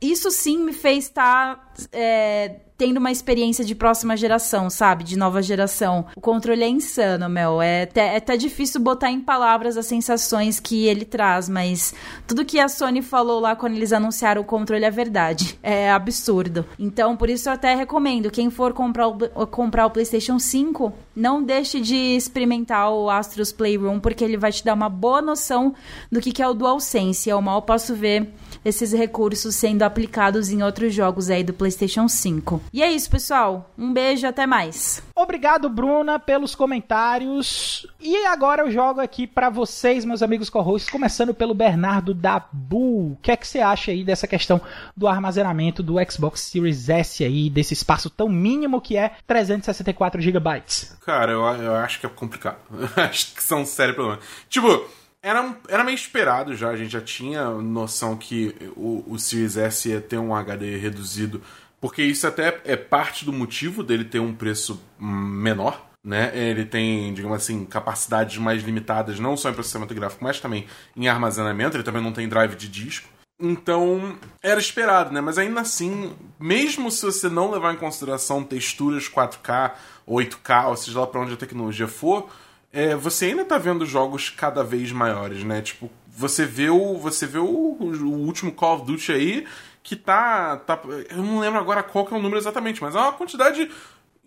Isso 0.00 0.30
sim 0.30 0.58
me 0.58 0.72
fez 0.72 1.04
estar. 1.04 1.56
Tá, 1.56 1.84
é, 1.92 2.60
tendo 2.78 2.98
uma 2.98 3.10
experiência 3.10 3.64
de 3.64 3.74
próxima 3.74 4.16
geração, 4.16 4.70
sabe? 4.70 5.02
De 5.02 5.18
nova 5.18 5.42
geração. 5.42 6.06
O 6.14 6.20
controle 6.20 6.62
é 6.62 6.68
insano, 6.68 7.28
meu. 7.28 7.60
É 7.60 7.82
até, 7.82 8.14
é 8.14 8.16
até 8.16 8.36
difícil 8.36 8.80
botar 8.80 9.10
em 9.10 9.20
palavras 9.20 9.76
as 9.76 9.86
sensações 9.86 10.60
que 10.60 10.86
ele 10.86 11.04
traz, 11.04 11.48
mas 11.48 11.92
tudo 12.24 12.44
que 12.44 12.60
a 12.60 12.68
Sony 12.68 13.02
falou 13.02 13.40
lá 13.40 13.56
quando 13.56 13.74
eles 13.74 13.92
anunciaram 13.92 14.42
o 14.42 14.44
controle 14.44 14.84
é 14.84 14.90
verdade. 14.90 15.58
É 15.60 15.90
absurdo. 15.90 16.64
Então, 16.78 17.16
por 17.16 17.28
isso 17.28 17.48
eu 17.48 17.52
até 17.52 17.74
recomendo, 17.74 18.30
quem 18.30 18.48
for 18.48 18.72
comprar 18.72 19.08
o, 19.08 19.46
comprar 19.48 19.86
o 19.86 19.90
PlayStation 19.90 20.38
5, 20.38 20.92
não 21.18 21.42
deixe 21.42 21.80
de 21.80 21.96
experimentar 21.96 22.90
o 22.90 23.10
Astros 23.10 23.52
Playroom, 23.52 23.98
porque 23.98 24.24
ele 24.24 24.36
vai 24.36 24.52
te 24.52 24.64
dar 24.64 24.74
uma 24.74 24.88
boa 24.88 25.20
noção 25.20 25.74
do 26.10 26.20
que, 26.20 26.32
que 26.32 26.42
é 26.42 26.48
o 26.48 26.54
DualSense. 26.54 27.28
Eu 27.28 27.42
mal 27.42 27.60
posso 27.62 27.94
ver 27.94 28.32
esses 28.64 28.92
recursos 28.92 29.54
sendo 29.54 29.82
aplicados 29.82 30.50
em 30.50 30.62
outros 30.62 30.94
jogos 30.94 31.30
aí 31.30 31.42
do 31.42 31.52
PlayStation 31.52 32.08
5. 32.08 32.62
E 32.72 32.82
é 32.82 32.90
isso, 32.90 33.10
pessoal. 33.10 33.70
Um 33.76 33.92
beijo, 33.92 34.26
até 34.26 34.46
mais. 34.46 35.02
Obrigado, 35.14 35.68
Bruna, 35.68 36.18
pelos 36.18 36.54
comentários. 36.54 37.86
E 38.00 38.26
agora 38.26 38.62
eu 38.62 38.70
jogo 38.70 39.00
aqui 39.00 39.26
para 39.26 39.50
vocês, 39.50 40.04
meus 40.04 40.22
amigos 40.22 40.48
co-hosts, 40.48 40.90
começando 40.90 41.34
pelo 41.34 41.54
Bernardo 41.54 42.14
Dabu. 42.14 43.12
O 43.12 43.18
que 43.20 43.32
é 43.32 43.36
que 43.36 43.46
você 43.46 43.60
acha 43.60 43.90
aí 43.90 44.04
dessa 44.04 44.26
questão 44.26 44.60
do 44.96 45.08
armazenamento 45.08 45.82
do 45.82 45.94
Xbox 46.08 46.42
Series 46.42 46.88
S 46.88 47.24
aí, 47.24 47.50
desse 47.50 47.74
espaço 47.74 48.08
tão 48.08 48.28
mínimo 48.28 48.80
que 48.80 48.96
é 48.96 49.12
364 49.26 50.20
GB? 50.20 50.62
Cara, 51.08 51.32
eu, 51.32 51.40
eu 51.40 51.74
acho 51.76 51.98
que 51.98 52.04
é 52.04 52.08
complicado. 52.10 52.58
acho 52.94 53.34
que 53.34 53.42
são 53.42 53.64
sérios 53.64 53.96
problemas. 53.96 54.22
Tipo, 54.46 54.86
era, 55.22 55.56
era 55.66 55.82
meio 55.82 55.94
esperado 55.94 56.54
já, 56.54 56.68
a 56.68 56.76
gente 56.76 56.92
já 56.92 57.00
tinha 57.00 57.48
noção 57.48 58.14
que 58.14 58.54
o, 58.76 59.02
o 59.06 59.18
Series 59.18 59.56
S 59.56 59.88
ia 59.88 60.02
ter 60.02 60.18
um 60.18 60.34
HD 60.34 60.76
reduzido, 60.76 61.40
porque 61.80 62.02
isso 62.02 62.26
até 62.26 62.60
é 62.62 62.76
parte 62.76 63.24
do 63.24 63.32
motivo 63.32 63.82
dele 63.82 64.04
ter 64.04 64.18
um 64.18 64.34
preço 64.34 64.82
menor, 65.00 65.82
né? 66.04 66.30
Ele 66.34 66.66
tem, 66.66 67.14
digamos 67.14 67.38
assim, 67.38 67.64
capacidades 67.64 68.36
mais 68.36 68.62
limitadas, 68.62 69.18
não 69.18 69.34
só 69.34 69.48
em 69.48 69.54
processamento 69.54 69.94
gráfico, 69.94 70.22
mas 70.22 70.38
também 70.38 70.66
em 70.94 71.08
armazenamento, 71.08 71.74
ele 71.74 71.84
também 71.84 72.02
não 72.02 72.12
tem 72.12 72.28
drive 72.28 72.54
de 72.54 72.68
disco. 72.68 73.08
Então, 73.40 74.18
era 74.42 74.58
esperado, 74.58 75.10
né? 75.14 75.22
Mas 75.22 75.38
ainda 75.38 75.60
assim, 75.60 76.12
mesmo 76.40 76.90
se 76.90 77.06
você 77.06 77.28
não 77.28 77.50
levar 77.50 77.72
em 77.72 77.78
consideração 77.78 78.42
texturas 78.42 79.08
4K, 79.08 79.72
8K, 80.08 80.68
ou 80.68 80.76
seja 80.76 81.00
lá 81.00 81.06
para 81.06 81.20
onde 81.20 81.34
a 81.34 81.36
tecnologia 81.36 81.88
for, 81.88 82.28
é, 82.72 82.94
você 82.94 83.26
ainda 83.26 83.44
tá 83.44 83.58
vendo 83.58 83.86
jogos 83.86 84.30
cada 84.30 84.62
vez 84.62 84.92
maiores, 84.92 85.44
né? 85.44 85.62
Tipo, 85.62 85.90
você 86.08 86.44
vê 86.44 86.68
o, 86.70 86.96
você 86.98 87.26
vê 87.26 87.38
o, 87.38 87.46
o 87.46 88.26
último 88.26 88.52
Call 88.52 88.76
of 88.76 88.86
Duty 88.86 89.12
aí 89.12 89.46
que 89.82 89.96
tá, 89.96 90.56
tá. 90.58 90.78
Eu 91.08 91.22
não 91.22 91.38
lembro 91.38 91.58
agora 91.58 91.82
qual 91.82 92.04
que 92.04 92.12
é 92.12 92.16
o 92.16 92.20
número 92.20 92.38
exatamente, 92.38 92.82
mas 92.82 92.94
é 92.94 92.98
uma 92.98 93.12
quantidade 93.12 93.70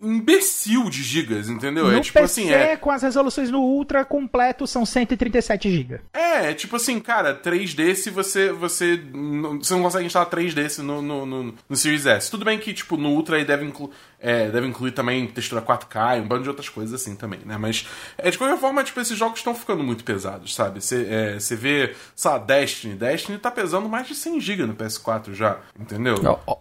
imbecil 0.02 0.90
de 0.90 1.00
gigas, 1.02 1.48
entendeu? 1.48 1.84
No 1.84 1.96
é 1.96 2.00
tipo 2.00 2.18
PC, 2.18 2.40
assim, 2.40 2.52
é. 2.52 2.76
com 2.76 2.90
as 2.90 3.02
resoluções 3.02 3.50
no 3.50 3.60
Ultra 3.60 4.04
completo, 4.04 4.66
são 4.66 4.84
137 4.84 5.70
GB. 5.70 6.00
É, 6.12 6.50
é 6.50 6.54
tipo 6.54 6.74
assim, 6.74 6.98
cara, 6.98 7.40
3D 7.40 7.94
se 7.94 8.10
você. 8.10 8.52
Você 8.52 9.00
não, 9.14 9.58
você 9.58 9.72
não 9.74 9.82
consegue 9.82 10.06
instalar 10.06 10.28
3D 10.28 10.78
no, 10.78 11.00
no, 11.00 11.24
no, 11.24 11.54
no 11.68 11.76
Series 11.76 12.06
S. 12.06 12.30
Tudo 12.30 12.44
bem 12.44 12.58
que, 12.58 12.74
tipo, 12.74 12.96
no 12.96 13.10
Ultra 13.10 13.36
aí 13.36 13.44
deve, 13.44 13.64
inclu, 13.64 13.90
é, 14.22 14.48
deve 14.48 14.66
incluir 14.68 14.92
também 14.92 15.26
textura 15.26 15.60
4K 15.60 16.18
e 16.18 16.20
um 16.20 16.28
bando 16.28 16.44
de 16.44 16.48
outras 16.48 16.68
coisas 16.68 16.94
assim 16.94 17.16
também, 17.16 17.40
né? 17.44 17.58
Mas, 17.58 17.86
é, 18.16 18.30
de 18.30 18.38
qualquer 18.38 18.56
forma, 18.58 18.84
tipo, 18.84 19.00
esses 19.00 19.18
jogos 19.18 19.40
estão 19.40 19.54
ficando 19.54 19.82
muito 19.82 20.04
pesados, 20.04 20.54
sabe? 20.54 20.80
Você 20.80 21.06
é, 21.10 21.56
vê, 21.56 21.94
sei 22.14 22.30
lá, 22.30 22.38
Destiny. 22.38 22.94
Destiny 22.94 23.38
tá 23.38 23.50
pesando 23.50 23.88
mais 23.88 24.06
de 24.06 24.14
100 24.14 24.40
GB 24.40 24.66
no 24.66 24.74
PS4 24.74 25.34
já, 25.34 25.58
entendeu? 25.78 26.14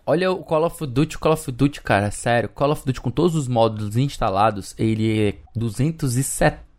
Olha 0.06 0.32
o 0.32 0.44
Call 0.44 0.66
of 0.66 0.86
Duty, 0.88 1.20
Call 1.20 1.34
of 1.34 1.52
Duty, 1.52 1.82
cara, 1.82 2.10
sério. 2.10 2.50
Call 2.50 2.72
of 2.72 2.84
Duty 2.86 3.00
com 3.00 3.12
todos 3.12 3.36
os 3.36 3.48
módulos 3.48 3.96
instalados, 3.96 4.74
ele 4.78 5.30
é 5.30 5.36
270, 5.56 6.71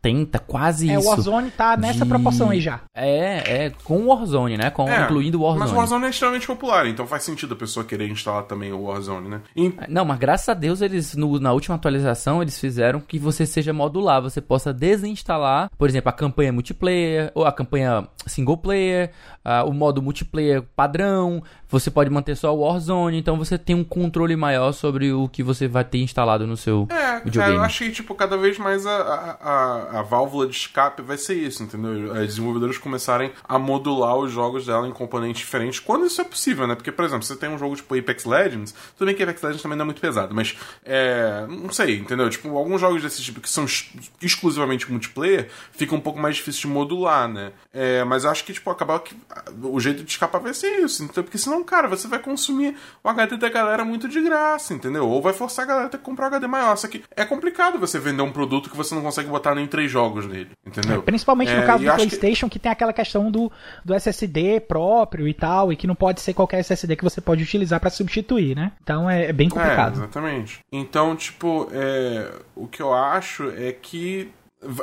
quase 0.47 0.91
É, 0.91 0.95
isso. 0.99 1.07
o 1.07 1.11
Warzone 1.11 1.51
tá 1.51 1.77
nessa 1.77 2.05
de- 2.05 2.09
proporção 2.09 2.51
aí 2.51 2.61
já. 2.61 2.81
É, 2.95 3.65
é, 3.67 3.73
com 3.85 3.99
o 3.99 4.07
Warzone, 4.09 4.57
né? 4.57 4.71
Com, 4.71 4.88
É, 4.88 5.05
incluindo 5.05 5.38
o 5.38 5.43
Warzone. 5.43 5.61
Mas 5.61 5.73
o 5.73 5.77
Warzone 5.77 6.05
é 6.07 6.11
extremamente 6.11 6.46
popular, 6.46 6.87
então 6.87 7.07
faz 7.07 7.23
sentido 7.23 7.55
a 7.55 7.57
pessoa 7.57 7.85
querer 7.85 8.09
instalar 8.09 8.42
também 8.44 8.73
o 8.73 8.83
Warzone, 8.83 9.29
né? 9.29 9.40
E- 9.57 9.73
Não, 9.88 10.05
mas 10.05 10.19
graças 10.19 10.48
a 10.48 10.55
Deus 10.55 10.81
eles 10.81 11.15
no- 11.15 11.38
na 11.38 11.53
última 11.53 11.77
atualização 11.77 12.42
eles 12.42 12.59
fizeram 12.59 13.00
que 13.00 13.19
você 13.19 13.46
seja 13.46 13.73
modular, 13.73 14.21
você 14.21 14.40
possa 14.40 14.73
desinstalar, 14.73 15.71
por 15.79 15.88
exemplo, 15.88 16.09
a 16.09 16.13
campanha 16.13 16.53
multiplayer 16.53 17.31
ou 17.35 17.44
a 17.44 17.53
campanha 17.53 18.07
single 18.27 18.57
player, 18.57 19.11
ah, 19.44 19.65
o 19.65 19.73
modo 19.73 20.00
multiplayer 20.03 20.63
padrão, 20.77 21.42
você 21.69 21.90
pode 21.90 22.11
manter 22.11 22.37
só 22.37 22.55
o 22.55 22.61
Warzone, 22.61 23.19
então 23.19 23.37
você 23.37 23.57
tem 23.59 23.75
um 23.75 23.83
controle 23.85 24.37
maior 24.37 24.73
sobre 24.73 25.13
o 25.13 25.29
que 25.29 25.42
você 25.42 25.67
vai 25.67 25.85
ter 25.85 25.98
instalado 25.98 26.46
no 26.46 26.57
seu 26.57 26.87
É, 26.90 27.21
videogame. 27.21 27.57
eu 27.57 27.63
acho 27.63 27.85
que, 27.85 27.90
tipo, 27.90 28.15
cada 28.15 28.37
vez 28.37 28.59
mais 28.59 28.87
a, 28.87 28.90
a, 28.96 29.31
a, 29.42 29.92
a 29.93 30.03
válvula 30.03 30.47
de 30.47 30.57
escape 30.57 31.03
vai 31.03 31.17
ser 31.17 31.35
isso, 31.35 31.63
entendeu? 31.63 32.13
As 32.13 32.27
desenvolvedoras 32.27 32.79
começarem 32.79 33.33
a 33.49 33.59
modular 33.59 34.17
os 34.17 34.33
jogos 34.33 34.67
dela 34.67 34.87
em 34.88 34.93
componentes 34.93 35.40
diferentes, 35.40 35.81
quando 35.81 36.07
isso 36.07 36.21
é 36.21 36.25
possível, 36.25 36.67
né? 36.67 36.75
Porque, 36.75 36.90
por 36.93 37.05
exemplo, 37.05 37.25
você 37.25 37.37
tem 37.37 37.49
um 37.51 37.59
jogo 37.59 37.77
tipo 37.77 37.95
Apex 37.97 38.25
Legends, 38.25 38.75
tudo 38.97 39.07
bem 39.07 39.15
que 39.15 39.23
Apex 39.23 39.43
Legends 39.43 39.63
também 39.63 39.77
não 39.77 39.83
é 39.85 39.87
muito 39.87 40.01
pesado, 40.01 40.35
mas, 40.35 40.57
é, 40.85 41.47
não 41.49 41.71
sei, 41.73 41.99
entendeu? 41.99 42.29
Tipo, 42.31 42.57
alguns 42.57 42.81
jogos 42.81 43.03
desse 43.03 43.23
tipo 43.23 43.40
que 43.40 43.49
são 43.49 43.65
ex- 43.65 43.90
exclusivamente 44.21 44.90
multiplayer, 44.90 45.49
fica 45.73 45.95
um 45.95 46.01
pouco 46.01 46.19
mais 46.19 46.37
difícil 46.37 46.63
de 46.63 46.67
modular, 46.69 47.29
né? 47.29 47.53
É, 47.73 48.05
mas 48.05 48.25
acho 48.25 48.45
que, 48.45 48.53
tipo, 48.53 48.71
acabar 48.71 48.99
que 49.01 49.15
o 49.63 49.79
jeito 49.81 50.03
de 50.05 50.11
escapar 50.11 50.40
vai 50.40 50.55
ser 50.55 50.79
isso, 50.81 51.05
então, 51.05 51.23
porque 51.23 51.38
senão, 51.38 51.63
cara, 51.65 51.88
você 51.88 52.09
vai 52.09 52.19
consumir 52.19 52.77
o 53.03 53.09
HD 53.09 53.37
da 53.37 53.49
galera 53.49 53.85
muito 53.85 54.09
de 54.09 54.21
graça, 54.21 54.73
entendeu? 54.75 55.09
Ou 55.09 55.21
vai 55.21 55.33
forçar 55.33 55.65
a 55.65 55.69
galera 55.69 55.87
a 55.87 55.90
ter 55.90 55.99
que 55.99 56.05
comprar 56.05 56.25
um 56.27 56.29
HD 56.29 56.47
maior, 56.47 56.77
só 56.77 56.88
que 56.88 57.03
é 57.17 57.25
complicado 57.25 57.79
você 57.79 57.99
vender 57.99 58.23
um 58.23 58.33
produto 58.33 58.71
que 58.71 58.77
você 58.77 58.95
não 58.95 59.03
consegue 59.03 59.29
botar 59.29 59.55
nem 59.55 59.67
três 59.83 59.91
jogos 59.91 60.27
nele, 60.27 60.51
entendeu? 60.65 61.03
Principalmente 61.03 61.53
no 61.53 61.63
É, 61.63 61.67
caso 61.67 61.83
do 61.85 61.91
acho 61.91 61.99
que- 62.05 62.07
PlayStation, 62.17 62.49
que... 62.49 62.59
tem 62.59 62.71
aquela 62.71 62.93
questão 62.93 63.31
do, 63.31 63.51
do 63.85 63.93
SSD 63.95 64.61
próprio 64.61 65.27
e 65.27 65.35
tal, 65.35 65.73
e 65.73 65.77
que 65.77 65.87
não 65.87 65.95
pode 65.95 66.21
ser 66.21 66.33
qualquer 66.35 66.61
SSD 66.61 66.95
que 66.97 67.05
você 67.05 67.21
pode 67.21 67.43
utilizar 67.43 67.81
pra 67.81 67.91
substituir, 67.91 68.55
né? 68.55 68.73
Então 68.83 69.09
é, 69.11 69.27
é 69.27 69.33
bem 69.33 69.49
É, 69.49 69.51
complicado. 69.51 69.95
exatamente. 69.97 70.61
Então, 70.71 71.17
tipo, 71.17 71.69
é, 71.73 72.31
o 72.55 72.67
que 72.69 72.81
eu 72.83 72.93
acho 72.95 73.51
é 73.57 73.73
que 73.73 74.31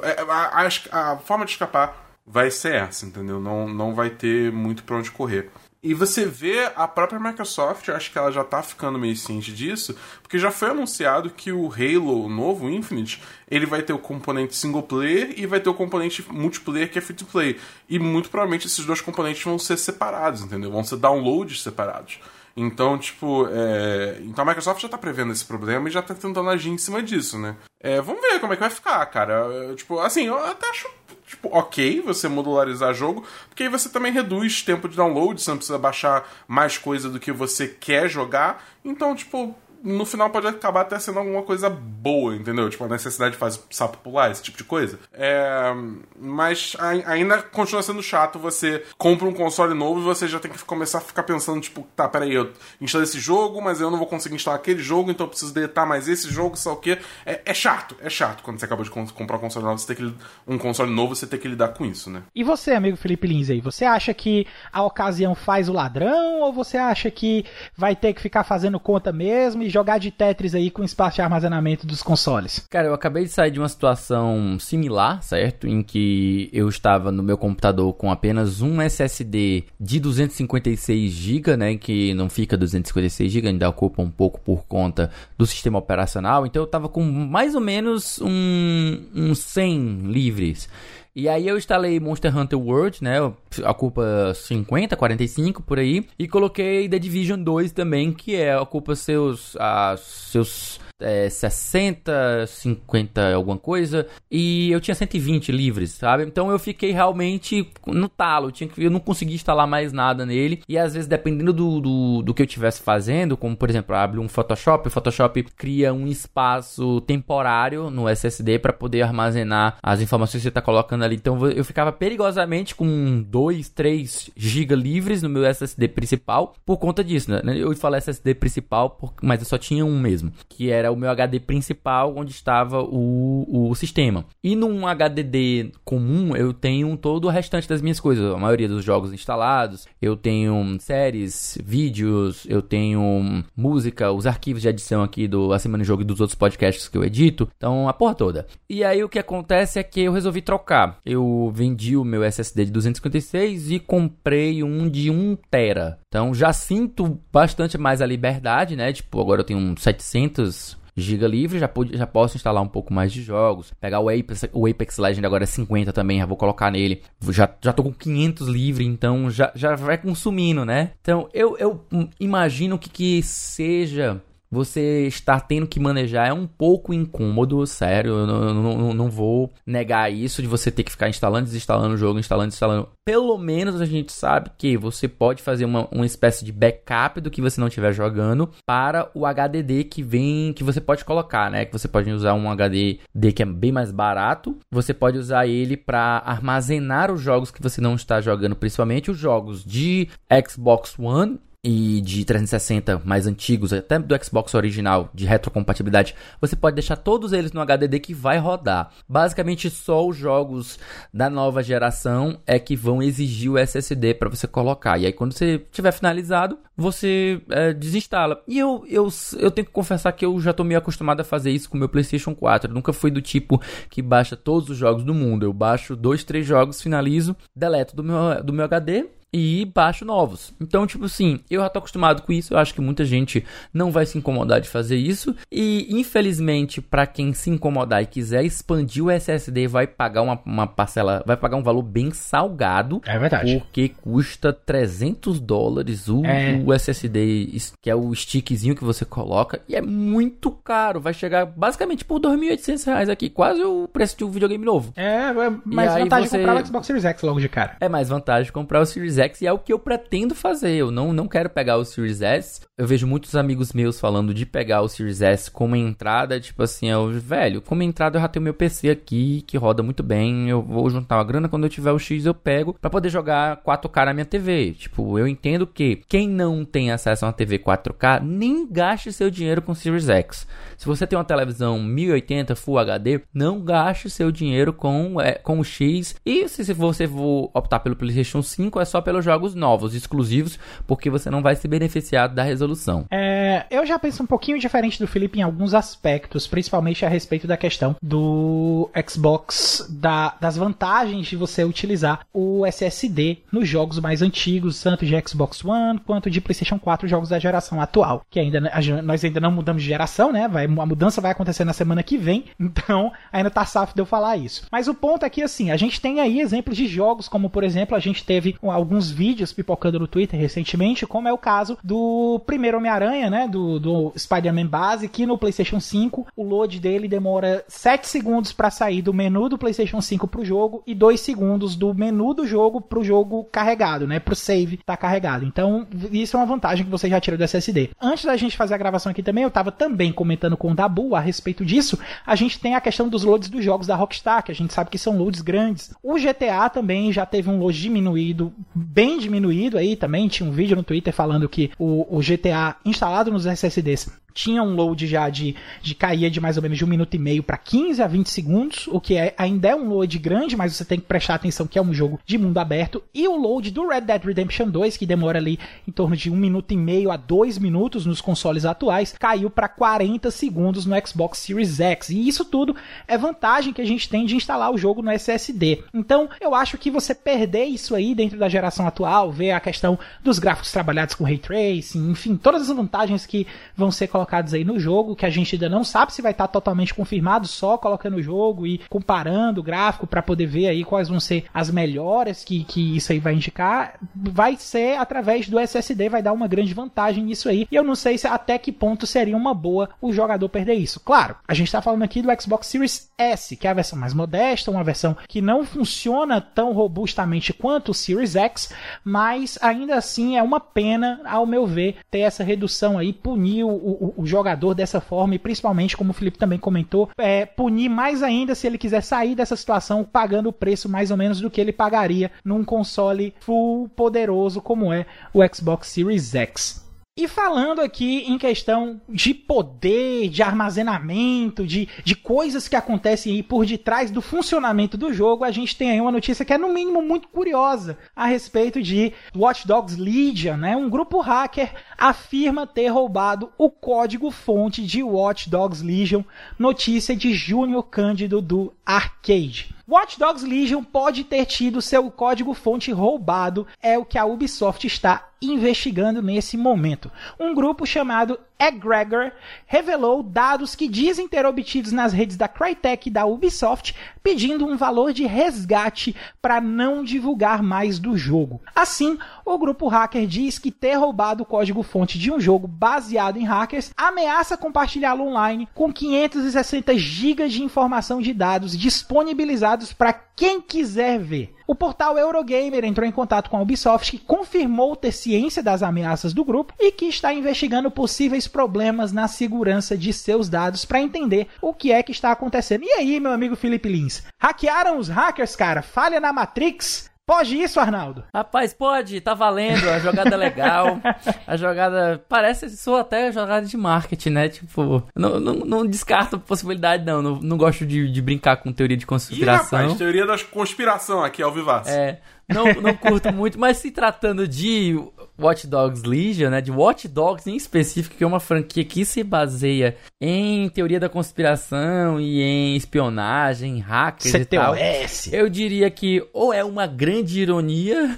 é, 0.04 0.22
a, 0.30 0.66
a- 0.91 1.12
a 1.14 1.18
forma 1.18 1.45
de 1.45 1.52
escapar 1.52 2.10
vai 2.28 2.52
ser 2.52 2.76
essa, 2.76 3.06
entendeu? 3.06 3.39
Não, 3.39 3.68
não 3.68 3.95
vai 3.95 4.10
ter 4.10 4.52
muito 4.52 4.84
pra 4.84 4.97
onde 4.97 5.10
correr. 5.12 5.50
E 5.82 5.93
você 5.93 6.25
vê 6.25 6.69
a 6.75 6.86
própria 6.88 7.19
Microsoft, 7.19 7.88
eu 7.88 7.95
acho 7.95 8.11
que 8.11 8.17
ela 8.17 8.32
já 8.32 8.43
tá 8.43 8.61
ficando 8.61 8.99
meio 8.99 9.15
ciente 9.15 9.53
disso, 9.53 9.95
porque 10.21 10.38
já 10.38 10.51
foi 10.51 10.71
anunciado 10.71 11.30
que 11.30 11.53
o 11.53 11.71
Halo 11.71 12.27
novo, 12.27 12.65
o 12.65 12.69
Infinite, 12.69 13.23
ele 13.49 13.65
vai 13.65 13.82
ter 13.82 13.93
o 13.93 13.97
componente 13.99 14.57
single 14.57 14.84
player 14.84 15.34
e 15.38 15.45
vai 15.45 15.61
ter 15.61 15.69
o 15.69 15.73
componente 15.73 16.25
multiplayer 16.30 16.91
que 16.91 16.99
é 16.99 17.01
free 17.01 17.15
to 17.15 17.25
play. 17.25 17.57
E 17.88 17.97
muito 17.97 18.30
provavelmente 18.30 18.67
esses 18.67 18.86
dois 18.86 18.99
componentes 18.99 19.41
vão 19.41 19.57
ser 19.57 19.77
separados, 19.77 20.41
entendeu? 20.41 20.69
Vão 20.69 20.84
ser 20.84 20.97
downloads 20.97 21.63
separados. 21.63 22.19
Então, 22.57 22.97
tipo, 22.97 23.47
é... 23.49 24.17
então 24.21 24.43
a 24.43 24.47
Microsoft 24.47 24.82
já 24.82 24.89
tá 24.89 24.97
prevendo 24.97 25.32
esse 25.32 25.45
problema 25.45 25.88
e 25.88 25.91
já 25.91 26.01
tá 26.01 26.13
tentando 26.13 26.49
agir 26.49 26.69
em 26.69 26.77
cima 26.77 27.01
disso, 27.01 27.38
né? 27.38 27.55
É, 27.80 28.01
vamos 28.01 28.21
ver 28.21 28.41
como 28.41 28.51
é 28.51 28.57
que 28.57 28.61
vai 28.61 28.69
ficar, 28.69 29.05
cara. 29.05 29.47
É, 29.49 29.75
Tipo, 29.75 29.99
assim, 29.99 30.25
eu 30.25 30.38
até 30.38 30.69
acho 30.69 30.89
tipo, 31.30 31.47
ok 31.49 32.01
você 32.01 32.27
modularizar 32.27 32.91
jogo, 32.93 33.23
porque 33.47 33.63
aí 33.63 33.69
você 33.69 33.88
também 33.88 34.11
reduz 34.11 34.63
tempo 34.63 34.89
de 34.89 34.97
download, 34.97 35.39
você 35.39 35.51
não 35.51 35.57
precisa 35.57 35.77
baixar 35.77 36.27
mais 36.47 36.77
coisa 36.77 37.07
do 37.07 37.19
que 37.19 37.32
você 37.32 37.67
quer 37.67 38.09
jogar. 38.09 38.65
Então, 38.84 39.15
tipo, 39.15 39.55
no 39.84 40.05
final 40.05 40.30
pode 40.30 40.47
acabar 40.47 40.82
até 40.82 40.99
sendo 40.99 41.19
alguma 41.19 41.41
coisa 41.43 41.69
boa, 41.69 42.36
entendeu? 42.36 42.69
Tipo, 42.69 42.86
a 42.86 42.88
necessidade 42.88 43.36
faz 43.38 43.61
sapo 43.69 43.97
pular, 43.99 44.32
esse 44.32 44.41
tipo 44.43 44.57
de 44.57 44.63
coisa. 44.63 44.99
É, 45.13 45.71
mas 46.19 46.75
ai- 46.80 47.03
ainda 47.05 47.41
continua 47.41 47.82
sendo 47.84 48.01
chato 48.03 48.39
você 48.39 48.84
compra 48.97 49.27
um 49.27 49.34
console 49.34 49.73
novo 49.73 49.99
e 49.99 50.03
você 50.03 50.27
já 50.27 50.39
tem 50.39 50.51
que 50.51 50.63
começar 50.63 50.99
a 50.99 51.01
ficar 51.01 51.23
pensando, 51.23 51.61
tipo, 51.61 51.86
tá, 51.95 52.07
peraí, 52.07 52.34
eu 52.34 52.51
instalei 52.82 53.05
esse 53.05 53.19
jogo, 53.19 53.61
mas 53.61 53.80
eu 53.82 53.89
não 53.91 53.97
vou 53.97 54.07
conseguir 54.07 54.36
instalar 54.36 54.59
aquele 54.59 54.82
jogo, 54.82 55.11
então 55.11 55.25
eu 55.25 55.30
preciso 55.30 55.53
deletar 55.53 55.88
mais 55.88 56.07
esse 56.07 56.30
jogo, 56.30 56.55
lá 56.65 56.73
o 56.73 56.77
quê. 56.77 56.97
É, 57.25 57.41
é 57.45 57.53
chato, 57.53 57.95
é 58.01 58.09
chato 58.09 58.43
quando 58.43 58.59
você 58.59 58.65
acaba 58.65 58.84
de 58.84 58.89
com- 58.89 59.07
comprar 59.07 59.38
um 59.38 59.41
console 59.41 59.65
novo, 59.65 59.77
você 59.77 59.93
tem 59.93 60.05
que 60.07 60.15
um 60.47 60.57
console 60.57 60.91
novo, 60.91 61.15
você 61.15 61.25
tem 61.27 61.39
que 61.39 61.47
lidar 61.47 61.69
com 61.69 61.86
isso, 61.86 62.09
né? 62.09 62.23
E 62.36 62.43
você, 62.43 62.71
amigo 62.71 62.97
Felipe 62.97 63.27
Lins 63.27 63.49
aí, 63.49 63.61
você 63.61 63.86
acha 63.86 64.13
que 64.13 64.45
a 64.71 64.84
ocasião 64.84 65.36
faz 65.36 65.69
o 65.69 65.73
ladrão 65.73 66.41
ou 66.41 66.51
você 66.53 66.77
acha 66.77 67.09
que 67.11 67.45
vai 67.75 67.95
ter 67.95 68.13
que 68.13 68.21
ficar 68.21 68.43
fazendo 68.43 68.80
conta 68.80 69.11
mesmo 69.11 69.63
e 69.63 69.68
jogar 69.70 69.97
de 69.97 70.11
Tetris 70.11 70.55
aí 70.55 70.70
com 70.70 70.84
espaço 70.84 71.15
de 71.15 71.22
armazenamento 71.22 71.86
dos 71.86 72.01
consoles? 72.01 72.65
Cara, 72.70 72.88
eu 72.88 72.93
acabei 72.93 73.24
de 73.24 73.30
sair 73.30 73.51
de 73.51 73.59
uma 73.59 73.70
situação 73.70 74.57
similar, 74.59 75.22
certo? 75.22 75.67
Em 75.67 75.84
que 75.84 76.49
eu 76.53 76.67
estava 76.67 77.11
no 77.11 77.24
meu 77.24 77.38
computador 77.38 77.93
com 77.93 78.11
apenas 78.11 78.61
um 78.61 78.82
SSD 78.82 79.65
de 79.80 79.99
256 79.99 81.11
GB, 81.11 81.57
né? 81.57 81.76
Que 81.76 82.13
não 82.13 82.30
fica 82.30 82.57
256 82.57 83.32
GB, 83.32 83.47
ainda 83.49 83.70
ocupa 83.70 84.01
um 84.01 84.09
pouco 84.09 84.39
por 84.39 84.65
conta 84.65 85.09
do 85.38 85.45
sistema 85.45 85.80
operacional. 85.80 86.45
Então 86.45 86.61
eu 86.61 86.67
tava 86.67 86.89
com 86.89 87.03
mais 87.03 87.55
ou 87.55 87.61
menos 87.61 88.20
um, 88.22 89.05
uns 89.13 89.39
100 89.39 90.11
livres. 90.11 90.70
E 91.16 91.28
aí 91.28 91.47
eu 91.47 91.57
instalei 91.57 91.99
Monster 91.99 92.36
Hunter 92.36 92.60
World, 92.60 93.03
né? 93.03 93.20
Ocupa 93.68 94.34
50, 94.34 94.95
45 94.95 95.64
por 95.64 95.80
aí. 95.80 96.05
E 96.18 96.28
coloquei 96.28 96.88
The 96.88 96.99
Division 96.99 97.41
2 97.41 97.72
também, 97.72 98.14
que 98.14 98.36
é 98.36 98.57
ocupa 98.57 98.95
seus, 98.95 99.55
ah, 99.60 99.95
seus 99.97 100.80
é, 101.00 101.30
60, 101.30 102.45
50, 102.47 103.34
alguma 103.34 103.58
coisa. 103.58 104.08
E 104.30 104.72
eu 104.72 104.80
tinha 104.80 104.95
120 104.95 105.52
livres, 105.52 105.91
sabe? 105.91 106.24
Então 106.24 106.52
eu 106.52 106.60
fiquei 106.60 106.91
realmente 106.91 107.70
no 107.88 108.10
talo. 108.10 108.47
Eu, 108.47 108.52
tinha 108.52 108.70
que, 108.70 108.84
eu 108.84 108.91
não 108.91 109.00
conseguia 109.00 109.36
instalar 109.36 109.68
mais 109.68 109.93
nada 109.93 110.26
nele. 110.26 110.62
E 110.68 110.78
às 110.78 110.93
vezes, 110.93 111.08
dependendo 111.08 111.54
do, 111.54 111.80
do, 111.80 112.22
do 112.22 112.34
que 112.34 112.41
eu 112.41 112.45
estivesse 112.45 112.82
fazendo, 112.82 113.38
como 113.38 113.56
por 113.56 113.70
exemplo, 113.70 113.95
abre 113.95 114.20
um 114.20 114.28
Photoshop, 114.28 114.88
o 114.88 114.91
Photoshop 114.91 115.43
cria 115.56 115.93
um 115.93 116.08
espaço 116.08 117.02
temporário 117.02 117.89
no 117.89 118.08
SSD 118.08 118.60
para 118.60 118.74
poder 118.74 119.02
armazenar 119.02 119.78
as 119.82 120.02
informações 120.02 120.39
que 120.39 120.43
você 120.43 120.50
está 120.50 120.62
colocando 120.62 121.04
ali. 121.04 121.16
Então 121.16 121.50
eu 121.50 121.64
ficava 121.64 121.91
perigosamente 121.91 122.76
com 122.76 123.22
2, 123.22 123.70
3 123.70 124.32
GB 124.36 124.76
livres 124.76 125.22
no 125.22 125.30
meu 125.30 125.45
SSD 125.45 125.88
principal 125.89 126.54
por 126.66 126.78
conta 126.78 127.04
disso, 127.04 127.32
né? 127.32 127.41
Eu 127.58 127.76
falo 127.76 127.95
SSD 127.95 128.36
principal, 128.36 128.97
mas 129.22 129.39
eu 129.39 129.45
só 129.45 129.58
tinha 129.58 129.86
um 129.86 130.00
mesmo, 130.00 130.32
que 130.47 130.70
era 130.70 130.88
o 130.89 130.95
meu 130.95 131.09
HD 131.09 131.39
principal 131.39 132.13
onde 132.15 132.31
estava 132.31 132.81
o, 132.81 133.69
o 133.69 133.75
sistema. 133.75 134.25
E 134.43 134.55
num 134.55 134.87
HDD 134.87 135.71
comum 135.83 136.35
eu 136.35 136.53
tenho 136.53 136.95
todo 136.97 137.25
o 137.25 137.29
restante 137.29 137.67
das 137.67 137.81
minhas 137.81 137.99
coisas, 137.99 138.33
a 138.33 138.37
maioria 138.37 138.67
dos 138.67 138.83
jogos 138.83 139.13
instalados, 139.13 139.87
eu 140.01 140.15
tenho 140.15 140.77
séries, 140.79 141.57
vídeos, 141.63 142.45
eu 142.49 142.61
tenho 142.61 143.43
música, 143.55 144.11
os 144.11 144.25
arquivos 144.25 144.61
de 144.61 144.69
edição 144.69 145.03
aqui 145.03 145.27
do 145.27 145.53
A 145.53 145.59
Semana 145.59 145.83
em 145.83 145.85
Jogo 145.85 146.01
e 146.01 146.05
dos 146.05 146.19
outros 146.19 146.37
podcasts 146.37 146.87
que 146.87 146.97
eu 146.97 147.03
edito, 147.03 147.49
então 147.55 147.87
a 147.87 147.93
porra 147.93 148.15
toda. 148.15 148.47
E 148.69 148.83
aí 148.83 149.03
o 149.03 149.09
que 149.09 149.19
acontece 149.19 149.79
é 149.79 149.83
que 149.83 150.01
eu 150.01 150.13
resolvi 150.13 150.41
trocar. 150.41 150.97
Eu 151.05 151.51
vendi 151.53 151.95
o 151.97 152.03
meu 152.03 152.23
SSD 152.23 152.65
de 152.65 152.71
256 152.71 153.71
e 153.71 153.79
comprei 153.79 154.63
um 154.63 154.89
de 154.89 155.09
1 155.09 155.37
tera. 155.49 155.99
Então 156.07 156.33
já 156.33 156.51
sinto 156.51 157.19
bastante 157.31 157.77
mais 157.77 158.01
a 158.01 158.05
liberdade, 158.05 158.75
né? 158.75 158.91
Tipo, 158.91 159.21
agora 159.21 159.41
eu 159.41 159.45
tenho 159.45 159.59
uns 159.59 159.81
700 159.81 160.78
giga 160.95 161.27
livre, 161.27 161.59
já, 161.59 161.67
pude, 161.67 161.97
já 161.97 162.07
posso 162.07 162.37
instalar 162.37 162.63
um 162.63 162.67
pouco 162.67 162.93
mais 162.93 163.11
de 163.11 163.21
jogos. 163.21 163.73
Pegar 163.79 163.99
o 163.99 164.09
Apex, 164.09 164.45
o 164.53 164.67
Apex 164.67 164.97
Legend 164.97 165.25
agora 165.25 165.43
é 165.43 165.47
50 165.47 165.93
também, 165.93 166.19
já 166.19 166.25
vou 166.25 166.37
colocar 166.37 166.71
nele. 166.71 167.01
Já, 167.29 167.49
já 167.61 167.73
tô 167.73 167.83
com 167.83 167.93
500 167.93 168.47
livre, 168.47 168.85
então 168.85 169.29
já, 169.29 169.51
já 169.55 169.75
vai 169.75 169.97
consumindo, 169.97 170.65
né? 170.65 170.91
Então 171.01 171.29
eu, 171.33 171.57
eu 171.57 171.83
hum, 171.91 172.07
imagino 172.19 172.77
que, 172.77 172.89
que 172.89 173.23
seja 173.23 174.21
você 174.52 175.08
estar 175.08 175.41
tendo 175.41 175.68
que 175.68 175.80
manejar 175.80 176.28
é 176.28 176.34
um 176.34 176.47
pouco 176.47 176.93
incômodo, 176.93 177.66
sério. 177.68 178.12
Eu 178.12 178.28
não, 178.28 178.54
não, 178.54 178.93
não 178.93 179.10
vou 179.10 179.52
negar 179.66 180.12
isso 180.12 180.41
de 180.41 180.47
você 180.47 180.72
ter 180.72 180.84
que 180.84 180.91
ficar 180.91 181.10
instalando, 181.10 181.45
desinstalando 181.45 181.93
o 181.93 181.97
jogo, 181.97 182.20
instalando, 182.20 182.47
desinstalando. 182.47 182.89
Pelo 183.06 183.38
menos 183.38 183.80
a 183.80 183.86
gente 183.86 184.12
sabe 184.12 184.52
que 184.58 184.78
você 184.78 185.08
pode 185.08 185.41
fazer 185.41 185.66
uma, 185.66 185.88
uma 185.91 186.06
espécie 186.06 186.43
de 186.43 186.52
backup 186.52 187.22
do 187.22 187.32
que 187.32 187.41
você 187.41 187.60
não 187.60 187.68
estiver 187.68 187.93
jogando 187.93 188.50
para 188.66 189.10
o 189.14 189.26
HDD 189.26 189.84
que 189.84 190.02
vem, 190.02 190.54
que 190.54 190.64
você 190.64 190.82
pode 190.82 191.06
colocar, 191.06 191.50
né? 191.52 191.66
Que 191.66 191.74
você 191.74 191.88
pode 191.88 192.12
usar 192.12 192.34
um 192.34 192.50
HDD 192.52 193.32
que 193.34 193.43
é 193.43 193.45
bem 193.45 193.72
mais 193.72 193.91
barato. 193.91 194.58
Você 194.72 194.93
pode 194.93 195.18
usar 195.18 195.47
ele 195.47 195.78
para 195.78 196.24
armazenar 196.26 197.12
os 197.12 197.22
jogos 197.22 197.52
que 197.52 197.62
você 197.62 197.82
não 197.82 197.95
está 197.95 198.22
jogando, 198.22 198.56
principalmente 198.56 199.12
os 199.12 199.18
jogos 199.18 199.64
de 199.64 200.08
Xbox 200.47 200.97
One 200.97 201.39
e 201.64 201.99
de 202.01 202.24
360 202.24 203.01
mais 203.03 203.28
antigos, 203.28 203.74
até 203.74 203.99
do 203.99 204.24
Xbox 204.24 204.53
original 204.53 205.10
de 205.14 205.26
retrocompatibilidade, 205.26 206.16
você 206.39 206.55
pode 206.55 206.76
deixar 206.76 206.95
todos 206.95 207.34
eles 207.34 207.51
no 207.51 207.62
HDD 207.62 207.99
que 207.99 208.14
vai 208.14 208.38
rodar. 208.38 208.91
Basicamente, 209.07 209.70
só 209.70 210.07
os 210.07 210.16
jogos 210.16 210.80
da 211.14 211.30
nova 211.30 211.62
geração 211.62 212.39
é 212.47 212.57
que 212.57 212.76
vão 212.76 213.03
exigir 213.03 213.51
o 213.51 213.57
SSD 213.57 214.14
para 214.14 214.30
você 214.30 214.47
colocar. 214.47 214.97
E 214.97 215.05
aí, 215.05 215.12
quando 215.12 215.34
você 215.34 215.60
tiver 215.72 215.91
finalizado, 215.91 216.57
você 216.78 217.41
é, 217.49 217.74
desinstala. 217.74 218.41
E 218.47 218.57
eu, 218.57 218.86
eu, 218.88 219.10
eu 219.38 219.51
tenho 219.51 219.68
que 219.68 219.74
confessar 219.74 220.14
que 220.14 220.26
eu 220.26 220.39
já 220.39 220.53
tô 220.53 220.64
meio 220.64 220.78
acostumado 220.78 221.20
a 221.20 221.26
fazer 221.26 221.51
isso 221.51 221.70
com 221.70 221.76
o 221.76 221.80
meu 221.80 221.89
PlayStation 221.89 222.34
4. 222.34 222.70
Eu 222.70 222.76
nunca 222.76 222.93
fui 222.93 223.12
do 223.12 223.22
tipo 223.22 223.62
que 223.89 224.01
baixa 224.01 224.38
todos 224.38 224.70
os 224.70 224.78
jogos 224.78 225.03
do 225.03 225.14
mundo. 225.14 225.45
Eu 225.45 225.51
baixo 225.51 225.93
dois, 225.95 226.24
três 226.24 226.45
jogos, 226.45 226.82
finalizo, 226.82 227.36
deleto 227.53 227.95
do 227.97 228.03
meu, 228.03 228.43
do 228.43 228.53
meu 228.53 228.64
HD 228.64 229.07
e 229.32 229.65
baixo 229.73 230.03
novos. 230.03 230.53
Então, 230.59 230.88
tipo 230.88 231.05
assim, 231.05 231.39
eu 231.49 231.61
já 231.61 231.69
tô 231.69 231.80
acostumado 231.80 232.23
com 232.23 232.34
isso, 232.34 232.53
eu 232.53 232.57
acho 232.57 232.73
que 232.73 232.82
muita 232.82 233.05
gente 233.05 233.45
não 233.73 233.91
vai 233.91 234.05
se 234.05 234.17
incomodar 234.17 234.59
de 234.59 234.67
fazer 234.67 234.97
isso. 234.97 235.36
E 235.51 235.88
infelizmente, 235.89 236.82
para 236.82 237.05
quem 237.05 237.34
se 237.34 237.49
incomodar 237.49 238.01
e 238.01 238.07
quiser 238.07 238.43
expandir 238.43 239.03
o 239.03 239.11
SSD, 239.11 239.67
vai 239.67 239.88
pagar 239.88 240.21
uma, 240.21 240.39
uma 240.45 240.67
parcela, 240.67 241.23
vai 241.25 241.38
pagar 241.38 241.57
um 241.57 241.63
valor 241.63 241.84
bem 241.84 242.11
salgado. 242.11 243.01
É 243.05 243.17
verdade. 243.17 243.59
Porque 243.59 243.89
custa 243.89 244.51
300 244.51 245.39
dólares 245.39 246.09
o, 246.09 246.25
é. 246.25 246.61
o 246.65 246.73
SSD, 246.73 247.49
que 247.82 247.89
é 247.89 247.95
o 247.95 248.13
stickzinho 248.13 248.75
que 248.75 248.84
você 248.84 249.05
coloca, 249.05 249.61
e 249.67 249.75
é 249.75 249.82
muito 249.82 250.51
caro. 250.51 250.99
Vai 250.99 251.13
chegar 251.13 251.45
basicamente 251.45 252.03
por 252.03 252.19
2.800 252.19 252.86
reais 252.86 253.09
aqui, 253.09 253.30
quase 253.30 253.61
o 253.63 253.88
preço 253.88 254.17
de 254.17 254.23
um 254.23 254.32
videogame 254.32 254.65
novo. 254.65 254.93
É, 254.95 255.30
é 255.30 255.51
mais 255.65 255.93
vantagem 255.93 256.27
você... 256.27 256.38
comprar 256.38 256.61
o 256.61 256.65
Xbox 256.65 256.88
Series 256.88 257.05
X 257.05 257.21
logo 257.21 257.39
de 257.39 257.49
cara. 257.49 257.77
É 257.80 257.88
mais 257.88 258.09
vantagem 258.09 258.51
comprar 258.51 258.82
o 258.82 258.86
Series 258.86 259.18
X 259.20 259.41
e 259.41 259.47
é 259.47 259.53
o 259.53 259.59
que 259.59 259.74
eu 259.74 259.80
pretendo 259.80 260.34
fazer. 260.34 260.72
Eu 260.72 260.91
não, 260.91 261.13
não 261.13 261.28
quero 261.28 261.49
pegar 261.49 261.78
o 261.78 261.86
Series 261.86 262.22
S. 262.22 262.61
Eu 262.78 262.88
vejo 262.88 263.05
muitos 263.05 263.36
amigos 263.36 263.74
meus 263.74 263.99
falando 263.99 264.34
de 264.34 264.45
pegar 264.45 264.82
o 264.82 264.88
Series 264.88 265.22
S 265.22 265.51
como 265.51 265.76
entrada, 265.76 266.39
tipo 266.39 266.63
assim, 266.63 266.89
eu, 266.89 267.11
velho, 267.11 267.61
como 267.61 267.84
entrada 267.84 268.17
eu 268.17 268.22
já 268.22 268.28
tenho 268.28 268.43
meu 268.43 268.53
PC 268.53 268.89
aqui 268.89 269.43
que 269.45 269.57
roda 269.57 269.84
muito 269.84 270.01
bem. 270.01 270.49
Eu 270.49 270.61
vou 270.61 270.89
juntar 270.89 271.17
uma 271.17 271.24
grana 271.24 271.49
quando 271.49 271.65
eu 271.65 271.70
tiver 271.70 271.91
o 271.91 271.99
X 271.99 272.26
eu 272.26 272.34
pego 272.34 272.74
para 272.74 272.89
poder 272.89 273.09
jogar 273.09 273.61
4K 273.63 274.05
na 274.05 274.13
minha 274.13 274.26
TV. 274.26 274.72
Tipo, 274.72 275.20
eu 275.20 275.28
entendo 275.28 275.67
que 275.67 276.01
quem 276.07 276.28
não 276.30 276.63
tem 276.63 276.91
acesso 276.91 277.26
a 277.26 277.28
uma 277.28 277.34
TV 277.34 277.59
4K 277.59 278.22
nem 278.24 278.67
gaste 278.72 279.11
seu 279.11 279.30
dinheiro 279.30 279.61
com 279.61 279.74
o 279.74 279.76
Series 279.76 280.09
X. 280.09 280.47
Se 280.78 280.86
você 280.86 281.05
tem 281.05 281.17
uma 281.17 281.26
televisão 281.26 281.82
1080 281.82 282.55
Full 282.55 282.80
HD, 282.80 283.22
não 283.34 283.61
gaste 283.61 284.09
seu 284.09 284.32
dinheiro 284.32 284.72
com, 284.72 285.20
é, 285.20 285.34
com 285.34 285.59
o 285.59 285.63
X. 285.63 286.15
E 286.26 286.47
se 286.47 286.74
você 286.74 287.07
for 287.07 287.51
optar 287.53 287.80
pelo 287.80 287.95
PlayStation 287.95 288.41
5, 288.41 288.80
é 288.80 288.86
só 288.86 289.01
pelos 289.10 289.26
jogos 289.26 289.55
novos, 289.55 289.95
exclusivos, 289.95 290.60
porque 290.86 291.10
você 291.10 291.32
não 291.32 291.41
vai 291.41 291.55
se 291.55 291.68
beneficiar 291.68 292.30
da 292.30 292.43
resolução. 292.43 293.05
É, 293.10 293.66
eu 293.72 293.84
já 293.84 293.97
penso 293.97 294.22
um 294.22 294.28
pouquinho 294.28 294.60
diferente 294.60 294.99
do 294.99 295.07
Felipe 295.07 295.39
em 295.39 295.41
alguns 295.41 295.74
aspectos, 295.74 296.45
principalmente 296.45 297.03
a 297.03 297.10
respeito 297.10 297.47
da 297.47 297.57
questão 297.57 297.95
do 298.03 298.88
Xbox, 299.10 299.88
da, 299.89 300.36
das 300.39 300.57
vantagens 300.57 301.26
de 301.26 301.36
você 301.36 301.64
utilizar 301.64 302.20
o 302.32 302.64
SSD 302.68 303.39
nos 303.51 303.68
jogos 303.68 303.97
mais 303.99 304.22
antigos, 304.22 304.80
tanto 304.80 305.07
de 305.07 305.24
Xbox 305.28 305.66
One 305.66 305.99
quanto 306.05 306.30
de 306.30 306.39
PlayStation 306.39 306.78
4, 306.78 307.07
jogos 307.07 307.30
da 307.30 307.39
geração 307.39 307.82
atual, 307.82 308.22
que 308.30 308.39
ainda 308.39 308.62
nós 309.03 309.24
ainda 309.24 309.39
não 309.39 309.51
mudamos 309.51 309.82
de 309.82 309.89
geração, 309.89 310.32
né? 310.32 310.47
Vai 310.47 310.66
a 310.66 310.86
mudança 310.86 311.20
vai 311.20 311.32
acontecer 311.32 311.64
na 311.64 311.74
semana 311.74 312.03
que 312.03 312.16
vem, 312.16 312.45
então 312.60 313.12
ainda 313.34 313.49
tá 313.49 313.66
safo 313.66 313.95
de 313.95 314.01
eu 314.01 314.05
falar 314.05 314.38
isso. 314.38 314.68
Mas 314.72 314.88
o 314.88 314.93
ponto 314.93 315.26
é 315.26 315.30
que, 315.32 315.41
assim, 315.41 315.72
a 315.72 315.78
gente 315.78 315.99
tem 315.99 316.20
aí 316.20 316.39
exemplos 316.39 316.78
de 316.78 316.88
jogos, 316.88 317.28
como 317.28 317.49
por 317.49 317.64
exemplo, 317.64 317.95
a 317.95 317.99
gente 317.99 318.24
teve 318.24 318.55
alguns 318.62 318.99
vídeos 319.08 319.54
pipocando 319.54 320.00
no 320.00 320.08
Twitter 320.08 320.39
recentemente, 320.39 321.06
como 321.06 321.28
é 321.28 321.34
o 321.34 321.38
caso 321.38 321.78
do 321.84 322.41
primeiro 322.45 322.78
Homem-Aranha, 322.78 323.30
né, 323.30 323.47
do, 323.47 323.80
do 323.80 324.14
Spider-Man 324.18 324.66
base, 324.66 325.08
que 325.08 325.26
no 325.26 325.38
PlayStation 325.38 325.80
5 325.80 326.28
o 326.36 326.43
load 326.43 326.80
dele 326.80 327.08
demora 327.08 327.64
7 327.68 328.08
segundos 328.08 328.52
para 328.52 328.70
sair 328.70 329.02
do 329.02 329.14
menu 329.14 329.47
do 329.47 329.58
PlayStation 329.58 330.02
5 330.02 330.28
pro 330.28 330.43
jogo 330.43 330.84
e 330.88 330.95
2 330.95 331.20
segundos 331.20 331.76
do 331.76 331.93
menu 331.93 332.34
do 332.34 332.47
jogo 332.47 332.82
pro 332.82 333.04
jogo 333.04 333.43
carregado, 333.45 334.08
né, 334.08 334.20
pro 334.20 334.36
save 334.36 334.78
tá 334.78 334.97
carregado. 334.97 335.45
Então, 335.45 335.88
isso 336.12 336.36
é 336.36 336.39
uma 336.39 336.45
vantagem 336.45 336.86
que 336.86 336.91
você 336.91 337.08
já 337.10 337.20
tira 337.20 337.38
do 337.38 337.43
SSD. 337.43 337.91
Antes 338.02 338.26
da 338.26 338.36
gente 338.36 338.58
fazer 338.58 338.74
a 338.74 338.78
gravação 338.78 339.12
aqui 339.12 339.22
também, 339.22 339.43
eu 339.43 339.52
tava 339.52 339.72
também 339.72 340.12
comentando 340.12 340.58
com 340.58 340.72
o 340.72 340.76
Dabu 340.76 341.16
a 341.16 341.20
respeito 341.20 341.64
disso, 341.66 342.00
a 342.26 342.36
gente 342.36 342.60
tem 342.60 342.76
a 342.76 342.82
questão 342.82 343.08
dos 343.08 343.24
loads 343.24 343.50
dos 343.50 343.64
jogos 343.64 343.88
da 343.88 343.95
Rockstar, 343.95 344.43
que 344.43 344.52
a 344.52 344.56
gente 344.56 344.74
sabe 344.74 344.89
que 344.89 344.97
são 344.97 345.18
loads 345.18 345.41
grandes. 345.41 345.93
O 346.04 346.16
GTA 346.16 346.70
também 346.70 347.12
já 347.12 347.26
teve 347.26 347.50
um 347.50 347.60
load 347.60 347.80
diminuído, 347.80 348.54
bem 348.91 349.19
diminuído 349.19 349.77
aí 349.77 349.95
também. 349.95 350.27
Tinha 350.27 350.49
um 350.49 350.51
vídeo 350.51 350.75
no 350.75 350.83
Twitter 350.83 351.13
falando 351.13 351.47
que 351.47 351.71
o, 351.77 352.17
o 352.17 352.19
GTA 352.19 352.75
instalado 352.83 353.31
nos 353.31 353.45
SSDs 353.45 354.09
tinha 354.39 354.63
um 354.63 354.73
load 354.73 355.05
já 355.05 355.29
de, 355.29 355.53
de 355.81 355.93
caía 355.93 356.31
de 356.31 356.39
mais 356.39 356.55
ou 356.55 356.63
menos 356.63 356.77
de 356.77 356.85
um 356.85 356.87
minuto 356.87 357.13
e 357.13 357.19
meio 357.19 357.43
para 357.43 357.57
15 357.57 358.01
a 358.01 358.07
20 358.07 358.29
segundos, 358.29 358.87
o 358.87 359.01
que 359.01 359.15
é, 359.17 359.35
ainda 359.37 359.67
é 359.67 359.75
um 359.75 359.89
load 359.89 360.17
grande, 360.17 360.55
mas 360.55 360.73
você 360.73 360.85
tem 360.85 360.97
que 360.97 361.05
prestar 361.05 361.35
atenção 361.35 361.67
que 361.67 361.77
é 361.77 361.81
um 361.81 361.93
jogo 361.93 362.17
de 362.25 362.37
mundo 362.37 362.57
aberto. 362.57 363.03
E 363.13 363.27
o 363.27 363.35
load 363.35 363.69
do 363.69 363.85
Red 363.85 364.01
Dead 364.01 364.23
Redemption 364.23 364.69
2, 364.69 364.95
que 364.95 365.05
demora 365.05 365.39
ali 365.39 365.59
em 365.85 365.91
torno 365.91 366.15
de 366.15 366.31
um 366.31 366.37
minuto 366.37 366.73
e 366.73 366.77
meio 366.77 367.11
a 367.11 367.17
dois 367.17 367.57
minutos 367.57 368.05
nos 368.05 368.21
consoles 368.21 368.63
atuais, 368.63 369.13
caiu 369.19 369.49
para 369.49 369.67
40 369.67 370.31
segundos 370.31 370.85
no 370.85 370.95
Xbox 371.05 371.39
Series 371.39 371.77
X. 371.77 372.09
E 372.09 372.25
isso 372.25 372.45
tudo 372.45 372.73
é 373.09 373.17
vantagem 373.17 373.73
que 373.73 373.81
a 373.81 373.85
gente 373.85 374.07
tem 374.07 374.25
de 374.25 374.37
instalar 374.37 374.71
o 374.71 374.77
jogo 374.77 375.01
no 375.01 375.11
SSD. 375.11 375.83
Então, 375.93 376.29
eu 376.39 376.55
acho 376.55 376.77
que 376.77 376.89
você 376.89 377.13
perder 377.13 377.65
isso 377.65 377.93
aí 377.93 378.15
dentro 378.15 378.39
da 378.39 378.47
geração 378.47 378.87
atual, 378.87 379.33
ver 379.33 379.51
a 379.51 379.59
questão 379.59 379.99
dos 380.23 380.39
gráficos 380.39 380.71
trabalhados 380.71 381.13
com 381.13 381.25
ray 381.25 381.37
tracing, 381.37 382.09
enfim, 382.11 382.37
todas 382.37 382.69
as 382.69 382.75
vantagens 382.75 383.25
que 383.25 383.45
vão 383.75 383.91
ser 383.91 384.07
colocadas 384.07 384.28
colocados 384.30 384.53
aí 384.53 384.63
no 384.63 384.80
jogo, 384.80 385.15
que 385.15 385.25
a 385.25 385.30
gente 385.30 385.55
ainda 385.55 385.67
não 385.67 385.84
sabe 385.84 386.13
se 386.13 386.21
vai 386.21 386.32
estar 386.32 386.47
totalmente 386.47 386.93
confirmado, 386.93 387.47
só 387.47 387.77
colocando 387.77 388.17
o 388.17 388.21
jogo 388.21 388.67
e 388.67 388.80
comparando 388.88 389.59
o 389.59 389.63
gráfico 389.63 390.05
para 390.05 390.21
poder 390.21 390.45
ver 390.45 390.67
aí 390.67 390.84
quais 390.84 391.09
vão 391.09 391.19
ser 391.19 391.45
as 391.51 391.71
melhores 391.71 392.43
que, 392.43 392.63
que 392.63 392.95
isso 392.95 393.11
aí 393.11 393.19
vai 393.19 393.34
indicar, 393.34 393.95
vai 394.15 394.55
ser 394.55 394.97
através 394.97 395.49
do 395.49 395.59
SSD, 395.59 396.09
vai 396.09 396.21
dar 396.21 396.34
uma 396.34 396.47
grande 396.47 396.73
vantagem 396.73 397.23
nisso 397.23 397.49
aí. 397.49 397.67
E 397.71 397.75
eu 397.75 397.84
não 397.84 397.95
sei 397.95 398.17
se 398.17 398.27
até 398.27 398.57
que 398.57 398.71
ponto 398.71 399.07
seria 399.07 399.36
uma 399.36 399.53
boa 399.53 399.89
o 399.99 400.13
jogador 400.13 400.47
perder 400.47 400.75
isso. 400.75 400.99
Claro, 400.99 401.36
a 401.47 401.53
gente 401.53 401.67
está 401.67 401.82
falando 401.82 402.03
aqui 402.03 402.21
do 402.21 402.30
Xbox 402.39 402.67
Series 402.67 403.09
S, 403.17 403.55
que 403.55 403.67
é 403.67 403.71
a 403.71 403.73
versão 403.73 403.97
mais 403.97 404.13
modesta, 404.13 404.69
uma 404.69 404.84
versão 404.84 405.17
que 405.27 405.41
não 405.41 405.65
funciona 405.65 406.39
tão 406.39 406.71
robustamente 406.71 407.51
quanto 407.51 407.89
o 407.89 407.93
Series 407.93 408.36
X, 408.36 408.71
mas 409.03 409.57
ainda 409.61 409.95
assim 409.95 410.38
é 410.38 410.43
uma 410.43 410.59
pena, 410.59 411.21
ao 411.25 411.45
meu 411.45 411.65
ver, 411.65 411.97
ter 412.11 412.19
essa 412.19 412.43
redução 412.43 412.97
aí, 412.97 413.11
punir 413.11 413.63
o, 413.63 413.69
o, 413.69 414.09
o 414.18 414.26
jogador 414.26 414.74
dessa 414.74 414.99
forma 414.99 415.36
e 415.36 415.39
principalmente, 415.39 415.95
como 415.95 416.12
o 416.12 416.14
Felipe 416.14 416.38
também 416.38 416.60
comentou, 416.60 417.10
é, 417.18 417.45
punir 417.45 417.89
mais 417.89 418.24
ainda 418.24 418.55
se 418.55 418.68
ele 418.68 418.78
quiser 418.78 419.01
sair 419.01 419.36
dessa 419.36 419.55
situação 419.55 420.03
pagando 420.03 420.49
o 420.49 420.53
preço 420.53 420.89
mais 420.89 421.12
ou 421.12 421.18
menos 421.18 421.41
do 421.41 421.49
que 421.49 421.62
ele 421.62 421.72
pagaria 421.72 422.32
num 422.43 422.64
console 422.64 423.34
full 423.39 423.89
poderoso 423.89 424.62
como 424.62 424.91
é 424.91 425.05
o 425.34 425.41
Xbox 425.53 425.88
Series 425.88 426.34
X. 426.34 426.88
E 427.18 427.28
falando 427.28 427.82
aqui 427.82 428.24
em 428.28 428.38
questão 428.38 429.01
de 429.10 429.34
poder, 429.34 430.30
de 430.30 430.41
armazenamento, 430.41 431.68
de, 431.68 431.86
de 432.01 432.16
coisas 432.16 432.70
que 432.70 432.78
acontecem 432.78 433.34
aí 433.34 433.43
por 433.43 433.66
detrás 433.66 434.10
do 434.10 434.22
funcionamento 434.22 434.95
do 434.95 435.12
jogo, 435.12 435.43
a 435.43 435.51
gente 435.51 435.76
tem 435.76 435.91
aí 435.91 435.99
uma 435.99 436.14
notícia 436.14 436.45
que 436.45 436.53
é 436.53 436.57
no 436.57 436.74
mínimo 436.74 437.01
muito 437.01 437.28
curiosa 437.28 437.97
a 438.16 438.26
respeito 438.26 438.82
de 438.82 439.12
Watch 439.36 439.68
Dogs 439.68 439.99
Legion, 439.99 440.55
né? 440.55 440.78
Um 440.78 440.89
grupo 440.89 441.20
hacker 441.20 441.74
afirma 441.97 442.66
ter 442.66 442.88
roubado 442.88 443.51
o 443.57 443.70
código 443.70 444.32
fonte 444.32 444.82
de 444.82 445.03
Watch 445.03 445.49
Dogs 445.49 445.84
Legion, 445.84 446.24
notícia 446.57 447.14
de 447.14 447.34
Júnior 447.34 447.84
Cândido 447.84 448.41
do 448.41 448.74
Arcade. 448.86 449.76
Watch 449.89 450.19
Dogs 450.19 450.45
Legion 450.45 450.83
pode 450.83 451.23
ter 451.23 451.45
tido 451.47 451.81
seu 451.81 452.11
código-fonte 452.11 452.91
roubado, 452.91 453.65
é 453.81 453.97
o 453.97 454.05
que 454.05 454.19
a 454.19 454.25
Ubisoft 454.25 454.85
está 454.85 455.29
investigando 455.41 456.21
nesse 456.21 456.57
momento. 456.57 457.11
Um 457.39 457.55
grupo 457.55 457.85
chamado 457.85 458.39
Egregor 458.59 459.31
revelou 459.65 460.21
dados 460.21 460.75
que 460.75 460.85
dizem 460.85 461.29
ter 461.29 461.45
obtidos 461.45 461.93
nas 461.93 462.11
redes 462.11 462.35
da 462.35 462.45
Crytek 462.45 463.07
e 463.07 463.11
da 463.11 463.25
Ubisoft, 463.25 463.95
pedindo 464.21 464.65
um 464.65 464.75
valor 464.75 465.13
de 465.13 465.25
resgate 465.25 466.13
para 466.41 466.59
não 466.59 467.01
divulgar 467.01 467.63
mais 467.63 467.99
do 467.99 468.17
jogo. 468.17 468.61
Assim, 468.75 469.17
o 469.45 469.57
grupo 469.57 469.87
hacker 469.87 470.27
diz 470.27 470.59
que 470.59 470.71
ter 470.71 470.95
roubado 470.95 471.43
o 471.43 471.45
código-fonte 471.45 472.19
de 472.19 472.29
um 472.29 472.39
jogo 472.39 472.67
baseado 472.67 473.37
em 473.37 473.45
hackers 473.45 473.93
ameaça 473.95 474.57
compartilhá-lo 474.57 475.23
online 475.23 475.69
com 475.73 475.93
560 475.93 476.97
GB 476.97 477.47
de 477.47 477.63
informação 477.63 478.21
de 478.21 478.33
dados 478.33 478.77
disponibilizados 478.77 479.78
para 479.93 480.13
quem 480.13 480.61
quiser 480.61 481.19
ver. 481.19 481.53
O 481.67 481.75
portal 481.75 482.17
Eurogamer 482.17 482.84
entrou 482.84 483.07
em 483.07 483.11
contato 483.11 483.49
com 483.49 483.57
a 483.57 483.61
Ubisoft, 483.61 484.11
que 484.11 484.17
confirmou 484.17 484.95
ter 484.95 485.11
ciência 485.11 485.61
das 485.61 485.84
ameaças 485.84 486.34
do 486.34 486.43
grupo 486.43 486.73
e 486.80 486.91
que 486.91 487.05
está 487.05 487.34
investigando 487.34 487.91
possíveis 487.91 488.47
problemas 488.47 489.11
na 489.11 489.27
segurança 489.27 489.97
de 489.97 490.11
seus 490.11 490.49
dados 490.49 490.86
para 490.86 491.01
entender 491.01 491.47
o 491.61 491.73
que 491.73 491.91
é 491.91 492.01
que 492.01 492.11
está 492.11 492.32
acontecendo. 492.32 492.84
E 492.84 492.91
aí, 492.93 493.19
meu 493.19 493.32
amigo 493.32 493.55
Felipe 493.55 493.89
Lins? 493.89 494.23
Hackearam 494.39 494.97
os 494.97 495.07
hackers, 495.07 495.55
cara? 495.55 495.82
Falha 495.82 496.19
na 496.19 496.34
Matrix? 496.34 497.09
Pode 497.30 497.61
isso, 497.61 497.80
Arnaldo? 497.80 498.23
Rapaz, 498.34 498.73
pode, 498.73 499.21
tá 499.21 499.36
valendo, 499.36 499.88
a 499.88 499.99
jogada 499.99 500.34
é 500.34 500.36
legal. 500.36 500.99
A 501.45 501.55
jogada 501.55 502.23
parece, 502.27 502.69
sou 502.75 502.95
até 502.95 503.32
jogada 503.32 503.67
de 503.67 503.77
marketing, 503.77 504.30
né? 504.32 504.49
Tipo, 504.49 505.03
não, 505.15 505.39
não, 505.39 505.53
não 505.53 505.86
descarto 505.86 506.38
a 506.38 506.39
possibilidade, 506.39 507.05
não. 507.05 507.21
Não, 507.21 507.36
não 507.39 507.57
gosto 507.57 507.86
de, 507.86 508.11
de, 508.11 508.21
brincar 508.21 508.57
com 508.57 508.71
teoria 508.71 508.97
de 508.97 509.05
conspiração. 509.05 509.80
Ih, 509.80 509.82
rapaz, 509.84 509.97
teoria 509.97 510.25
da 510.25 510.38
conspiração 510.39 511.23
aqui 511.23 511.43
ao 511.43 511.51
vivaço. 511.51 511.89
É, 511.91 512.19
não, 512.54 512.74
não 512.82 512.95
curto 512.95 513.32
muito, 513.34 513.60
mas 513.60 513.78
se 513.78 513.91
tratando 513.91 514.47
de 514.47 514.97
Watch 515.39 515.66
Dogs 515.68 516.06
Legion, 516.06 516.50
né, 516.50 516.62
de 516.62 516.72
Watch 516.72 517.08
Dogs 517.08 517.50
em 517.50 517.56
específico, 517.56 518.16
que 518.16 518.24
é 518.24 518.28
uma 518.28 518.39
franquia 518.39 518.84
que 518.84 519.06
se 519.06 519.24
baseia 519.24 519.95
em 520.20 520.68
teoria 520.70 521.00
da 521.00 521.08
conspiração 521.08 522.20
e 522.20 522.41
em 522.41 522.76
espionagem, 522.76 523.80
hackers 523.80 524.34
CTOS. 524.34 524.41
e 524.41 524.45
tal. 524.45 525.39
Eu 525.39 525.50
diria 525.50 525.89
que 525.89 526.26
ou 526.34 526.54
é 526.54 526.64
uma 526.64 526.86
grande 526.86 527.39
ironia 527.39 528.18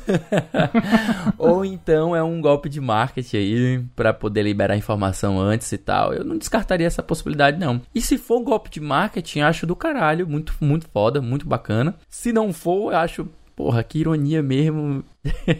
ou 1.37 1.63
então 1.63 2.15
é 2.15 2.23
um 2.23 2.41
golpe 2.41 2.69
de 2.69 2.81
marketing 2.81 3.37
aí 3.37 3.83
para 3.95 4.13
poder 4.13 4.43
liberar 4.43 4.75
informação 4.75 5.39
antes 5.39 5.71
e 5.71 5.77
tal. 5.77 6.13
Eu 6.13 6.23
não 6.23 6.37
descartaria 6.37 6.87
essa 6.87 7.03
possibilidade 7.03 7.59
não. 7.59 7.81
E 7.93 8.01
se 8.01 8.17
for 8.17 8.39
um 8.39 8.43
golpe 8.43 8.69
de 8.69 8.79
marketing, 8.79 9.41
acho 9.41 9.67
do 9.67 9.75
caralho, 9.75 10.27
muito 10.27 10.55
muito 10.59 10.87
foda, 10.89 11.21
muito 11.21 11.47
bacana. 11.47 11.95
Se 12.09 12.33
não 12.33 12.51
for, 12.51 12.91
eu 12.91 12.97
acho 12.97 13.27
Porra, 13.55 13.83
que 13.83 13.99
ironia 13.99 14.41
mesmo. 14.41 15.03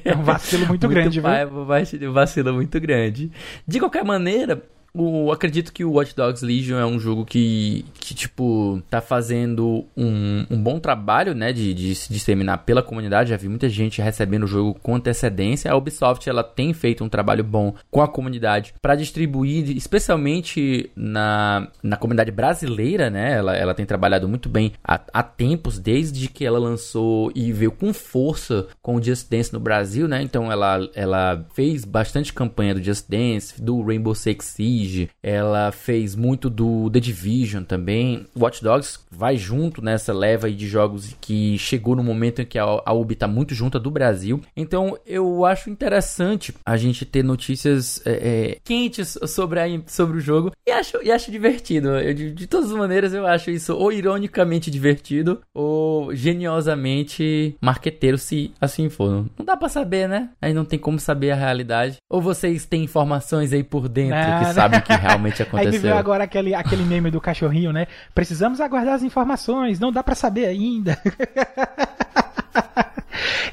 É 0.04 0.16
um 0.16 0.24
vacilo 0.24 0.66
muito, 0.68 0.88
muito 0.88 0.90
grande, 0.90 1.22
pai, 1.22 1.46
viu? 1.46 2.10
Um 2.10 2.14
vacilo 2.14 2.54
muito 2.54 2.80
grande. 2.80 3.32
De 3.68 3.80
qualquer 3.80 4.04
maneira, 4.04 4.64
o, 4.94 5.32
acredito 5.32 5.72
que 5.72 5.86
o 5.86 5.94
Watch 5.94 6.16
Dogs 6.16 6.46
Legion 6.46 6.78
é 6.78 6.86
um 6.86 7.00
jogo 7.00 7.26
que, 7.26 7.86
que 7.94 8.14
tipo, 8.14 8.82
tá 8.90 9.00
fazendo 9.00 9.86
um, 9.96 10.46
um 10.50 10.62
bom 10.62 10.80
trabalho, 10.80 11.34
né, 11.34 11.54
de, 11.54 11.74
de 11.74 11.96
se 11.96 12.12
disseminar 12.12 12.60
pela 12.60 12.84
comunidade. 12.84 13.30
Já 13.30 13.38
vi 13.38 13.48
muita 13.48 13.70
gente 13.70 14.02
recebendo 14.02 14.44
o 14.44 14.48
jogo 14.48 14.78
com 14.82 14.96
antecedência. 14.96 15.72
A 15.72 15.76
Ubisoft, 15.76 16.28
ela 16.30 16.44
tem 16.44 16.74
feito 16.74 17.04
um 17.04 17.10
trabalho 17.10 17.44
bom 17.44 17.74
com 17.90 18.02
a 18.02 18.08
comunidade 18.08 18.74
para 18.82 18.96
distribuir, 18.96 19.76
especialmente 19.78 20.92
na, 20.96 21.70
na 21.82 21.96
comunidade 21.96 22.32
brasileira, 22.32 23.10
né? 23.10 23.34
Ela, 23.34 23.56
ela 23.56 23.74
tem 23.74 23.86
trabalhado 23.86 24.28
muito 24.28 24.50
bem 24.50 24.74
há, 24.84 25.00
há 25.14 25.24
tempos, 25.24 25.80
desde 25.80 26.28
que 26.28 26.46
ela 26.46 26.60
lançou 26.60 27.32
e 27.34 27.52
veio 27.52 27.72
com 27.72 27.94
força 27.94 28.68
com 28.82 28.96
o 28.96 29.04
Just 29.04 29.30
Dance 29.30 29.54
no 29.54 29.60
Brasil, 29.60 30.08
né? 30.08 30.22
Então 30.22 30.52
ela, 30.52 30.90
ela 30.94 31.46
fez 31.54 31.86
bastante 31.86 32.34
campanha 32.34 32.74
do 32.74 32.84
Just 32.84 33.06
Dance, 33.10 33.62
do 33.62 33.82
Rainbow 33.82 34.14
Six 34.14 34.46
Siege, 34.46 34.81
Siege, 34.82 35.10
ela 35.22 35.72
fez 35.72 36.16
muito 36.16 36.50
do 36.50 36.90
The 36.90 37.00
Division 37.00 37.64
também. 37.64 38.26
Watch 38.38 38.64
Dogs 38.64 39.00
vai 39.12 39.38
junto 39.38 39.82
nessa 39.82 40.14
leva 40.14 40.52
de 40.52 40.68
jogos 40.68 41.16
que 41.22 41.58
chegou 41.58 41.96
no 41.96 42.04
momento 42.04 42.42
em 42.42 42.46
que 42.46 42.58
a, 42.58 42.64
a 42.64 42.94
Ubi 42.94 43.14
está 43.14 43.28
muito 43.28 43.54
junta 43.54 43.80
do 43.80 43.92
Brasil. 43.92 44.42
Então 44.56 44.98
eu 45.06 45.46
acho 45.46 45.70
interessante 45.70 46.54
a 46.66 46.78
gente 46.78 47.06
ter 47.06 47.24
notícias 47.24 48.02
é, 48.06 48.12
é, 48.12 48.58
quentes 48.64 49.18
sobre, 49.28 49.60
a, 49.60 49.66
sobre 49.88 50.18
o 50.18 50.22
jogo 50.22 50.52
e 50.68 50.72
acho, 50.72 50.98
e 51.04 51.12
acho 51.12 51.32
divertido. 51.32 51.90
Eu, 51.90 52.14
de, 52.14 52.32
de 52.32 52.48
todas 52.48 52.72
as 52.72 52.78
maneiras 52.78 53.14
eu 53.14 53.26
acho 53.26 53.52
isso 53.52 53.76
ou 53.76 53.92
ironicamente 53.92 54.72
divertido 54.72 55.42
ou 55.54 56.14
geniosamente 56.16 57.56
marqueteiro 57.62 58.18
se 58.18 58.52
assim 58.60 58.90
for. 58.90 59.12
Não, 59.12 59.30
não 59.38 59.46
dá 59.46 59.58
para 59.58 59.70
saber, 59.70 60.08
né? 60.08 60.30
Aí 60.42 60.54
não 60.54 60.66
tem 60.66 60.80
como 60.80 61.00
saber 61.00 61.32
a 61.32 61.36
realidade. 61.36 61.98
Ou 62.10 62.22
vocês 62.22 62.66
têm 62.66 62.84
informações 62.84 63.54
aí 63.54 63.64
por 63.64 63.88
dentro 63.88 64.18
que 64.40 64.54
sabem 64.54 64.71
sabe 64.72 64.78
o 64.78 64.82
que 64.82 64.94
realmente 64.94 65.44
aconteceu. 65.44 65.74
Aí 65.74 65.80
veio 65.80 65.98
agora 65.98 66.24
aquele, 66.24 66.56
aquele 66.56 66.84
meme 66.84 67.12
do 67.12 67.20
cachorrinho, 67.20 67.74
né? 67.74 67.88
Precisamos 68.16 68.62
aguardar 68.62 68.96
as 68.96 69.04
informações, 69.04 69.78
não 69.80 69.92
dá 69.92 70.02
para 70.04 70.16
saber 70.16 70.46
ainda. 70.46 70.98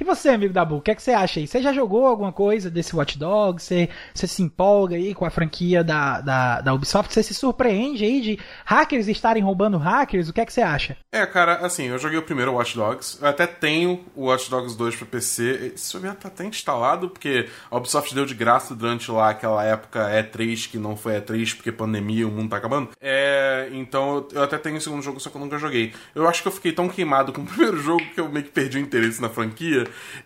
E 0.01 0.05
você, 0.05 0.29
amigo 0.31 0.53
da 0.53 0.65
Bu, 0.65 0.77
o 0.77 0.81
que, 0.81 0.91
é 0.91 0.95
que 0.95 1.03
você 1.03 1.13
acha 1.13 1.41
aí? 1.41 1.47
Você 1.47 1.61
já 1.61 1.73
jogou 1.73 2.07
alguma 2.07 2.33
coisa 2.33 2.71
desse 2.71 2.95
Watch 2.95 3.19
Dogs? 3.19 3.65
Você, 3.65 3.89
você 4.15 4.27
se 4.27 4.43
empolga 4.43 4.97
aí 4.97 5.15
com 5.15 5.25
a 5.25 5.31
franquia 5.31 5.83
da, 5.83 6.21
da, 6.21 6.61
da 6.61 6.75
Ubisoft? 6.75 7.13
Você 7.13 7.23
se 7.23 7.35
surpreende 7.35 8.05
aí 8.05 8.21
de 8.21 8.39
hackers 8.65 9.09
estarem 9.09 9.43
roubando 9.43 9.79
hackers? 9.79 10.29
O 10.29 10.33
que 10.33 10.41
é 10.41 10.47
que 10.47 10.53
você 10.53 10.63
acha? 10.63 10.97
É, 11.13 11.25
cara, 11.27 11.57
assim, 11.67 11.85
eu 11.85 11.99
joguei 11.99 12.19
o 12.19 12.23
primeiro 12.23 12.55
Watch 12.55 12.77
Dogs. 12.77 13.19
Eu 13.21 13.29
até 13.29 13.47
tenho 13.47 14.05
o 14.15 14.27
Watch 14.27 14.51
Dogs 14.51 14.77
2 14.77 14.97
pra 14.97 15.07
PC. 15.07 15.73
Esse 15.75 15.93
jogo 15.93 16.09
tá 16.15 16.29
até 16.29 16.45
instalado, 16.45 17.09
porque 17.09 17.49
a 17.71 17.77
Ubisoft 17.77 18.15
deu 18.15 18.25
de 18.25 18.35
graça 18.35 18.75
durante 18.75 19.11
lá 19.11 19.31
aquela 19.31 19.65
época 19.65 20.09
E3, 20.11 20.71
que 20.71 20.79
não 20.79 20.97
foi 20.97 21.21
E3 21.21 21.57
porque 21.57 21.73
pandemia 21.73 22.27
o 22.27 22.31
mundo 22.31 22.51
tá 22.51 22.57
acabando. 22.57 22.91
É, 23.01 23.69
então 23.73 24.27
eu 24.33 24.43
até 24.43 24.59
tenho 24.59 24.77
o 24.77 24.81
segundo 24.81 25.03
jogo, 25.03 25.21
só 25.21 25.31
que 25.31 25.37
eu 25.37 25.41
nunca 25.41 25.59
joguei. 25.59 25.93
Eu 26.15 26.29
acho 26.29 26.43
que 26.43 26.49
eu 26.49 26.53
fiquei 26.53 26.73
tão 26.73 26.89
queimado 26.89 27.33
com 27.33 27.43
o 27.43 27.47
primeiro 27.47 27.79
jogo 27.79 28.03
que 28.15 28.21
eu 28.21 28.29
meio 28.29 28.45
que 28.45 28.53
perdi 28.53 28.79
o 28.79 28.81
interesse 28.81 29.21
na 29.21 29.29
franquia. 29.29 29.48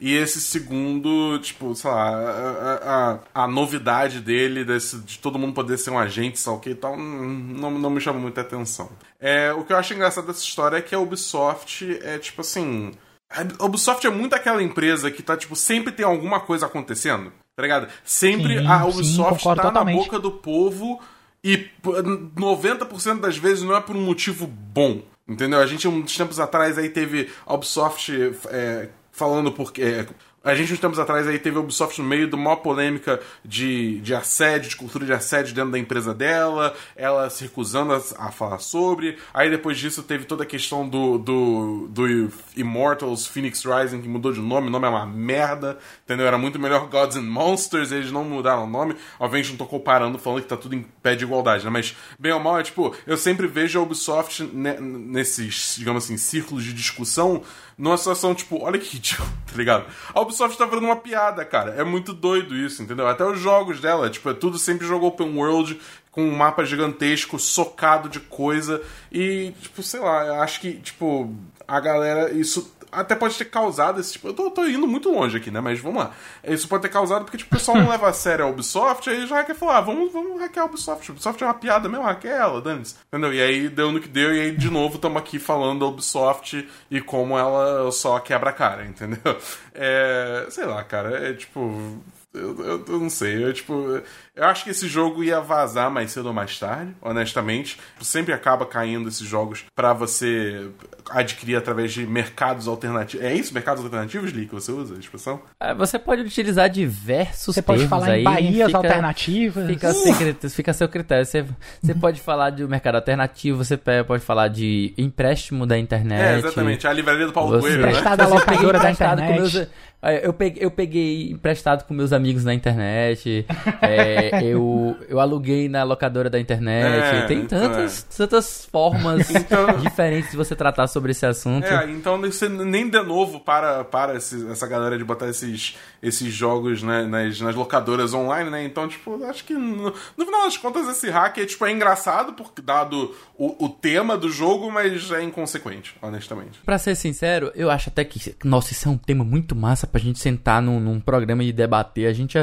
E 0.01 0.15
esse 0.15 0.41
segundo, 0.41 1.39
tipo, 1.39 1.75
sei 1.75 1.91
lá, 1.91 2.11
a, 2.11 3.19
a, 3.35 3.43
a 3.45 3.49
novidade 3.49 4.21
dele, 4.21 4.65
desse, 4.65 4.99
de 4.99 5.19
todo 5.19 5.39
mundo 5.39 5.55
poder 5.55 5.79
ser 5.79 5.91
um 5.91 5.99
agente, 5.99 6.39
sei 6.39 6.57
que 6.59 6.71
e 6.71 6.75
tal, 6.75 6.97
não, 6.97 7.71
não 7.71 7.91
me 7.91 8.01
chama 8.01 8.19
muita 8.19 8.41
atenção. 8.41 8.91
É, 9.21 9.53
o 9.53 9.65
que 9.65 9.73
eu 9.73 9.77
acho 9.77 9.95
engraçado 9.95 10.27
dessa 10.27 10.43
história 10.43 10.77
é 10.77 10.83
que 10.83 10.95
a 10.95 10.99
Ubisoft 10.99 11.99
é 12.03 12.19
tipo 12.19 12.41
assim. 12.41 12.93
A 13.31 13.65
Ubisoft 13.65 14.07
é 14.07 14.11
muito 14.11 14.35
aquela 14.35 14.63
empresa 14.63 15.11
que 15.11 15.23
tá, 15.23 15.37
tipo, 15.37 15.57
sempre 15.57 15.93
tem 15.93 16.05
alguma 16.05 16.41
coisa 16.41 16.67
acontecendo. 16.67 17.33
Tá 17.55 17.63
ligado? 17.63 17.89
Sempre 18.05 18.59
sim, 18.59 18.67
a 18.67 18.85
Ubisoft 18.87 19.43
sim, 19.43 19.55
tá 19.55 19.63
totalmente. 19.63 19.97
na 19.97 20.03
boca 20.03 20.19
do 20.19 20.31
povo 20.33 21.01
e 21.45 21.69
90% 21.85 23.21
das 23.21 23.37
vezes 23.37 23.63
não 23.63 23.77
é 23.77 23.81
por 23.81 23.97
um 23.97 24.05
motivo 24.05 24.47
bom. 24.47 25.03
Entendeu? 25.29 25.61
A 25.61 25.67
gente, 25.67 25.87
uns 25.87 26.17
tempos 26.17 26.41
atrás, 26.41 26.77
aí 26.79 26.89
teve 26.89 27.31
a 27.47 27.55
Ubisoft 27.55 28.13
é, 28.49 28.89
falando 29.23 29.53
porque. 29.53 29.83
É, 29.83 30.07
a 30.45 30.57
gente, 30.57 30.73
uns 30.73 30.81
tempos 30.81 30.99
atrás, 30.99 31.29
aí 31.29 31.39
teve 31.39 31.57
a 31.57 31.61
Ubisoft 31.61 32.03
no 32.03 32.09
meio 32.09 32.27
de 32.27 32.35
uma 32.35 32.57
polêmica 32.57 33.21
de, 33.45 34.01
de 34.01 34.13
assédio, 34.13 34.71
de 34.71 34.75
cultura 34.75 35.07
de 35.07 35.13
assédio 35.13 35.55
dentro 35.55 35.71
da 35.71 35.79
empresa 35.79 36.13
dela, 36.13 36.75
ela 36.97 37.31
se 37.31 37.45
recusando 37.45 37.93
a, 37.93 38.03
a 38.19 38.33
falar 38.33 38.59
sobre. 38.59 39.19
Aí 39.33 39.49
depois 39.49 39.79
disso 39.79 40.03
teve 40.03 40.25
toda 40.25 40.43
a 40.43 40.47
questão 40.47 40.89
do, 40.89 41.17
do, 41.17 41.87
do 41.89 42.33
Immortals 42.57 43.25
Phoenix 43.25 43.65
Rising, 43.65 44.03
que 44.03 44.09
mudou 44.09 44.33
de 44.33 44.41
nome, 44.41 44.67
o 44.67 44.71
nome 44.71 44.85
é 44.85 44.91
uma 44.91 45.07
merda, 45.07 45.79
entendeu? 46.03 46.27
Era 46.27 46.37
muito 46.37 46.59
melhor 46.59 46.89
Gods 46.89 47.17
and 47.17 47.23
Monsters, 47.23 47.93
eles 47.93 48.11
não 48.11 48.25
mudaram 48.25 48.65
o 48.65 48.69
nome. 48.69 48.97
Obviamente 49.21 49.51
não 49.51 49.59
tô 49.59 49.67
comparando, 49.67 50.19
falando 50.19 50.43
que 50.43 50.49
tá 50.49 50.57
tudo 50.57 50.75
em 50.75 50.83
pé 51.01 51.15
de 51.15 51.23
igualdade, 51.23 51.65
né? 51.65 51.71
Mas, 51.71 51.97
bem 52.19 52.33
ou 52.33 52.41
mal, 52.41 52.59
é 52.59 52.65
tipo, 52.65 52.93
eu 53.07 53.17
sempre 53.17 53.47
vejo 53.47 53.79
a 53.79 53.83
Ubisoft 53.83 54.43
nesses, 54.43 55.77
digamos 55.79 56.03
assim, 56.03 56.17
círculos 56.17 56.65
de 56.65 56.73
discussão 56.73 57.45
numa 57.83 57.97
situação 57.97 58.33
tipo, 58.33 58.63
olha 58.63 58.79
que 58.79 58.89
ridículo, 58.95 59.29
tá 59.45 59.57
ligado? 59.57 59.87
A 60.15 60.21
Ubisoft 60.21 60.57
tá 60.57 60.69
fazendo 60.69 60.85
uma 60.85 60.95
piada, 60.95 61.45
cara. 61.45 61.73
É 61.73 61.83
muito 61.83 62.13
doido 62.13 62.57
isso, 62.57 62.81
entendeu? 62.81 63.09
Até 63.09 63.25
os 63.25 63.41
jogos 63.41 63.81
dela, 63.81 64.09
tipo, 64.09 64.31
é 64.31 64.35
tudo 64.35 64.57
sempre 64.57 64.87
jogo 64.87 65.07
open 65.07 65.37
world 65.37 65.81
com 66.13 66.23
um 66.23 66.37
mapa 66.37 66.65
gigantesco, 66.65 67.41
socado 67.41 68.09
de 68.09 68.21
coisa. 68.21 68.81
E, 69.11 69.53
tipo, 69.61 69.83
sei 69.83 69.99
lá, 69.99 70.43
acho 70.45 70.61
que, 70.61 70.75
tipo, 70.75 71.35
a 71.67 71.81
galera. 71.81 72.33
Isso 72.33 72.73
até 72.93 73.15
pode 73.15 73.37
ter 73.37 73.47
causado 73.47 73.99
esse 73.99 74.13
tipo. 74.13 74.29
Eu 74.29 74.35
tô, 74.35 74.51
tô, 74.51 74.67
indo 74.67 74.87
muito 74.87 75.11
longe 75.11 75.37
aqui, 75.37 75.51
né? 75.51 75.61
Mas 75.61 75.81
vamos 75.81 76.03
lá. 76.03 76.13
Isso 76.45 76.69
pode 76.69 76.83
ter 76.83 76.91
causado 76.91 77.25
porque 77.25 77.39
tipo, 77.39 77.55
o 77.55 77.59
pessoal 77.59 77.79
não 77.79 77.89
leva 77.89 78.09
a 78.09 78.13
sério 78.13 78.45
a 78.45 78.49
Ubisoft, 78.49 79.09
aí 79.09 79.27
já 79.27 79.43
quer 79.43 79.55
falar, 79.55 79.79
ah, 79.79 79.81
vamos, 79.81 80.13
vamos 80.13 80.41
hackear 80.41 80.67
a 80.67 80.69
Ubisoft. 80.69 81.11
A 81.11 81.13
Ubisoft 81.13 81.43
é 81.43 81.47
uma 81.47 81.55
piada 81.55 81.89
mesmo, 81.89 82.05
hackeia 82.05 82.33
ela, 82.33 82.61
dane 82.61 82.85
-se. 82.85 82.95
Entendeu? 83.09 83.33
E 83.33 83.41
aí 83.41 83.69
deu 83.69 83.91
no 83.91 84.01
que 84.01 84.09
deu, 84.09 84.35
e 84.35 84.41
aí 84.41 84.57
de 84.57 84.71
novo 84.71 84.97
estamos 84.97 85.19
aqui 85.19 85.39
falando 85.39 85.81
da 85.81 85.87
Ubisoft 85.87 86.69
e 86.91 87.01
como 87.01 87.39
ela 87.39 87.91
só 87.91 88.19
quebra 88.21 88.51
a 88.51 88.53
cara, 88.53 88.85
entendeu? 88.87 89.37
É. 89.75 90.47
Sei 90.51 90.67
lá, 90.67 90.85
cara, 90.85 91.31
é 91.31 91.33
tipo 91.33 91.99
eu, 92.35 92.59
eu, 92.65 92.85
eu, 92.89 92.99
não 93.01 93.11
sei, 93.11 93.45
eu, 93.45 93.53
tipo, 93.53 94.01
eu 94.35 94.45
acho 94.45 94.65
que 94.65 94.71
esse 94.71 94.89
jogo 94.89 95.23
ia 95.23 95.41
vazar 95.41 95.91
mais 95.91 96.11
cedo 96.13 96.27
ou 96.27 96.33
mais 96.33 96.59
tarde, 96.59 96.95
honestamente. 97.03 97.79
Sempre 98.01 98.33
acaba 98.33 98.65
caindo 98.67 99.09
esses 99.09 99.27
jogos 99.27 99.65
para 99.75 99.93
você. 99.93 100.69
adquirir 101.11 101.57
através 101.57 101.93
de 101.93 102.07
mercados 102.07 102.67
alternativos. 102.69 103.27
É 103.27 103.35
isso? 103.35 103.53
Mercados 103.53 103.85
alternativos, 103.85 104.33
Lee, 104.33 104.47
que 104.47 104.55
você 104.55 104.71
usa 104.73 104.95
a 104.95 104.99
expressão? 104.99 105.43
É, 105.61 105.75
Você 105.75 105.99
pode 105.99 106.23
utilizar 106.23 106.71
diversos 106.71 107.55
Você 107.55 107.61
pode 107.63 107.87
falar 107.89 108.11
aí, 108.11 108.21
em 108.21 108.25
Bahias 108.25 108.67
fica- 108.67 108.79
alternativas. 108.79 109.67
Fica 109.67 109.89
a, 109.89 109.95
seu 109.95 110.15
critério, 110.15 110.51
fica 110.51 110.71
a 110.71 110.75
seu 110.75 110.89
critério. 110.89 111.27
Você, 111.27 111.45
você 111.83 111.95
pode 111.95 112.21
falar 112.21 112.51
de 112.51 112.65
um 112.65 112.69
mercado 112.69 112.95
alternativo, 112.95 113.63
você 113.63 113.77
pode 113.77 114.25
falar 114.25 114.49
de 114.49 114.95
empréstimo 114.97 115.67
da 115.67 115.77
internet. 115.79 116.21
É, 116.23 116.39
exatamente. 116.39 116.87
A 116.87 116.93
livraria 116.93 117.27
do 117.27 117.33
Paulo 117.33 117.51
Você- 117.51 117.61
Coelho, 117.69 117.83
né? 117.83 117.89
Emprestado 117.89 118.19
peguei 118.19 118.35
locadora 118.39 118.79
da 118.79 118.91
emprestado 118.91 119.19
com 119.19 119.25
internet. 119.25 119.55
meus- 119.55 119.69
eu, 120.11 120.33
peguei, 120.33 120.65
eu 120.65 120.71
peguei 120.71 121.31
emprestado 121.31 121.85
com 121.87 121.95
meus 121.95 122.13
amigos 122.13 122.45
na 122.45 122.53
internet. 122.53 123.47
é, 123.81 124.43
eu, 124.45 124.97
eu 125.09 125.21
aluguei 125.21 125.69
na 125.69 125.83
locadora 125.85 126.29
da 126.29 126.41
internet. 126.41 127.23
É, 127.23 127.27
Tem 127.27 127.39
então 127.41 127.61
tantas, 127.61 128.03
tantas 128.03 128.65
formas 128.67 129.31
Então- 129.31 129.77
diferentes 129.79 130.31
de 130.33 130.37
você 130.37 130.57
tratar 130.57 130.87
sobre 130.89 131.13
esse 131.13 131.25
assunto. 131.25 131.67
É, 131.67 131.91
então 131.91 132.21
você 132.21 132.49
nem 132.49 132.89
de 132.89 133.01
novo 133.03 133.39
para, 133.41 133.85
para 133.85 134.17
esse- 134.17 134.47
essa 134.51 134.67
galera 134.67 134.99
de 134.99 135.05
botar 135.05 135.29
esses, 135.29 135.77
esses 136.03 136.33
jogos 136.33 136.83
né, 136.83 137.05
nas, 137.05 137.41
nas 137.41 137.55
locadoras 137.55 138.13
online, 138.13 138.51
né? 138.51 138.65
Então, 138.65 138.89
tipo, 138.89 139.23
acho 139.27 139.45
que 139.45 139.55
no, 139.55 139.93
no 140.17 140.25
final 140.25 140.43
das 140.45 140.57
contas 140.57 140.89
esse 140.89 141.09
hack 141.11 141.39
é, 141.39 141.47
tipo, 141.47 141.65
é 141.65 141.71
engraçado, 141.71 142.33
porque 142.33 142.61
dado 142.61 143.15
o, 143.39 143.67
o 143.67 143.69
tema 143.69 144.17
do 144.17 144.29
jogo, 144.31 144.71
mas 144.71 145.11
é 145.13 145.23
inconsequente, 145.23 145.95
honestamente. 146.03 146.59
Pra 146.65 146.79
ser 146.79 146.95
sincero, 146.97 147.53
eu 147.55 147.71
acho 147.71 147.89
até 147.89 148.05
que, 148.05 148.35
nossa, 148.45 148.73
isso 148.73 148.89
é 148.89 148.91
um 148.91 148.97
tema 148.99 149.23
muito 149.25 149.55
massa 149.55 149.87
pra 149.93 150.01
gente 150.01 150.19
sentar 150.19 150.63
num, 150.63 150.81
num 150.81 150.99
programa 150.99 151.45
e 151.45 151.53
debater. 151.53 152.09
A 152.09 152.13
gente, 152.13 152.39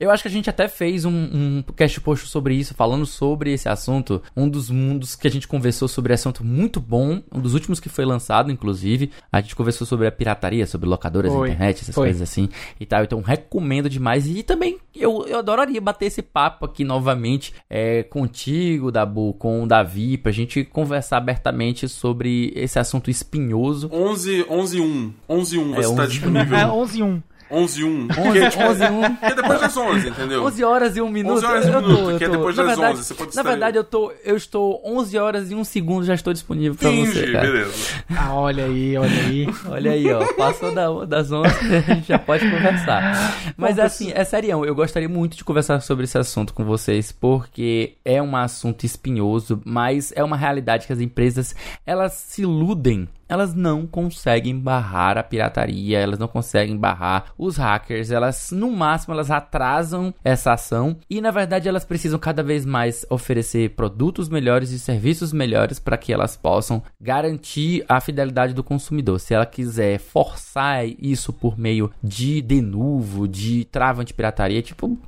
eu 0.00 0.10
acho 0.10 0.22
que 0.22 0.28
a 0.28 0.32
gente 0.32 0.48
até 0.48 0.66
fez 0.66 1.04
um, 1.04 1.12
um 1.12 1.64
cast 1.76 2.00
post 2.00 2.26
sobre 2.26 2.54
isso, 2.54 2.72
falando 2.72 3.04
sobre 3.04 3.52
esse 3.52 3.68
assunto. 3.68 4.22
Um 4.34 4.48
dos 4.48 4.70
mundos 4.70 5.14
que 5.14 5.28
a 5.28 5.30
gente 5.30 5.46
conversou 5.46 5.86
sobre 5.86 6.14
esse 6.14 6.22
assunto 6.22 6.42
muito 6.42 6.80
bom, 6.80 7.22
um 7.30 7.38
dos 7.38 7.52
últimos 7.52 7.78
que 7.78 7.90
foi 7.90 8.06
lançado, 8.06 8.50
inclusive. 8.50 9.10
A 9.30 9.42
gente 9.42 9.54
conversou 9.54 9.86
sobre 9.86 10.06
a 10.06 10.12
pirataria, 10.12 10.66
sobre 10.66 10.88
locadoras 10.88 11.30
na 11.30 11.40
internet, 11.40 11.82
essas 11.82 11.94
foi. 11.94 12.08
coisas 12.08 12.22
assim 12.22 12.48
e 12.80 12.86
tal. 12.86 13.04
Então, 13.04 13.20
recomendo 13.20 13.90
demais. 13.90 14.26
E 14.26 14.42
também, 14.42 14.78
eu, 14.96 15.26
eu 15.28 15.38
adoraria 15.38 15.80
bater 15.82 16.06
esse 16.06 16.22
papo 16.22 16.64
aqui 16.64 16.82
novamente 16.82 17.52
é, 17.68 18.02
contigo, 18.02 18.90
Dabu, 18.90 19.34
com 19.34 19.62
o 19.62 19.66
Davi, 19.66 20.16
pra 20.16 20.32
gente 20.32 20.64
conversar 20.64 21.18
abertamente 21.18 21.86
sobre 21.88 22.54
esse 22.56 22.78
assunto 22.78 23.10
espinhoso. 23.10 23.90
11, 23.92 24.46
11 24.48 24.80
1. 24.80 25.14
11 25.28 25.58
1, 25.58 25.74
você 25.74 25.80
É, 25.92 25.94
tá 25.94 26.02
11 26.04 26.12
disponível. 26.12 26.56
É 26.56 26.66
11 26.66 26.98
e 26.98 27.02
1. 27.02 27.22
11 27.50 27.84
1. 27.84 27.88
11, 27.88 28.06
Porque, 28.14 28.48
tipo, 28.50 28.62
11 28.64 28.84
1. 28.84 29.16
porque 29.16 29.34
depois 29.34 29.60
das 29.60 29.76
11, 29.76 30.08
entendeu? 30.08 30.44
11 30.44 30.64
horas 30.64 30.96
e 30.96 31.00
1 31.00 31.08
minuto. 31.10 31.36
11 31.38 31.46
horas 31.46 31.66
e 31.66 31.70
um 31.70 31.72
eu 31.74 31.82
tô- 31.82 31.88
minuto, 31.88 32.10
eu 32.12 32.18
que 32.18 32.24
é 32.24 32.28
tô- 32.28 32.36
depois 32.36 32.56
na 32.56 32.62
das 32.62 32.72
verdade, 32.76 32.94
11, 32.98 33.04
você 33.04 33.14
pode 33.14 33.36
Na 33.36 33.42
verdade, 33.42 33.76
eu 33.78 33.84
tô, 33.84 34.12
eu 34.24 34.36
estou 34.36 34.80
11 34.84 35.18
horas 35.18 35.50
e 35.50 35.54
1 35.54 35.64
segundo, 35.64 36.04
já 36.04 36.14
estou 36.14 36.32
disponível 36.32 36.74
pra 36.76 36.88
Finge, 36.90 37.12
você, 37.12 37.32
cara. 37.32 37.46
beleza. 37.50 37.72
Ah, 38.16 38.34
olha 38.34 38.64
aí, 38.64 38.96
olha 38.96 39.10
aí. 39.20 39.48
Olha 39.68 39.90
aí, 39.92 40.12
ó, 40.12 40.32
passou 40.34 40.74
da, 40.74 41.04
das 41.04 41.32
11, 41.32 41.48
a 41.76 41.80
gente 41.94 42.08
já 42.08 42.18
pode 42.18 42.48
conversar. 42.48 43.52
Mas 43.56 43.76
Bom, 43.76 43.82
assim, 43.82 44.12
é 44.14 44.22
serião, 44.24 44.64
eu 44.64 44.74
gostaria 44.74 45.08
muito 45.08 45.36
de 45.36 45.44
conversar 45.44 45.80
sobre 45.80 46.04
esse 46.04 46.16
assunto 46.18 46.54
com 46.54 46.64
vocês, 46.64 47.10
porque 47.12 47.94
é 48.04 48.22
um 48.22 48.36
assunto 48.36 48.84
espinhoso, 48.86 49.60
mas 49.64 50.12
é 50.14 50.22
uma 50.22 50.36
realidade 50.36 50.86
que 50.86 50.92
as 50.92 51.00
empresas, 51.00 51.54
elas 51.86 52.12
se 52.12 52.42
iludem 52.42 53.08
elas 53.30 53.54
não 53.54 53.86
conseguem 53.86 54.58
barrar 54.58 55.16
a 55.16 55.22
pirataria, 55.22 56.00
elas 56.00 56.18
não 56.18 56.26
conseguem 56.26 56.76
barrar 56.76 57.26
os 57.38 57.56
hackers, 57.56 58.10
elas 58.10 58.50
no 58.50 58.72
máximo 58.72 59.14
elas 59.14 59.30
atrasam 59.30 60.12
essa 60.24 60.52
ação 60.52 60.96
e 61.08 61.20
na 61.20 61.30
verdade 61.30 61.68
elas 61.68 61.84
precisam 61.84 62.18
cada 62.18 62.42
vez 62.42 62.66
mais 62.66 63.06
oferecer 63.08 63.70
produtos 63.70 64.28
melhores 64.28 64.72
e 64.72 64.80
serviços 64.80 65.32
melhores 65.32 65.78
para 65.78 65.96
que 65.96 66.12
elas 66.12 66.36
possam 66.36 66.82
garantir 67.00 67.84
a 67.88 68.00
fidelidade 68.00 68.52
do 68.52 68.64
consumidor. 68.64 69.20
Se 69.20 69.32
ela 69.32 69.46
quiser 69.46 70.00
forçar 70.00 70.84
isso 70.86 71.32
por 71.32 71.56
meio 71.56 71.90
de 72.02 72.42
denuvo, 72.42 73.28
de 73.28 73.64
trava 73.66 74.02
anti-pirataria, 74.02 74.60
tipo, 74.60 74.98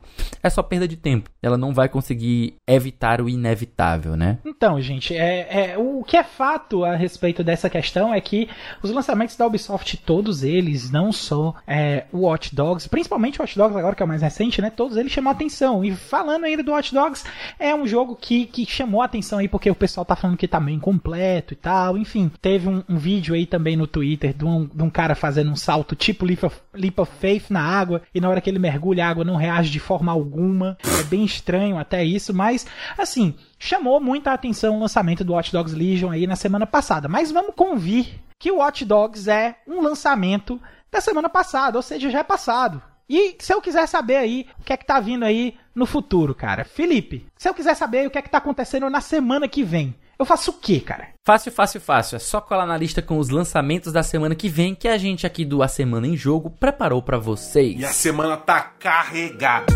é 0.42 0.50
só 0.50 0.62
perda 0.62 0.86
de 0.86 0.96
tempo. 0.96 1.30
Ela 1.42 1.56
não 1.56 1.72
vai 1.72 1.88
conseguir 1.88 2.54
evitar 2.68 3.20
o 3.20 3.28
inevitável, 3.28 4.16
né? 4.16 4.38
Então, 4.44 4.80
gente, 4.80 5.16
é, 5.16 5.72
é, 5.72 5.78
o 5.78 6.04
que 6.04 6.16
é 6.16 6.22
fato 6.22 6.84
a 6.84 6.94
respeito 6.94 7.42
dessa 7.42 7.68
questão 7.68 8.11
é 8.12 8.20
que 8.20 8.48
os 8.82 8.90
lançamentos 8.90 9.36
da 9.36 9.46
Ubisoft, 9.46 9.96
todos 9.98 10.42
eles, 10.42 10.90
não 10.90 11.12
só 11.12 11.54
é, 11.66 12.04
o 12.12 12.20
Watch 12.20 12.54
Dogs, 12.54 12.88
principalmente 12.88 13.38
o 13.38 13.42
Watch 13.42 13.56
Dogs 13.56 13.76
agora 13.76 13.94
que 13.94 14.02
é 14.02 14.06
o 14.06 14.08
mais 14.08 14.22
recente, 14.22 14.60
né? 14.60 14.70
Todos 14.70 14.96
eles 14.96 15.12
chamam 15.12 15.32
atenção. 15.32 15.84
E 15.84 15.94
falando 15.94 16.44
ainda 16.44 16.62
do 16.62 16.72
Watch 16.72 16.94
Dogs, 16.94 17.24
é 17.58 17.74
um 17.74 17.86
jogo 17.86 18.16
que, 18.16 18.46
que 18.46 18.66
chamou 18.66 19.02
a 19.02 19.06
atenção 19.06 19.38
aí 19.38 19.48
porque 19.48 19.70
o 19.70 19.74
pessoal 19.74 20.04
tá 20.04 20.16
falando 20.16 20.36
que 20.36 20.48
tá 20.48 20.60
meio 20.60 20.76
incompleto 20.76 21.54
e 21.54 21.56
tal. 21.56 21.96
Enfim, 21.96 22.30
teve 22.40 22.68
um, 22.68 22.82
um 22.88 22.96
vídeo 22.96 23.34
aí 23.34 23.46
também 23.46 23.76
no 23.76 23.86
Twitter 23.86 24.34
de 24.34 24.44
um, 24.44 24.66
de 24.66 24.82
um 24.82 24.90
cara 24.90 25.14
fazendo 25.14 25.50
um 25.50 25.56
salto 25.56 25.94
tipo 25.94 26.24
Leap 26.24 26.44
of, 26.44 26.56
Leap 26.74 26.98
of 26.98 27.12
Faith 27.20 27.50
na 27.50 27.62
água 27.62 28.02
e 28.14 28.20
na 28.20 28.28
hora 28.28 28.40
que 28.40 28.50
ele 28.50 28.58
mergulha 28.58 29.06
a 29.06 29.08
água 29.08 29.24
não 29.24 29.36
reage 29.36 29.70
de 29.70 29.80
forma 29.80 30.12
alguma. 30.12 30.76
É 31.00 31.04
bem 31.04 31.24
estranho 31.24 31.78
até 31.78 32.04
isso, 32.04 32.34
mas 32.34 32.66
assim, 32.96 33.34
chamou 33.62 34.00
muita 34.00 34.32
atenção 34.32 34.76
o 34.76 34.80
lançamento 34.80 35.22
do 35.22 35.34
Watch 35.34 35.52
Dogs 35.52 35.72
Legion 35.72 36.10
aí 36.10 36.26
na 36.26 36.34
semana 36.34 36.66
passada. 36.66 37.08
Mas 37.08 37.30
vamos 37.30 37.54
convir 37.54 38.20
que 38.36 38.50
o 38.50 38.56
Watch 38.56 38.84
Dogs 38.84 39.30
é 39.30 39.54
um 39.68 39.80
lançamento 39.80 40.60
da 40.90 41.00
semana 41.00 41.28
passada, 41.28 41.78
ou 41.78 41.82
seja, 41.82 42.10
já 42.10 42.18
é 42.18 42.24
passado. 42.24 42.82
E 43.08 43.36
se 43.38 43.54
eu 43.54 43.62
quiser 43.62 43.86
saber 43.86 44.16
aí 44.16 44.48
o 44.58 44.64
que 44.64 44.72
é 44.72 44.76
que 44.76 44.84
tá 44.84 44.98
vindo 44.98 45.24
aí 45.24 45.56
no 45.74 45.86
futuro, 45.86 46.34
cara? 46.34 46.64
Felipe, 46.64 47.24
se 47.36 47.48
eu 47.48 47.54
quiser 47.54 47.76
saber 47.76 48.06
o 48.06 48.10
que 48.10 48.18
é 48.18 48.22
que 48.22 48.30
tá 48.30 48.38
acontecendo 48.38 48.90
na 48.90 49.00
semana 49.00 49.46
que 49.46 49.62
vem, 49.62 49.94
eu 50.18 50.26
faço 50.26 50.50
o 50.50 50.54
quê, 50.54 50.80
cara? 50.80 51.10
Fácil, 51.24 51.52
fácil, 51.52 51.80
fácil. 51.80 52.16
É 52.16 52.18
só 52.18 52.40
colar 52.40 52.66
na 52.66 52.76
lista 52.76 53.00
com 53.00 53.16
os 53.16 53.28
lançamentos 53.28 53.92
da 53.92 54.02
semana 54.02 54.34
que 54.34 54.48
vem 54.48 54.74
que 54.74 54.88
a 54.88 54.98
gente 54.98 55.24
aqui 55.24 55.44
do 55.44 55.62
A 55.62 55.68
Semana 55.68 56.08
em 56.08 56.16
Jogo 56.16 56.50
preparou 56.50 57.00
pra 57.00 57.18
vocês. 57.18 57.80
E 57.80 57.84
a 57.84 57.92
semana 57.92 58.36
tá 58.36 58.60
carregada. 58.60 59.72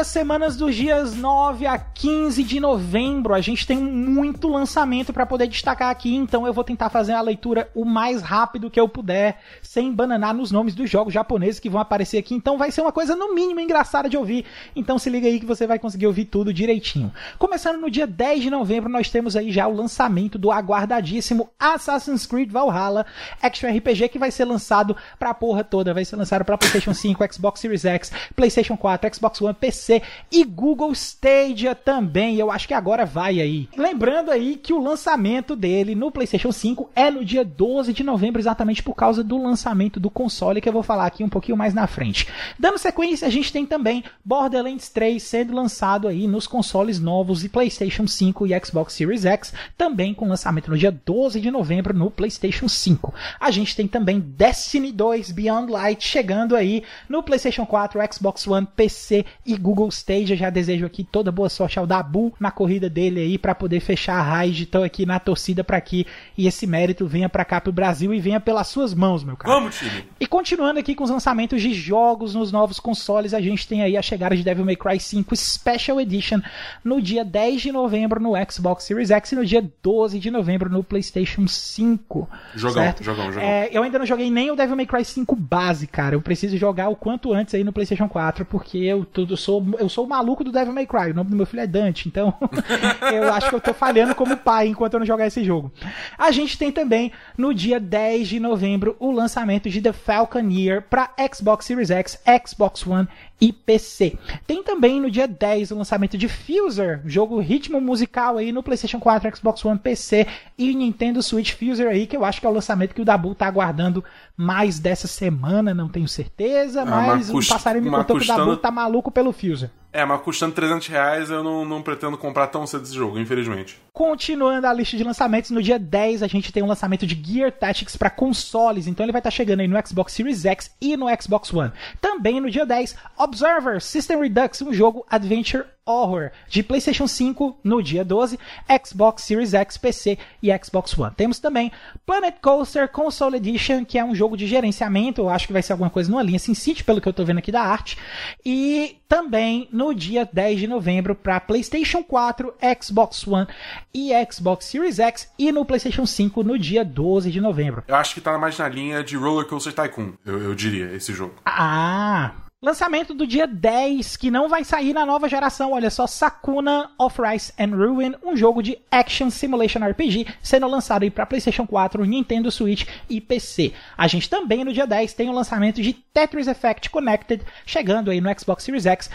Galera, 0.00 0.04
semanas 0.04 0.56
dos 0.56 0.74
dias 0.74 1.14
9 1.14 1.66
a 1.66 1.78
15 1.78 2.42
de 2.42 2.58
novembro, 2.58 3.34
a 3.34 3.40
gente 3.40 3.66
tem 3.66 3.76
muito 3.76 4.48
lançamento 4.48 5.12
para 5.12 5.26
poder 5.26 5.46
destacar 5.46 5.90
aqui, 5.90 6.14
então 6.14 6.46
eu 6.46 6.52
vou 6.54 6.64
tentar 6.64 6.88
fazer 6.88 7.12
a 7.12 7.20
leitura 7.20 7.68
o 7.74 7.84
mais 7.84 8.22
rápido 8.22 8.70
que 8.70 8.80
eu 8.80 8.88
puder, 8.88 9.38
sem 9.60 9.92
bananar 9.92 10.32
nos 10.32 10.50
nomes 10.50 10.74
dos 10.74 10.88
jogos 10.88 11.12
japoneses 11.12 11.60
que 11.60 11.68
vão 11.68 11.80
aparecer 11.80 12.16
aqui, 12.16 12.34
então 12.34 12.56
vai 12.56 12.70
ser 12.70 12.80
uma 12.80 12.92
coisa 12.92 13.14
no 13.14 13.34
mínimo 13.34 13.60
engraçada 13.60 14.08
de 14.08 14.16
ouvir, 14.16 14.46
então 14.74 14.98
se 14.98 15.10
liga 15.10 15.26
aí 15.26 15.38
que 15.38 15.44
você 15.44 15.66
vai 15.66 15.78
conseguir 15.78 16.06
ouvir 16.06 16.24
tudo 16.24 16.52
direitinho. 16.52 17.12
Começando 17.38 17.78
no 17.78 17.90
dia 17.90 18.06
10 18.06 18.42
de 18.42 18.50
novembro, 18.50 18.88
nós 18.88 19.10
temos 19.10 19.36
aí 19.36 19.52
já 19.52 19.66
o 19.66 19.74
lançamento 19.74 20.38
do 20.38 20.50
aguardadíssimo 20.50 21.50
Assassin's 21.58 22.24
Creed 22.24 22.50
Valhalla 22.50 23.04
Action 23.42 23.68
RPG 23.68 24.08
que 24.08 24.18
vai 24.18 24.30
ser 24.30 24.46
lançado 24.46 24.96
pra 25.18 25.34
porra 25.34 25.62
toda, 25.62 25.92
vai 25.92 26.04
ser 26.04 26.16
lançado 26.16 26.44
pra 26.44 26.56
PlayStation 26.56 26.94
5, 26.94 27.34
Xbox 27.34 27.60
Series 27.60 27.84
X, 27.84 28.12
PlayStation 28.34 28.76
4, 28.76 29.14
Xbox 29.14 29.42
One, 29.42 29.54
PC 29.54 29.89
e 30.30 30.44
Google 30.44 30.92
Stadia 30.92 31.74
também. 31.74 32.36
Eu 32.36 32.50
acho 32.50 32.68
que 32.68 32.74
agora 32.74 33.04
vai 33.06 33.40
aí. 33.40 33.68
Lembrando 33.76 34.30
aí 34.30 34.56
que 34.56 34.72
o 34.72 34.82
lançamento 34.82 35.56
dele 35.56 35.94
no 35.94 36.10
PlayStation 36.10 36.52
5 36.52 36.90
é 36.94 37.10
no 37.10 37.24
dia 37.24 37.44
12 37.44 37.92
de 37.92 38.04
novembro, 38.04 38.40
exatamente 38.40 38.82
por 38.82 38.94
causa 38.94 39.24
do 39.24 39.42
lançamento 39.42 39.98
do 39.98 40.10
console 40.10 40.60
que 40.60 40.68
eu 40.68 40.72
vou 40.72 40.82
falar 40.82 41.06
aqui 41.06 41.24
um 41.24 41.28
pouquinho 41.28 41.56
mais 41.56 41.74
na 41.74 41.86
frente. 41.86 42.26
Dando 42.58 42.78
sequência, 42.78 43.26
a 43.26 43.30
gente 43.30 43.52
tem 43.52 43.64
também 43.64 44.04
Borderlands 44.24 44.88
3 44.90 45.22
sendo 45.22 45.54
lançado 45.54 46.06
aí 46.06 46.26
nos 46.26 46.46
consoles 46.46 47.00
novos 47.00 47.44
e 47.44 47.48
PlayStation 47.48 48.06
5 48.06 48.46
e 48.46 48.60
Xbox 48.64 48.94
Series 48.94 49.24
X, 49.24 49.52
também 49.76 50.12
com 50.12 50.28
lançamento 50.28 50.70
no 50.70 50.78
dia 50.78 50.92
12 50.92 51.40
de 51.40 51.50
novembro 51.50 51.96
no 51.96 52.10
PlayStation 52.10 52.68
5. 52.68 53.14
A 53.38 53.50
gente 53.50 53.74
tem 53.74 53.88
também 53.88 54.20
Destiny 54.20 54.92
2 54.92 55.30
Beyond 55.32 55.72
Light 55.72 56.06
chegando 56.06 56.54
aí 56.54 56.82
no 57.08 57.22
PlayStation 57.22 57.64
4, 57.64 58.00
Xbox 58.12 58.46
One, 58.46 58.66
PC 58.76 59.24
e 59.46 59.56
Google 59.56 59.79
Stadia. 59.88 60.36
Já 60.36 60.50
desejo 60.50 60.86
aqui 60.86 61.04
toda 61.04 61.32
boa 61.32 61.48
sorte 61.48 61.78
ao 61.78 61.86
Dabu 61.86 62.32
na 62.38 62.50
corrida 62.50 62.88
dele 62.88 63.20
aí 63.20 63.38
para 63.38 63.54
poder 63.54 63.80
fechar 63.80 64.18
a 64.18 64.22
raid. 64.22 64.64
Estou 64.64 64.82
aqui 64.82 65.06
na 65.06 65.18
torcida 65.18 65.64
para 65.64 65.80
que 65.80 66.06
e 66.36 66.46
esse 66.46 66.66
mérito 66.66 67.06
venha 67.06 67.28
para 67.28 67.44
cá 67.44 67.60
pro 67.60 67.72
Brasil 67.72 68.12
e 68.14 68.20
venha 68.20 68.40
pelas 68.40 68.68
suas 68.68 68.94
mãos, 68.94 69.24
meu 69.24 69.36
cara. 69.36 69.54
Vamos, 69.54 69.78
time. 69.78 70.04
E 70.18 70.26
continuando 70.26 70.78
aqui 70.80 70.94
com 70.94 71.04
os 71.04 71.10
lançamentos 71.10 71.60
de 71.60 71.72
jogos 71.72 72.34
nos 72.34 72.52
novos 72.52 72.78
consoles, 72.78 73.34
a 73.34 73.40
gente 73.40 73.66
tem 73.66 73.82
aí 73.82 73.96
a 73.96 74.02
chegada 74.02 74.36
de 74.36 74.42
Devil 74.42 74.64
May 74.64 74.76
Cry 74.76 75.00
5 75.00 75.34
Special 75.36 76.00
Edition 76.00 76.40
no 76.84 77.00
dia 77.00 77.24
10 77.24 77.62
de 77.62 77.72
novembro 77.72 78.20
no 78.20 78.32
Xbox 78.50 78.84
Series 78.84 79.10
X 79.10 79.32
e 79.32 79.36
no 79.36 79.44
dia 79.44 79.68
12 79.82 80.18
de 80.18 80.30
novembro 80.30 80.70
no 80.70 80.82
PlayStation 80.82 81.46
5. 81.46 82.28
Jogão, 82.54 82.82
certo? 82.82 83.04
jogão, 83.04 83.32
jogão. 83.32 83.48
É, 83.48 83.68
eu 83.72 83.82
ainda 83.82 83.98
não 83.98 84.06
joguei 84.06 84.30
nem 84.30 84.50
o 84.50 84.56
Devil 84.56 84.76
May 84.76 84.86
Cry 84.86 85.04
5 85.04 85.34
base, 85.36 85.86
cara. 85.86 86.14
Eu 86.14 86.20
preciso 86.20 86.56
jogar 86.56 86.88
o 86.88 86.96
quanto 86.96 87.32
antes 87.32 87.54
aí 87.54 87.64
no 87.64 87.72
PlayStation 87.72 88.08
4, 88.08 88.44
porque 88.44 88.78
eu 88.78 89.04
tudo 89.04 89.36
sou, 89.36 89.64
eu 89.78 89.88
sou 89.88 90.04
o 90.04 90.08
maluco 90.08 90.44
do 90.44 90.52
Devil 90.52 90.72
May 90.72 90.86
Cry. 90.86 91.10
O 91.10 91.14
nome 91.14 91.30
do 91.30 91.36
meu 91.36 91.46
filho 91.46 91.62
é 91.62 91.66
Dante, 91.66 92.08
então 92.08 92.34
eu 93.12 93.32
acho 93.32 93.48
que 93.48 93.54
eu 93.54 93.60
tô 93.60 93.74
falhando 93.74 94.14
como 94.14 94.36
pai 94.36 94.68
enquanto 94.68 94.94
eu 94.94 95.00
não 95.00 95.06
jogar 95.06 95.26
esse 95.26 95.44
jogo. 95.44 95.72
A 96.18 96.30
gente 96.30 96.58
tem 96.58 96.72
também 96.72 97.12
no 97.36 97.54
dia 97.54 97.78
10 97.78 98.28
de 98.28 98.40
novembro 98.40 98.96
o 98.98 99.10
lançamento 99.10 99.68
de 99.68 99.80
The 99.80 99.92
Falconeer 99.92 100.82
para 100.82 101.10
Xbox 101.32 101.66
Series 101.66 101.90
X, 101.90 102.20
Xbox 102.46 102.86
One 102.86 103.08
e 103.40 103.52
PC. 103.52 104.18
Tem 104.46 104.62
também 104.62 105.00
no 105.00 105.10
dia 105.10 105.26
10 105.26 105.70
o 105.70 105.76
lançamento 105.76 106.18
de 106.18 106.28
Fuser, 106.28 107.00
jogo 107.06 107.40
ritmo 107.40 107.80
musical 107.80 108.36
aí 108.36 108.52
no 108.52 108.62
PlayStation 108.62 109.00
4, 109.00 109.36
Xbox 109.36 109.64
One, 109.64 109.78
PC 109.78 110.26
e 110.58 110.74
Nintendo 110.74 111.22
Switch 111.22 111.52
Fuser 111.52 111.88
aí, 111.88 112.06
que 112.06 112.16
eu 112.16 112.24
acho 112.24 112.40
que 112.40 112.46
é 112.46 112.50
o 112.50 112.52
lançamento 112.52 112.94
que 112.94 113.00
o 113.00 113.04
Dabu 113.04 113.34
tá 113.34 113.46
aguardando 113.46 114.04
mais 114.36 114.78
dessa 114.78 115.06
semana, 115.06 115.72
não 115.72 115.88
tenho 115.88 116.08
certeza, 116.08 116.82
ah, 116.82 116.86
mas, 116.86 117.30
mas 117.30 117.46
o 117.46 117.48
passarinho 117.48 117.84
me 117.84 117.90
contou 117.90 118.18
custando... 118.18 118.38
que 118.38 118.42
o 118.42 118.46
Dabu 118.46 118.56
tá 118.58 118.70
maluco 118.70 119.10
pelo 119.10 119.32
Fuser. 119.32 119.49
user. 119.50 119.70
É, 119.92 120.04
mas 120.04 120.20
custando 120.22 120.54
300 120.54 120.86
reais 120.86 121.30
eu 121.30 121.42
não, 121.42 121.64
não 121.64 121.82
pretendo 121.82 122.16
comprar 122.16 122.46
tão 122.46 122.66
cedo 122.66 122.84
esse 122.84 122.94
jogo, 122.94 123.18
infelizmente. 123.18 123.78
Continuando 123.92 124.66
a 124.66 124.72
lista 124.72 124.96
de 124.96 125.02
lançamentos, 125.02 125.50
no 125.50 125.62
dia 125.62 125.78
10 125.78 126.22
a 126.22 126.26
gente 126.26 126.52
tem 126.52 126.62
um 126.62 126.66
lançamento 126.66 127.06
de 127.06 127.20
Gear 127.20 127.50
Tactics 127.50 127.96
para 127.96 128.08
consoles, 128.08 128.86
então 128.86 129.04
ele 129.04 129.12
vai 129.12 129.20
estar 129.20 129.30
tá 129.30 129.36
chegando 129.36 129.60
aí 129.60 129.68
no 129.68 129.78
Xbox 129.86 130.12
Series 130.12 130.44
X 130.44 130.74
e 130.80 130.96
no 130.96 131.06
Xbox 131.20 131.52
One. 131.52 131.72
Também 132.00 132.40
no 132.40 132.50
dia 132.50 132.64
10, 132.64 132.96
Observer 133.18 133.80
System 133.82 134.20
Redux, 134.20 134.62
um 134.62 134.72
jogo 134.72 135.04
Adventure 135.10 135.64
Horror 135.84 136.30
de 136.48 136.62
PlayStation 136.62 137.06
5 137.06 137.58
no 137.64 137.82
dia 137.82 138.04
12, 138.04 138.38
Xbox 138.84 139.24
Series 139.24 139.54
X, 139.54 139.76
PC 139.76 140.18
e 140.42 140.50
Xbox 140.64 140.96
One. 140.96 141.12
Temos 141.16 141.38
também 141.38 141.72
Planet 142.06 142.36
Coaster 142.40 142.88
Console 142.88 143.36
Edition, 143.36 143.84
que 143.84 143.98
é 143.98 144.04
um 144.04 144.14
jogo 144.14 144.36
de 144.36 144.46
gerenciamento, 144.46 145.22
eu 145.22 145.28
acho 145.28 145.46
que 145.46 145.52
vai 145.52 145.62
ser 145.62 145.72
alguma 145.72 145.90
coisa 145.90 146.10
numa 146.10 146.22
linha 146.22 146.38
SimCity, 146.38 146.84
pelo 146.84 147.00
que 147.00 147.08
eu 147.08 147.12
tô 147.12 147.24
vendo 147.24 147.38
aqui 147.38 147.50
da 147.50 147.62
arte. 147.62 147.98
E 148.44 148.98
também 149.08 149.68
no 149.80 149.94
dia 149.94 150.28
10 150.30 150.60
de 150.60 150.66
novembro 150.66 151.14
para 151.14 151.40
PlayStation 151.40 152.04
4, 152.04 152.52
Xbox 152.82 153.26
One 153.26 153.46
e 153.94 154.12
Xbox 154.30 154.66
Series 154.66 154.98
X 154.98 155.32
e 155.38 155.50
no 155.50 155.64
PlayStation 155.64 156.04
5 156.04 156.42
no 156.42 156.58
dia 156.58 156.84
12 156.84 157.30
de 157.30 157.40
novembro. 157.40 157.82
Eu 157.88 157.94
acho 157.94 158.12
que 158.12 158.20
tá 158.20 158.36
mais 158.36 158.58
na 158.58 158.68
linha 158.68 159.02
de 159.02 159.16
Roller 159.16 159.46
Coaster 159.46 159.72
Tycoon, 159.72 160.12
eu, 160.26 160.42
eu 160.42 160.54
diria, 160.54 160.92
esse 160.92 161.14
jogo. 161.14 161.34
Ah, 161.46 162.32
Lançamento 162.62 163.14
do 163.14 163.26
dia 163.26 163.46
10, 163.46 164.18
que 164.18 164.30
não 164.30 164.46
vai 164.46 164.64
sair 164.64 164.92
na 164.92 165.06
nova 165.06 165.26
geração, 165.26 165.72
olha 165.72 165.88
só, 165.88 166.06
Sakuna 166.06 166.90
of 166.98 167.18
Rise 167.18 167.54
and 167.58 167.74
Ruin, 167.74 168.14
um 168.22 168.36
jogo 168.36 168.62
de 168.62 168.76
Action 168.90 169.30
Simulation 169.30 169.78
RPG, 169.78 170.26
sendo 170.42 170.68
lançado 170.68 171.02
aí 171.02 171.10
para 171.10 171.24
PlayStation 171.24 171.66
4, 171.66 172.04
Nintendo 172.04 172.50
Switch 172.50 172.86
e 173.08 173.18
PC. 173.18 173.72
A 173.96 174.06
gente 174.06 174.28
também 174.28 174.62
no 174.62 174.74
dia 174.74 174.86
10 174.86 175.14
tem 175.14 175.30
o 175.30 175.32
lançamento 175.32 175.80
de 175.80 175.94
Tetris 175.94 176.48
Effect 176.48 176.90
Connected, 176.90 177.42
chegando 177.64 178.10
aí 178.10 178.20
no 178.20 178.28
Xbox 178.38 178.62
Series 178.62 178.84
X, 178.84 179.08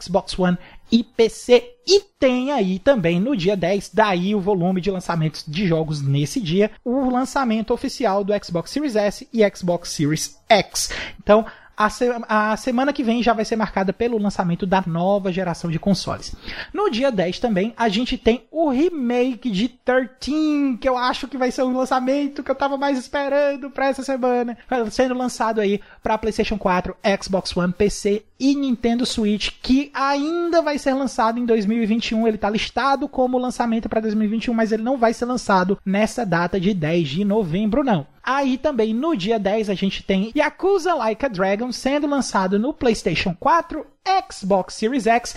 Xbox 0.00 0.38
One 0.38 0.56
e 0.92 1.02
PC. 1.02 1.72
E 1.84 2.00
tem 2.16 2.52
aí 2.52 2.78
também 2.78 3.18
no 3.18 3.36
dia 3.36 3.56
10, 3.56 3.90
daí 3.92 4.36
o 4.36 4.40
volume 4.40 4.80
de 4.80 4.92
lançamentos 4.92 5.44
de 5.48 5.66
jogos 5.66 6.00
nesse 6.00 6.40
dia, 6.40 6.70
o 6.84 7.10
lançamento 7.10 7.74
oficial 7.74 8.22
do 8.22 8.32
Xbox 8.40 8.70
Series 8.70 8.94
S 8.94 9.28
e 9.32 9.42
Xbox 9.50 9.88
Series 9.88 10.38
X. 10.48 10.90
Então, 11.18 11.44
a, 11.76 11.90
se 11.90 12.10
a 12.28 12.56
semana 12.56 12.92
que 12.92 13.02
vem 13.02 13.22
já 13.22 13.32
vai 13.32 13.44
ser 13.44 13.56
marcada 13.56 13.92
pelo 13.92 14.18
lançamento 14.18 14.66
da 14.66 14.82
nova 14.86 15.32
geração 15.32 15.70
de 15.70 15.78
consoles. 15.78 16.34
No 16.72 16.90
dia 16.90 17.10
10 17.10 17.38
também, 17.38 17.74
a 17.76 17.88
gente 17.88 18.16
tem 18.16 18.44
o 18.50 18.68
remake 18.68 19.50
de 19.50 19.68
13, 19.68 20.78
que 20.80 20.88
eu 20.88 20.96
acho 20.96 21.28
que 21.28 21.36
vai 21.36 21.50
ser 21.50 21.62
o 21.62 21.72
lançamento 21.72 22.42
que 22.42 22.50
eu 22.50 22.54
tava 22.54 22.76
mais 22.76 22.98
esperando 22.98 23.70
para 23.70 23.88
essa 23.88 24.02
semana. 24.02 24.56
Sendo 24.90 25.14
lançado 25.14 25.60
aí 25.60 25.80
para 26.02 26.18
PlayStation 26.18 26.58
4, 26.58 26.96
Xbox 27.22 27.56
One, 27.56 27.72
PC 27.72 28.24
e 28.38 28.54
Nintendo 28.54 29.06
Switch, 29.06 29.50
que 29.62 29.90
ainda 29.94 30.60
vai 30.60 30.78
ser 30.78 30.92
lançado 30.94 31.38
em 31.38 31.46
2021. 31.46 32.26
Ele 32.26 32.38
tá 32.38 32.50
listado 32.50 33.08
como 33.08 33.38
lançamento 33.38 33.88
para 33.88 34.00
2021, 34.00 34.52
mas 34.52 34.72
ele 34.72 34.82
não 34.82 34.96
vai 34.96 35.12
ser 35.12 35.24
lançado 35.24 35.78
nessa 35.84 36.24
data 36.26 36.58
de 36.58 36.74
10 36.74 37.08
de 37.08 37.24
novembro, 37.24 37.84
não. 37.84 38.06
Aí 38.22 38.56
também 38.56 38.94
no 38.94 39.14
dia 39.14 39.38
10 39.38 39.68
a 39.68 39.74
gente 39.74 40.02
tem 40.02 40.32
Yakuza 40.34 40.94
Like 40.94 41.26
a 41.26 41.28
Dragon 41.28 41.70
sendo 41.70 42.06
lançado 42.06 42.58
no 42.58 42.72
PlayStation 42.72 43.36
4, 43.38 43.86
Xbox 44.30 44.74
Series 44.74 45.06
X, 45.06 45.36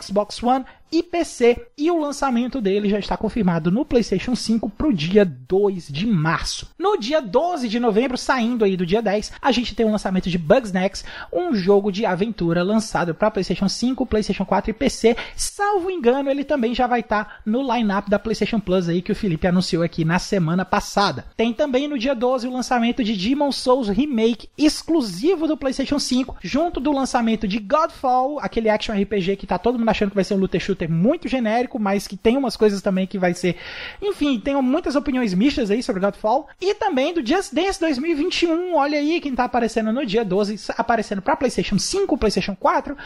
Xbox 0.00 0.42
One 0.42 0.64
e 0.92 1.02
PC, 1.02 1.66
e 1.76 1.90
o 1.90 1.98
lançamento 1.98 2.60
dele 2.60 2.88
já 2.88 2.98
está 2.98 3.16
confirmado 3.16 3.70
no 3.70 3.84
PlayStation 3.84 4.34
5 4.34 4.70
para 4.70 4.88
o 4.88 4.92
dia 4.92 5.24
2 5.24 5.88
de 5.88 6.06
março. 6.06 6.70
No 6.78 6.96
dia 6.98 7.20
12 7.20 7.68
de 7.68 7.78
novembro, 7.78 8.18
saindo 8.18 8.64
aí 8.64 8.76
do 8.76 8.86
dia 8.86 9.00
10, 9.00 9.32
a 9.40 9.52
gente 9.52 9.74
tem 9.74 9.86
o 9.86 9.90
lançamento 9.90 10.28
de 10.28 10.38
Bugsnax, 10.38 11.04
um 11.32 11.54
jogo 11.54 11.92
de 11.92 12.04
aventura 12.04 12.62
lançado 12.62 13.14
para 13.14 13.30
PlayStation 13.30 13.68
5, 13.68 14.04
PlayStation 14.06 14.44
4 14.44 14.70
e 14.70 14.74
PC. 14.74 15.16
Salvo 15.36 15.90
engano, 15.90 16.30
ele 16.30 16.44
também 16.44 16.74
já 16.74 16.86
vai 16.86 17.00
estar 17.00 17.24
tá 17.24 17.34
no 17.46 17.62
line-up 17.72 18.10
da 18.10 18.18
PlayStation 18.18 18.58
Plus 18.58 18.88
aí 18.88 19.02
que 19.02 19.12
o 19.12 19.16
Felipe 19.16 19.46
anunciou 19.46 19.82
aqui 19.82 20.04
na 20.04 20.18
semana 20.18 20.64
passada. 20.64 21.24
Tem 21.36 21.52
também 21.52 21.86
no 21.86 21.98
dia 21.98 22.14
12 22.14 22.48
o 22.48 22.52
lançamento 22.52 23.04
de 23.04 23.16
Demon 23.16 23.52
Souls 23.52 23.88
Remake 23.88 24.48
exclusivo 24.56 25.46
do 25.46 25.56
PlayStation 25.56 25.98
5, 25.98 26.36
junto 26.42 26.80
do 26.80 26.92
lançamento 26.92 27.46
de 27.46 27.58
Godfall, 27.58 28.40
aquele 28.40 28.68
action 28.68 28.94
RPG 28.94 29.36
que 29.36 29.46
tá 29.46 29.58
todo 29.58 29.78
mundo 29.78 29.88
achando 29.88 30.10
que 30.10 30.14
vai 30.14 30.24
ser 30.24 30.34
um 30.34 30.38
looter 30.38 30.60
shooter 30.60 30.79
shooter 30.80 30.90
muito 30.90 31.28
genérico, 31.28 31.78
mas 31.78 32.06
que 32.06 32.16
tem 32.16 32.36
umas 32.36 32.56
coisas 32.56 32.80
também 32.80 33.06
que 33.06 33.18
vai 33.18 33.34
ser. 33.34 33.56
Enfim, 34.00 34.38
tem 34.40 34.60
muitas 34.62 34.96
opiniões 34.96 35.34
mistas 35.34 35.70
aí 35.70 35.82
sobre 35.82 36.00
Godfall. 36.00 36.48
E 36.60 36.74
também 36.74 37.12
do 37.12 37.26
Just 37.26 37.52
Dance 37.52 37.78
2021. 37.80 38.74
Olha 38.74 38.98
aí 38.98 39.20
quem 39.20 39.34
tá 39.34 39.44
aparecendo 39.44 39.92
no 39.92 40.06
dia 40.06 40.24
12, 40.24 40.72
aparecendo 40.76 41.20
para 41.20 41.36
PlayStation 41.36 41.78
5, 41.78 42.16
PlayStation 42.16 42.56
4, 42.56 42.96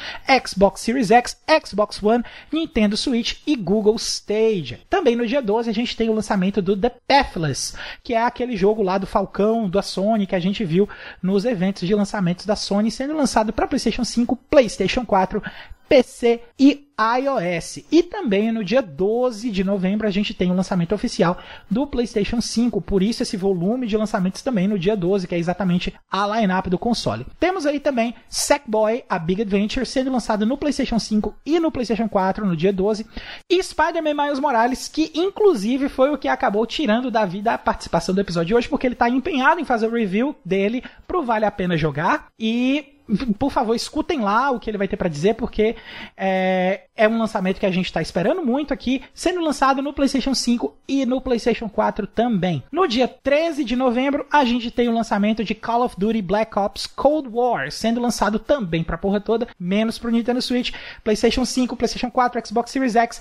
Xbox 0.46 0.80
Series 0.80 1.10
X, 1.10 1.36
Xbox 1.64 2.02
One, 2.02 2.24
Nintendo 2.52 2.96
Switch 2.96 3.38
e 3.46 3.56
Google 3.56 3.96
Stage. 3.96 4.80
Também 4.88 5.16
no 5.16 5.26
dia 5.26 5.42
12 5.42 5.70
a 5.70 5.74
gente 5.74 5.96
tem 5.96 6.08
o 6.08 6.14
lançamento 6.14 6.62
do 6.62 6.76
The 6.76 6.92
Pathless, 7.06 7.74
que 8.02 8.14
é 8.14 8.22
aquele 8.22 8.56
jogo 8.56 8.82
lá 8.82 8.98
do 8.98 9.06
Falcão, 9.06 9.68
da 9.68 9.82
Sony, 9.82 10.26
que 10.26 10.34
a 10.34 10.40
gente 10.40 10.64
viu 10.64 10.88
nos 11.22 11.44
eventos 11.44 11.86
de 11.86 11.94
lançamentos 11.94 12.46
da 12.46 12.56
Sony, 12.56 12.90
sendo 12.90 13.14
lançado 13.14 13.52
para 13.52 13.66
PlayStation 13.66 14.04
5, 14.04 14.36
PlayStation 14.50 15.04
4, 15.04 15.42
PC 15.88 16.40
e 16.58 16.88
iOS. 16.98 17.84
E 17.90 18.02
também 18.02 18.52
no 18.52 18.62
dia 18.62 18.80
12 18.80 19.50
de 19.50 19.64
novembro 19.64 20.06
a 20.06 20.10
gente 20.10 20.32
tem 20.32 20.50
o 20.50 20.54
lançamento 20.54 20.94
oficial 20.94 21.36
do 21.68 21.86
PlayStation 21.86 22.40
5, 22.40 22.80
por 22.80 23.02
isso 23.02 23.22
esse 23.22 23.36
volume 23.36 23.86
de 23.86 23.96
lançamentos 23.96 24.42
também 24.42 24.68
no 24.68 24.78
dia 24.78 24.96
12, 24.96 25.26
que 25.26 25.34
é 25.34 25.38
exatamente 25.38 25.92
a 26.10 26.26
lineup 26.26 26.66
do 26.68 26.78
console. 26.78 27.26
Temos 27.40 27.66
aí 27.66 27.80
também 27.80 28.14
Sackboy, 28.28 29.04
a 29.08 29.18
Big 29.18 29.42
Adventure, 29.42 29.84
sendo 29.84 30.12
lançado 30.12 30.46
no 30.46 30.56
PlayStation 30.56 30.98
5 30.98 31.34
e 31.44 31.58
no 31.58 31.72
PlayStation 31.72 32.08
4 32.08 32.46
no 32.46 32.56
dia 32.56 32.72
12, 32.72 33.06
e 33.50 33.62
Spider-Man 33.62 34.14
Miles 34.14 34.38
Morales, 34.38 34.88
que 34.88 35.10
inclusive 35.14 35.88
foi 35.88 36.10
o 36.10 36.18
que 36.18 36.28
acabou 36.28 36.64
tirando 36.66 37.10
da 37.10 37.24
vida 37.24 37.52
a 37.52 37.58
participação 37.58 38.14
do 38.14 38.20
episódio 38.20 38.48
de 38.48 38.54
hoje, 38.54 38.68
porque 38.68 38.86
ele 38.86 38.94
está 38.94 39.08
empenhado 39.08 39.60
em 39.60 39.64
fazer 39.64 39.88
o 39.88 39.94
review 39.94 40.36
dele 40.44 40.82
pro 41.06 41.22
Vale 41.22 41.44
a 41.44 41.50
Pena 41.50 41.76
Jogar, 41.76 42.28
e 42.38 42.93
por 43.38 43.50
favor, 43.50 43.74
escutem 43.74 44.20
lá 44.20 44.50
o 44.50 44.58
que 44.58 44.70
ele 44.70 44.78
vai 44.78 44.88
ter 44.88 44.96
para 44.96 45.08
dizer, 45.08 45.34
porque 45.34 45.76
é, 46.16 46.82
é 46.96 47.08
um 47.08 47.18
lançamento 47.18 47.60
que 47.60 47.66
a 47.66 47.70
gente 47.70 47.86
está 47.86 48.00
esperando 48.00 48.44
muito 48.44 48.72
aqui, 48.72 49.02
sendo 49.12 49.40
lançado 49.40 49.82
no 49.82 49.92
PlayStation 49.92 50.34
5 50.34 50.74
e 50.88 51.04
no 51.04 51.20
PlayStation 51.20 51.68
4 51.68 52.06
também. 52.06 52.62
No 52.72 52.86
dia 52.86 53.06
13 53.06 53.64
de 53.64 53.76
novembro, 53.76 54.26
a 54.30 54.44
gente 54.44 54.70
tem 54.70 54.88
o 54.88 54.94
lançamento 54.94 55.44
de 55.44 55.54
Call 55.54 55.84
of 55.84 55.96
Duty 55.98 56.22
Black 56.22 56.58
Ops 56.58 56.86
Cold 56.86 57.28
War, 57.30 57.70
sendo 57.70 58.00
lançado 58.00 58.38
também 58.38 58.82
para 58.82 58.98
porra 58.98 59.20
toda, 59.20 59.48
menos 59.58 59.98
para 59.98 60.08
o 60.08 60.12
Nintendo 60.12 60.40
Switch, 60.40 60.72
PlayStation 61.02 61.44
5, 61.44 61.76
PlayStation 61.76 62.10
4, 62.10 62.46
Xbox 62.46 62.70
Series 62.70 62.96
X, 62.96 63.20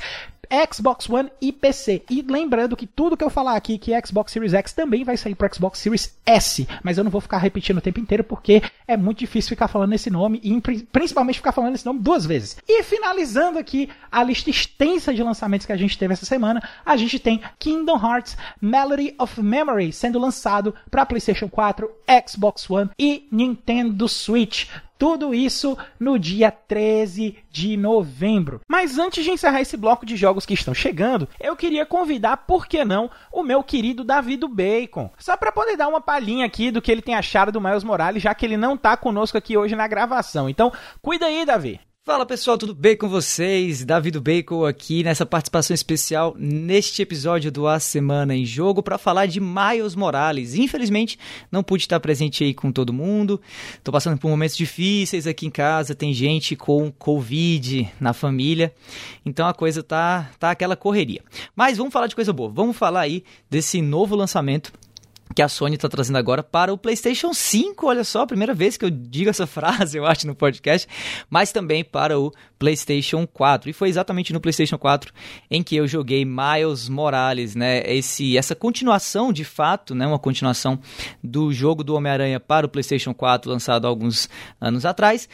Xbox 0.72 1.10
One 1.10 1.32
e 1.42 1.52
PC. 1.52 2.04
E 2.10 2.22
lembrando 2.22 2.76
que 2.76 2.86
tudo 2.86 3.18
que 3.18 3.24
eu 3.24 3.30
falar 3.30 3.56
aqui 3.56 3.78
que 3.78 3.92
Xbox 4.06 4.32
Series 4.32 4.54
X 4.54 4.74
também 4.74 5.04
vai 5.04 5.18
sair 5.18 5.36
para 5.36 5.52
Xbox 5.52 5.80
Series 5.80 6.16
S, 6.26 6.68
mas 6.84 6.98
eu 6.98 7.04
não 7.04 7.12
vou 7.12 7.22
ficar 7.22 7.38
repetindo 7.38 7.78
o 7.78 7.82
tempo 7.82 8.00
inteiro 8.00 8.24
porque 8.24 8.62
é 8.88 8.96
muito 8.96 9.20
difícil 9.20 9.50
ficar 9.50 9.68
falando 9.68 9.94
esse 9.94 10.10
nome 10.10 10.40
e 10.44 10.62
principalmente 10.92 11.38
ficar 11.40 11.52
falando 11.52 11.76
esse 11.76 11.86
nome 11.86 12.00
duas 12.00 12.26
vezes. 12.26 12.58
E 12.68 12.84
finalizando 12.84 13.58
aqui 13.58 13.90
a 14.12 14.24
lista 14.24 14.50
extensa 14.50 15.14
de 15.14 15.24
lançamentos 15.24 15.66
que 15.66 15.74
a 15.74 15.78
gente 15.78 15.98
teve 15.98 16.14
essa 16.14 16.26
semana, 16.26 16.62
a 16.86 16.96
gente 16.96 17.20
tem 17.20 17.42
Kingdom 17.58 17.98
Hearts 17.98 18.38
Melody 18.62 19.16
of 19.18 19.42
Memory 19.42 19.92
sendo 19.92 20.20
lançado 20.20 20.74
para 20.92 21.06
PlayStation 21.06 21.50
4, 21.50 21.90
Xbox 22.28 22.70
One 22.70 22.90
e 23.00 23.28
Nintendo 23.32 24.08
Switch. 24.08 24.68
Tudo 24.98 25.34
isso 25.34 25.78
no 26.00 26.18
dia 26.18 26.52
13 26.52 27.38
de 27.50 27.76
novembro. 27.76 28.62
Mas 28.68 28.98
antes 28.98 29.24
de 29.24 29.32
encerrar 29.32 29.62
esse 29.62 29.76
bloco 29.76 30.06
de 30.06 30.16
jogos 30.16 30.46
que 30.46 30.54
estão 30.54 30.74
chegando, 30.74 31.28
eu 31.40 31.56
queria 31.56 31.86
convidar, 31.86 32.38
por 32.38 32.68
que 32.68 32.86
não, 32.86 33.10
o 33.32 33.44
meu 33.44 33.64
querido 33.64 34.04
Davi 34.04 34.38
do 34.38 34.48
Bacon. 34.48 35.12
Só 35.18 35.36
para 35.36 35.52
poder 35.52 35.76
dar 35.76 35.88
uma 35.88 36.02
palhinha 36.02 36.46
aqui 36.46 36.72
do 36.72 36.82
que 36.82 36.92
ele 36.92 37.02
tem 37.02 37.16
achado 37.16 37.52
do 37.52 37.62
Miles 37.62 37.84
Morales, 37.84 38.24
já 38.24 38.34
que 38.34 38.46
ele 38.46 38.58
não 38.58 38.78
tá 38.78 38.96
conosco 38.96 39.38
aqui 39.38 39.58
hoje 39.58 39.76
na 39.76 39.88
gravação. 39.88 40.50
Então, 40.50 40.72
cuida 41.02 41.26
aí, 41.26 41.46
Davi. 41.46 41.80
Fala 42.06 42.26
pessoal, 42.26 42.58
tudo 42.58 42.76
bem 42.76 42.98
com 42.98 43.08
vocês? 43.08 43.86
David 43.86 44.20
Bacon 44.20 44.66
aqui 44.66 45.06
nessa 45.06 45.26
participação 45.26 45.74
especial 45.74 46.36
neste 46.38 47.02
episódio 47.02 47.50
do 47.50 47.66
A 47.66 47.80
Semana 47.80 48.36
em 48.36 48.46
Jogo 48.46 48.84
para 48.84 48.98
falar 48.98 49.26
de 49.26 49.40
Miles 49.40 49.96
Morales. 49.96 50.54
Infelizmente, 50.54 51.18
não 51.50 51.64
pude 51.64 51.84
estar 51.84 52.02
presente 52.02 52.44
aí 52.44 52.54
com 52.54 52.74
todo 52.74 52.92
mundo. 52.92 53.40
Tô 53.86 53.90
passando 53.90 54.18
por 54.18 54.30
momentos 54.30 54.58
difíceis 54.58 55.26
aqui 55.26 55.46
em 55.46 55.50
casa, 55.50 55.96
tem 55.96 56.14
gente 56.14 56.58
com 56.58 56.92
Covid 56.92 57.90
na 58.02 58.12
família. 58.12 58.74
Então 59.26 59.48
a 59.48 59.54
coisa 59.54 59.82
tá 59.82 60.30
tá 60.38 60.52
aquela 60.52 60.76
correria. 60.76 61.22
Mas 61.56 61.78
vamos 61.78 61.94
falar 61.94 62.08
de 62.08 62.16
coisa 62.16 62.34
boa. 62.34 62.52
Vamos 62.54 62.76
falar 62.76 63.00
aí 63.00 63.24
desse 63.50 63.82
novo 63.82 64.14
lançamento 64.14 64.74
que 65.34 65.42
a 65.42 65.50
Sony 65.50 65.76
está 65.76 65.90
trazendo 65.90 66.18
agora 66.18 66.44
para 66.44 66.74
o 66.74 66.78
PlayStation 66.78 67.34
5. 67.34 67.88
Olha 67.88 68.04
só, 68.04 68.26
primeira 68.26 68.54
vez 68.54 68.78
que 68.78 68.86
eu 68.86 68.90
digo 68.90 69.30
essa 69.30 69.46
frase, 69.48 69.98
eu 69.98 70.06
acho, 70.06 70.28
no 70.28 70.36
podcast, 70.36 70.88
mas 71.30 71.52
também 71.52 71.84
para 71.84 72.20
o 72.20 72.32
PlayStation 72.60 73.26
4. 73.26 73.70
E 73.70 73.74
foi 73.74 73.90
exatamente 73.90 74.32
no 74.32 74.40
PlayStation 74.40 74.78
4 74.78 75.12
em 75.50 75.64
que 75.64 75.76
eu 75.76 75.88
joguei 75.88 76.26
Miles 76.26 76.88
Morales, 76.88 77.56
né? 77.56 77.82
Esse, 77.86 78.38
essa 78.38 78.56
continuação, 78.56 79.34
de 79.34 79.44
fato, 79.44 79.96
né? 79.96 80.06
Uma 80.06 80.20
continuação 80.20 80.80
do 81.24 81.52
jogo 81.52 81.84
do 81.84 81.96
Homem-Aranha 81.96 82.40
para 82.40 82.66
o 82.66 82.70
PlayStation 82.70 83.14
4, 83.14 83.50
lançado 83.52 83.88
alguns 83.88 84.30
anos 84.62 84.86
atrás. 84.86 85.28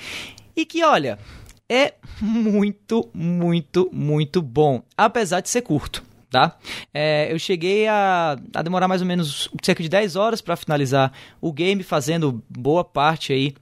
E 0.55 0.65
que, 0.65 0.83
olha, 0.83 1.19
é 1.67 1.93
muito, 2.19 3.09
muito, 3.13 3.89
muito 3.93 4.41
bom, 4.41 4.81
apesar 4.97 5.41
de 5.41 5.49
ser 5.49 5.61
curto 5.61 6.08
tá? 6.29 6.57
É, 6.93 7.31
eu 7.31 7.39
cheguei 7.39 7.87
a, 7.87 8.37
a, 8.53 8.61
demorar 8.61 8.87
mais 8.87 9.01
ou 9.01 9.07
menos 9.07 9.49
cerca 9.63 9.81
de 9.81 9.89
10 9.89 10.15
horas 10.15 10.41
para 10.41 10.55
finalizar 10.55 11.11
o 11.41 11.51
game, 11.51 11.83
fazendo 11.83 12.43
boa 12.49 12.83
parte 12.83 13.33
aí 13.33 13.55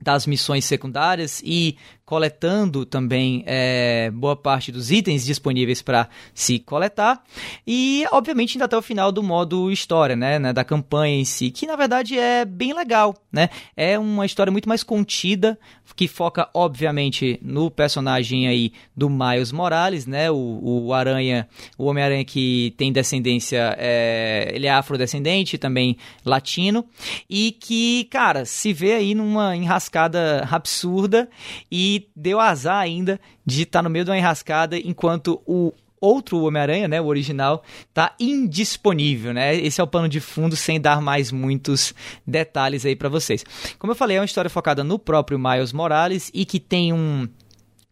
das 0.00 0.26
missões 0.26 0.64
secundárias 0.64 1.42
e 1.44 1.76
coletando 2.04 2.84
também 2.84 3.42
é, 3.46 4.10
boa 4.12 4.36
parte 4.36 4.70
dos 4.70 4.90
itens 4.90 5.24
disponíveis 5.24 5.80
para 5.80 6.08
se 6.34 6.58
coletar 6.58 7.22
e 7.66 8.04
obviamente 8.12 8.56
ainda 8.56 8.66
até 8.66 8.76
o 8.76 8.82
final 8.82 9.10
do 9.10 9.22
modo 9.22 9.70
história, 9.70 10.14
né, 10.14 10.38
né, 10.38 10.52
da 10.52 10.64
campanha 10.64 11.16
em 11.16 11.24
si, 11.24 11.50
que 11.50 11.66
na 11.66 11.76
verdade 11.76 12.18
é 12.18 12.44
bem 12.44 12.74
legal, 12.74 13.14
né? 13.32 13.48
É 13.76 13.98
uma 13.98 14.26
história 14.26 14.50
muito 14.50 14.68
mais 14.68 14.82
contida 14.82 15.58
que 15.96 16.06
foca 16.06 16.48
obviamente 16.52 17.38
no 17.42 17.70
personagem 17.70 18.48
aí 18.48 18.72
do 18.96 19.08
Miles 19.08 19.52
Morales, 19.52 20.06
né, 20.06 20.30
o, 20.30 20.60
o 20.62 20.92
Aranha, 20.92 21.48
o 21.78 21.86
Homem-Aranha 21.86 22.24
que 22.24 22.74
tem 22.76 22.92
descendência, 22.92 23.74
é, 23.78 24.50
ele 24.52 24.66
é 24.66 24.72
afrodescendente, 24.72 25.56
também 25.56 25.96
latino 26.24 26.84
e 27.30 27.52
que, 27.52 28.04
cara, 28.10 28.44
se 28.44 28.72
vê 28.72 28.92
aí 28.92 29.14
numa 29.14 29.56
enrascada 29.56 30.46
absurda 30.50 31.28
e 31.70 31.93
deu 32.14 32.40
azar 32.40 32.78
ainda 32.78 33.20
de 33.44 33.62
estar 33.62 33.80
tá 33.80 33.82
no 33.82 33.90
meio 33.90 34.04
de 34.04 34.10
uma 34.10 34.18
enrascada 34.18 34.78
enquanto 34.78 35.40
o 35.46 35.72
outro 36.00 36.42
Homem-Aranha, 36.42 36.86
né, 36.86 37.00
o 37.00 37.06
original, 37.06 37.62
tá 37.92 38.14
indisponível, 38.20 39.32
né? 39.32 39.56
Esse 39.56 39.80
é 39.80 39.84
o 39.84 39.86
pano 39.86 40.08
de 40.08 40.20
fundo 40.20 40.54
sem 40.54 40.78
dar 40.78 41.00
mais 41.00 41.32
muitos 41.32 41.94
detalhes 42.26 42.84
aí 42.84 42.94
para 42.94 43.08
vocês. 43.08 43.44
Como 43.78 43.92
eu 43.92 43.96
falei, 43.96 44.18
é 44.18 44.20
uma 44.20 44.26
história 44.26 44.50
focada 44.50 44.84
no 44.84 44.98
próprio 44.98 45.38
Miles 45.38 45.72
Morales 45.72 46.30
e 46.34 46.44
que 46.44 46.60
tem 46.60 46.92
um 46.92 47.26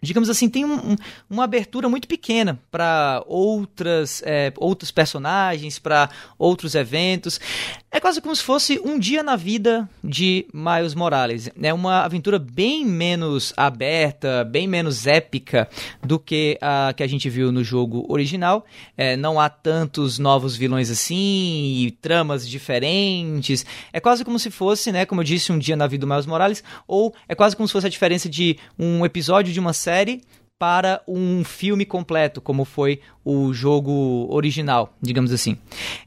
digamos 0.03 0.29
assim, 0.29 0.49
tem 0.49 0.65
um, 0.65 0.75
um, 0.75 0.97
uma 1.31 1.45
abertura 1.45 1.89
muito 1.89 2.09
pequena 2.09 2.59
para 2.71 3.23
outras 3.27 4.21
é, 4.27 4.53
outros 4.57 4.91
personagens, 4.91 5.79
para 5.79 6.11
outros 6.37 6.75
eventos. 6.75 7.41
É 7.89 8.01
quase 8.01 8.21
como 8.21 8.35
se 8.35 8.43
fosse 8.43 8.81
um 8.85 8.99
dia 8.99 9.23
na 9.23 9.37
vida 9.37 9.89
de 10.03 10.47
Miles 10.53 10.95
Morales. 10.95 11.49
É 11.63 11.73
uma 11.73 12.01
aventura 12.01 12.39
bem 12.39 12.85
menos 12.85 13.53
aberta, 13.57 14.45
bem 14.45 14.67
menos 14.67 15.07
épica 15.07 15.69
do 16.03 16.19
que 16.19 16.59
a 16.61 16.93
que 16.97 17.03
a 17.03 17.07
gente 17.07 17.31
viu 17.31 17.53
no 17.53 17.63
jogo 17.63 18.05
original. 18.09 18.67
É, 18.97 19.17
não 19.17 19.39
há 19.39 19.49
tantos 19.49 20.19
novos 20.19 20.57
vilões 20.57 20.91
assim, 20.91 21.85
e 21.85 21.91
tramas 22.01 22.49
diferentes. 22.49 23.65
É 23.93 24.01
quase 24.01 24.25
como 24.25 24.39
se 24.39 24.51
fosse, 24.51 24.91
né, 24.91 25.07
como 25.07 25.21
eu 25.21 25.25
disse, 25.25 25.53
um 25.53 25.59
dia 25.59 25.77
na 25.77 25.87
vida 25.87 26.05
do 26.05 26.11
Miles 26.11 26.27
Morales, 26.27 26.65
ou 26.89 27.15
é 27.29 27.35
quase 27.35 27.55
como 27.55 27.69
se 27.69 27.73
fosse 27.73 27.87
a 27.87 27.91
diferença 27.91 28.29
de 28.29 28.57
um 28.77 29.05
episódio 29.05 29.53
de 29.53 29.61
uma 29.61 29.73
série 29.73 29.92
série 29.93 30.23
para 30.59 31.03
um 31.07 31.45
filme 31.45 31.85
completo, 31.85 32.41
como 32.41 32.65
foi 32.65 33.01
o 33.25 33.53
jogo 33.53 34.29
original, 34.31 34.95
digamos 35.03 35.33
assim. 35.33 35.59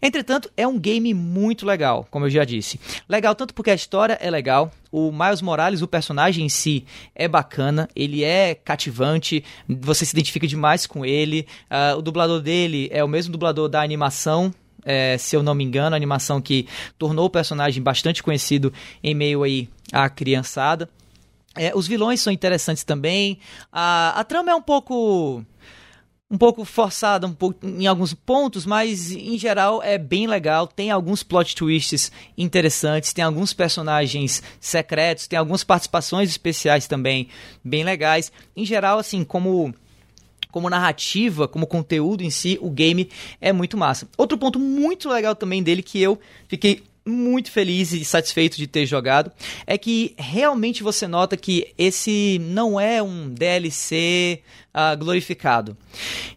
Entretanto, 0.02 0.50
é 0.56 0.66
um 0.66 0.80
game 0.80 1.14
muito 1.14 1.66
legal, 1.66 2.08
como 2.10 2.26
eu 2.26 2.30
já 2.30 2.46
disse. 2.46 2.80
Legal 3.08 3.36
tanto 3.36 3.54
porque 3.54 3.70
a 3.70 3.76
história 3.76 4.18
é 4.20 4.32
legal, 4.32 4.72
o 4.92 5.12
Miles 5.12 5.42
Morales, 5.42 5.82
o 5.82 5.88
personagem 5.88 6.46
em 6.46 6.50
si, 6.50 6.86
é 7.14 7.28
bacana, 7.28 7.88
ele 7.94 8.24
é 8.24 8.56
cativante, 8.56 9.44
você 9.68 10.06
se 10.06 10.16
identifica 10.16 10.48
demais 10.48 10.88
com 10.88 11.06
ele. 11.06 11.46
Uh, 11.70 11.98
o 11.98 12.02
dublador 12.02 12.42
dele 12.42 12.88
é 12.92 13.04
o 13.04 13.10
mesmo 13.10 13.34
dublador 13.34 13.68
da 13.68 13.82
animação 13.82 14.52
é, 14.88 15.18
se 15.18 15.36
eu 15.36 15.42
não 15.42 15.56
me 15.56 15.64
engano, 15.64 15.96
a 15.96 15.98
animação 15.98 16.40
que 16.40 16.68
tornou 16.98 17.26
o 17.26 17.30
personagem 17.30 17.82
bastante 17.82 18.22
conhecido 18.22 18.72
em 19.04 19.16
meio 19.16 19.42
aí 19.42 19.68
à 19.92 20.08
criançada. 20.08 20.88
É, 21.56 21.72
os 21.76 21.88
vilões 21.88 22.22
são 22.22 22.32
interessantes 22.32 22.84
também. 22.84 23.40
A, 23.72 24.20
a 24.20 24.24
trama 24.24 24.52
é 24.52 24.56
um 24.56 24.62
pouco 24.62 25.44
um 26.30 26.38
pouco 26.38 26.66
forçada 26.66 27.28
um 27.28 27.34
pouco, 27.34 27.66
em 27.66 27.86
alguns 27.86 28.14
pontos, 28.14 28.66
mas 28.66 29.12
em 29.12 29.38
geral 29.38 29.82
é 29.82 29.98
bem 29.98 30.28
legal. 30.28 30.68
Tem 30.68 30.92
alguns 30.92 31.24
plot 31.24 31.56
twists 31.56 32.12
interessantes, 32.38 33.14
tem 33.14 33.24
alguns 33.24 33.54
personagens 33.54 34.42
secretos, 34.60 35.28
tem 35.28 35.38
algumas 35.38 35.64
participações 35.64 36.30
especiais 36.30 36.88
também 36.88 37.30
bem 37.64 37.84
legais. 37.84 38.32
Em 38.56 38.66
geral, 38.66 39.00
assim, 39.00 39.24
como 39.24 39.74
como 40.52 40.70
narrativa, 40.70 41.50
como 41.50 41.68
conteúdo 41.68 42.24
em 42.24 42.30
si, 42.30 42.58
o 42.62 42.70
game 42.70 43.10
é 43.42 43.52
muito 43.52 43.78
massa. 43.78 44.08
Outro 44.18 44.38
ponto 44.38 44.58
muito 44.58 45.10
legal 45.10 45.36
também 45.36 45.62
dele 45.62 45.84
que 45.84 46.02
eu 46.02 46.18
fiquei 46.48 46.82
muito 47.06 47.52
feliz 47.52 47.92
e 47.92 48.04
satisfeito 48.04 48.58
de 48.58 48.66
ter 48.66 48.86
jogado 48.86 49.32
é 49.68 49.78
que 49.78 50.16
realmente 50.18 50.82
você 50.82 51.08
nota 51.08 51.38
que 51.38 51.74
esse 51.78 52.40
não 52.42 52.80
é 52.80 53.02
um 53.02 53.30
DLC 53.30 54.42
uh, 54.42 54.70
ah, 54.74 54.96
glorificado. 54.96 55.78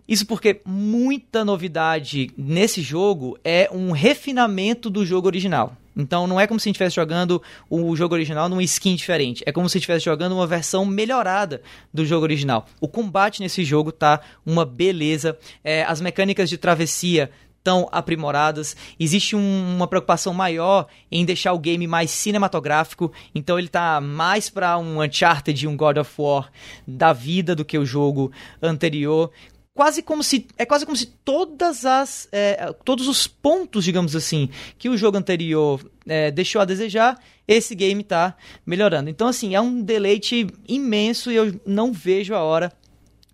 Isso 0.06 0.26
porque 0.26 0.60
muita 0.64 1.44
novidade 1.44 2.30
nesse 2.36 2.82
jogo 2.82 3.38
é 3.42 3.68
um 3.72 3.92
refinamento 3.92 4.90
do 4.90 5.06
jogo 5.06 5.26
original. 5.26 5.76
Então 5.98 6.28
não 6.28 6.38
é 6.38 6.46
como 6.46 6.60
se 6.60 6.68
a 6.68 6.70
gente 6.70 6.76
estivesse 6.76 6.94
jogando 6.94 7.42
o 7.68 7.96
jogo 7.96 8.14
original 8.14 8.48
numa 8.48 8.62
skin 8.62 8.94
diferente. 8.94 9.42
É 9.44 9.50
como 9.50 9.68
se 9.68 9.78
estivesse 9.78 10.04
jogando 10.04 10.32
uma 10.32 10.46
versão 10.46 10.84
melhorada 10.84 11.60
do 11.92 12.06
jogo 12.06 12.22
original. 12.22 12.66
O 12.80 12.86
combate 12.86 13.40
nesse 13.40 13.64
jogo 13.64 13.90
tá 13.90 14.20
uma 14.46 14.64
beleza. 14.64 15.36
É, 15.64 15.82
as 15.82 16.00
mecânicas 16.00 16.48
de 16.48 16.56
travessia 16.56 17.30
tão 17.68 17.86
aprimoradas. 17.92 18.74
Existe 18.98 19.36
um, 19.36 19.76
uma 19.76 19.86
preocupação 19.86 20.32
maior 20.32 20.86
em 21.12 21.22
deixar 21.22 21.52
o 21.52 21.58
game 21.58 21.86
mais 21.86 22.10
cinematográfico, 22.10 23.12
então 23.34 23.58
ele 23.58 23.68
tá 23.68 24.00
mais 24.00 24.48
para 24.48 24.78
um 24.78 25.02
Uncharted, 25.02 25.68
um 25.68 25.76
God 25.76 25.98
of 25.98 26.10
War 26.16 26.50
da 26.86 27.12
vida 27.12 27.54
do 27.54 27.66
que 27.66 27.76
o 27.76 27.84
jogo 27.84 28.32
anterior. 28.62 29.30
Quase 29.74 30.02
como 30.02 30.22
se 30.22 30.46
é 30.56 30.64
quase 30.64 30.86
como 30.86 30.96
se 30.96 31.08
todas 31.22 31.84
as 31.84 32.26
é, 32.32 32.72
todos 32.86 33.06
os 33.06 33.26
pontos, 33.26 33.84
digamos 33.84 34.16
assim, 34.16 34.48
que 34.78 34.88
o 34.88 34.96
jogo 34.96 35.18
anterior 35.18 35.78
é, 36.06 36.30
deixou 36.30 36.62
a 36.62 36.64
desejar, 36.64 37.20
esse 37.46 37.74
game 37.74 38.02
tá 38.02 38.34
melhorando. 38.64 39.10
Então 39.10 39.28
assim 39.28 39.54
é 39.54 39.60
um 39.60 39.82
deleite 39.82 40.46
imenso 40.66 41.30
e 41.30 41.36
eu 41.36 41.60
não 41.66 41.92
vejo 41.92 42.34
a 42.34 42.42
hora 42.42 42.72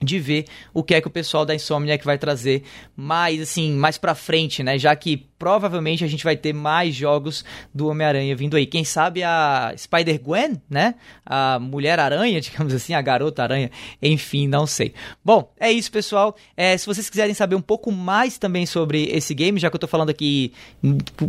de 0.04 0.18
ver 0.18 0.44
o 0.72 0.82
que 0.82 0.94
é 0.94 1.00
que 1.00 1.08
o 1.08 1.10
pessoal 1.10 1.44
da 1.44 1.54
Insomniac 1.54 2.04
vai 2.04 2.18
trazer 2.18 2.62
mais 2.94 3.40
assim, 3.40 3.72
mais 3.72 3.98
para 3.98 4.14
frente, 4.14 4.62
né? 4.62 4.78
Já 4.78 4.94
que 4.94 5.26
provavelmente 5.44 6.02
a 6.02 6.06
gente 6.06 6.24
vai 6.24 6.38
ter 6.38 6.54
mais 6.54 6.94
jogos 6.94 7.44
do 7.74 7.88
Homem-Aranha 7.88 8.34
vindo 8.34 8.56
aí. 8.56 8.64
Quem 8.64 8.82
sabe 8.82 9.22
a 9.22 9.74
Spider-Gwen, 9.76 10.58
né? 10.70 10.94
A 11.26 11.58
Mulher-Aranha, 11.58 12.40
digamos 12.40 12.72
assim, 12.72 12.94
a 12.94 13.02
Garota-Aranha, 13.02 13.70
enfim, 14.00 14.48
não 14.48 14.66
sei. 14.66 14.94
Bom, 15.22 15.52
é 15.60 15.70
isso, 15.70 15.92
pessoal. 15.92 16.34
É, 16.56 16.78
se 16.78 16.86
vocês 16.86 17.10
quiserem 17.10 17.34
saber 17.34 17.56
um 17.56 17.60
pouco 17.60 17.92
mais 17.92 18.38
também 18.38 18.64
sobre 18.64 19.04
esse 19.12 19.34
game, 19.34 19.60
já 19.60 19.68
que 19.68 19.76
eu 19.76 19.80
tô 19.80 19.86
falando 19.86 20.08
aqui, 20.08 20.50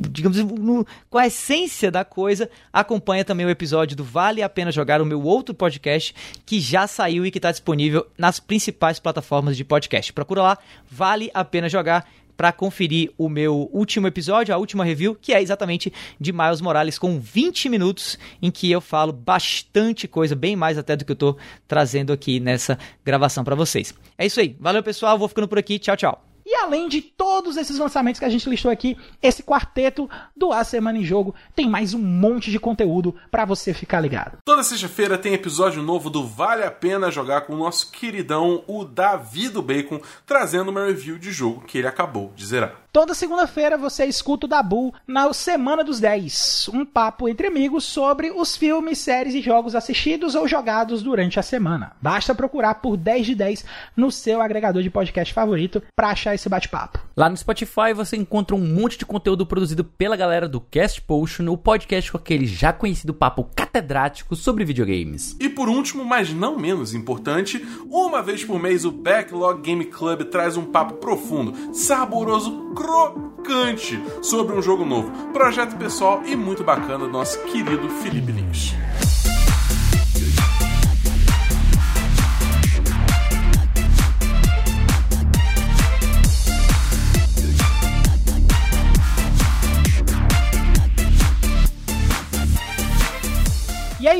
digamos, 0.09 0.38
no, 0.38 0.88
com 1.09 1.18
a 1.18 1.28
essência 1.28 1.91
da 1.91 2.05
coisa, 2.05 2.49
acompanha 2.72 3.26
também 3.26 3.45
o 3.45 3.49
episódio 3.49 3.97
do 3.97 4.03
Vale 4.05 4.41
a 4.41 4.47
Pena 4.47 4.72
Jogar, 4.72 5.01
o 5.01 5.05
meu 5.05 5.22
outro 5.22 5.53
podcast, 5.53 6.16
que 6.45 6.61
já 6.61 6.88
saiu 6.88 7.26
e 7.26 7.32
que 7.32 7.38
está 7.38 7.51
disponível 7.51 8.07
nas 8.18 8.39
principais 8.39 8.97
plataformas 8.97 9.57
de 9.57 9.66
podcast. 9.66 10.13
Procura 10.13 10.41
lá, 10.41 10.57
Vale 10.89 11.30
a 11.34 11.43
Pena 11.43 11.68
Jogar 11.68 12.07
para 12.36 12.52
conferir 12.52 13.12
o 13.18 13.30
meu 13.30 13.70
último 13.72 14.08
episódio, 14.08 14.54
a 14.54 14.58
última 14.58 14.84
review, 14.84 15.16
que 15.16 15.34
é 15.34 15.42
exatamente 15.42 15.92
de 16.20 16.32
Miles 16.32 16.62
Morales, 16.62 17.00
com 17.00 17.20
20 17.20 17.70
minutos 17.70 18.18
em 18.42 18.52
que 18.52 18.72
eu 18.72 18.82
falo 18.82 19.12
bastante 19.14 20.08
coisa, 20.08 20.36
bem 20.36 20.56
mais 20.56 20.78
até 20.78 20.96
do 20.96 21.06
que 21.06 21.12
eu 21.12 21.16
tô 21.16 21.38
trazendo 21.68 22.12
aqui 22.12 22.40
nessa 22.40 22.78
gravação 23.04 23.44
para 23.44 23.56
vocês. 23.56 23.94
É 24.18 24.26
isso 24.26 24.40
aí. 24.40 24.56
Valeu, 24.60 24.84
pessoal. 24.84 25.18
Vou 25.18 25.28
ficando 25.28 25.48
por 25.48 25.58
aqui. 25.58 25.80
Tchau, 25.80 25.96
tchau. 25.96 26.35
E 26.46 26.56
além 26.56 26.88
de 26.88 27.02
todos 27.02 27.58
esses 27.58 27.80
lançamentos 27.80 28.20
que 28.20 28.26
a 28.26 28.30
gente 28.30 28.48
listou 28.48 28.70
aqui, 28.70 28.96
esse 29.20 29.41
quarteto 29.41 30.08
do 30.38 30.52
A 30.52 30.64
Semana 30.64 31.00
em 31.00 31.04
Jogo 31.04 31.34
tem 31.56 31.68
mais 31.68 31.96
um 31.96 32.00
monte 32.00 32.52
de 32.52 32.60
conteúdo 32.60 33.16
para 33.32 33.46
você 33.46 33.74
ficar 33.74 34.00
ligado. 34.00 34.38
Toda 34.46 34.64
sexta-feira 34.64 35.18
tem 35.18 35.34
episódio 35.34 35.82
novo 35.82 36.10
do 36.10 36.24
Vale 36.24 36.64
a 36.64 36.70
Pena 36.70 37.10
Jogar 37.10 37.41
com 37.41 37.54
o 37.54 37.58
nosso 37.58 37.89
queridão, 37.91 38.64
o 38.68 38.86
Davi 38.86 39.50
do 39.50 39.62
Bacon, 39.62 40.00
trazendo 40.26 40.70
uma 40.70 40.86
review 40.86 41.18
de 41.18 41.32
jogo 41.32 41.66
que 41.66 41.80
ele 41.80 41.88
acabou 41.88 42.32
de 42.36 42.46
zerar. 42.46 42.85
Toda 42.96 43.14
segunda-feira 43.14 43.78
você 43.78 44.06
escuta 44.06 44.46
o 44.46 44.50
Dabu 44.50 44.93
na 45.06 45.34
Semana 45.34 45.84
dos 45.84 46.00
10, 46.00 46.70
um 46.74 46.86
papo 46.86 47.28
entre 47.28 47.46
amigos 47.46 47.84
sobre 47.84 48.32
os 48.32 48.56
filmes, 48.56 49.00
séries 49.00 49.36
e 49.36 49.41
jogos 49.41 49.76
assistidos 49.76 50.34
ou 50.34 50.48
jogados 50.48 51.04
durante 51.04 51.38
a 51.38 51.43
semana. 51.43 51.91
Basta 52.02 52.34
procurar 52.34 52.76
por 52.76 52.96
10 52.96 53.26
de 53.26 53.36
10 53.36 53.66
no 53.98 54.10
seu 54.10 54.41
agregador 54.41 54.82
de 54.82 54.89
podcast 54.89 55.34
favorito 55.34 55.84
para 55.93 56.08
achar 56.08 56.36
esse 56.36 56.48
bate-papo. 56.48 57.02
Lá 57.18 57.30
no 57.30 57.36
Spotify 57.36 57.93
você 57.93 58.16
encontra 58.16 58.56
um 58.56 58.66
monte 58.66 58.98
de 58.98 59.06
conteúdo 59.06 59.46
produzido 59.46 59.84
pela 59.84 60.16
galera 60.16 60.48
do 60.48 60.62
Cast 60.62 61.02
Potion, 61.02 61.50
o 61.50 61.58
podcast 61.58 62.10
com 62.10 62.18
aquele 62.18 62.46
já 62.46 62.72
conhecido 62.72 63.14
papo 63.14 63.50
catedrático 63.54 64.38
sobre 64.38 64.64
videogames. 64.64 65.36
E 65.38 65.50
por 65.50 65.68
último, 65.68 66.06
mas 66.06 66.34
não 66.34 66.58
menos 66.58 66.93
importante, 66.93 67.62
uma 67.89 68.22
vez 68.22 68.46
por 68.46 68.58
mês 68.58 68.86
o 68.86 68.91
Backlog 68.91 69.62
Game 69.62 69.84
Club 69.84 70.24
traz 70.30 70.56
um 70.56 70.64
papo 70.64 70.93
profundo, 70.93 71.74
saboroso, 71.74 72.74
crocante 72.86 74.00
sobre 74.22 74.56
um 74.56 74.62
jogo 74.62 74.86
novo, 74.86 75.12
projeto 75.34 75.76
pessoal 75.76 76.22
e 76.24 76.36
muito 76.36 76.64
bacana 76.64 77.00
do 77.00 77.08
nosso 77.08 77.42
querido 77.46 77.90
Felipe 77.90 78.32
Lins. 78.32 78.76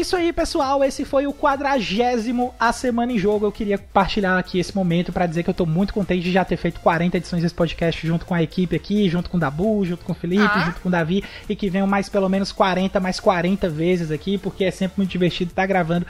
Isso 0.06 0.16
aí, 0.16 0.32
pessoal. 0.32 0.84
Esse 0.84 1.04
foi 1.04 1.26
o 1.26 1.34
quadragésimo 1.34 2.54
A 2.60 2.72
Semana 2.72 3.12
em 3.12 3.18
Jogo. 3.18 3.44
Eu 3.48 3.52
queria 3.52 3.76
compartilhar 3.76 4.38
aqui 4.38 4.60
esse 4.60 4.76
momento 4.76 5.12
para 5.12 5.26
dizer 5.26 5.42
que 5.42 5.50
eu 5.50 5.54
tô 5.54 5.66
muito 5.66 5.96
contente 5.96 6.22
de 6.22 6.32
já 6.32 6.46
ter 6.46 6.58
feito 6.58 6.80
40 6.80 7.18
edições 7.18 7.42
desse 7.42 7.56
podcast 7.56 8.06
junto 8.06 8.24
com 8.24 8.36
a 8.36 8.44
equipe 8.44 8.76
aqui, 8.76 9.10
junto 9.10 9.32
com 9.32 9.38
o 9.38 9.40
Dabu, 9.40 9.84
junto 9.84 10.06
com 10.06 10.12
o 10.12 10.16
Felipe, 10.16 10.44
Ah. 10.44 10.66
junto 10.68 10.80
com 10.80 10.90
o 10.90 10.92
Davi, 10.92 11.24
e 11.50 11.56
que 11.56 11.72
venham 11.72 11.88
mais 11.88 12.08
pelo 12.08 12.30
menos 12.30 12.52
40, 12.52 13.00
mais 13.00 13.20
40 13.20 13.68
vezes 13.68 14.12
aqui, 14.12 14.38
porque 14.38 14.66
é 14.66 14.70
sempre 14.70 14.94
muito 14.98 15.10
divertido 15.10 15.50
estar 15.50 15.66
gravando 15.66 16.06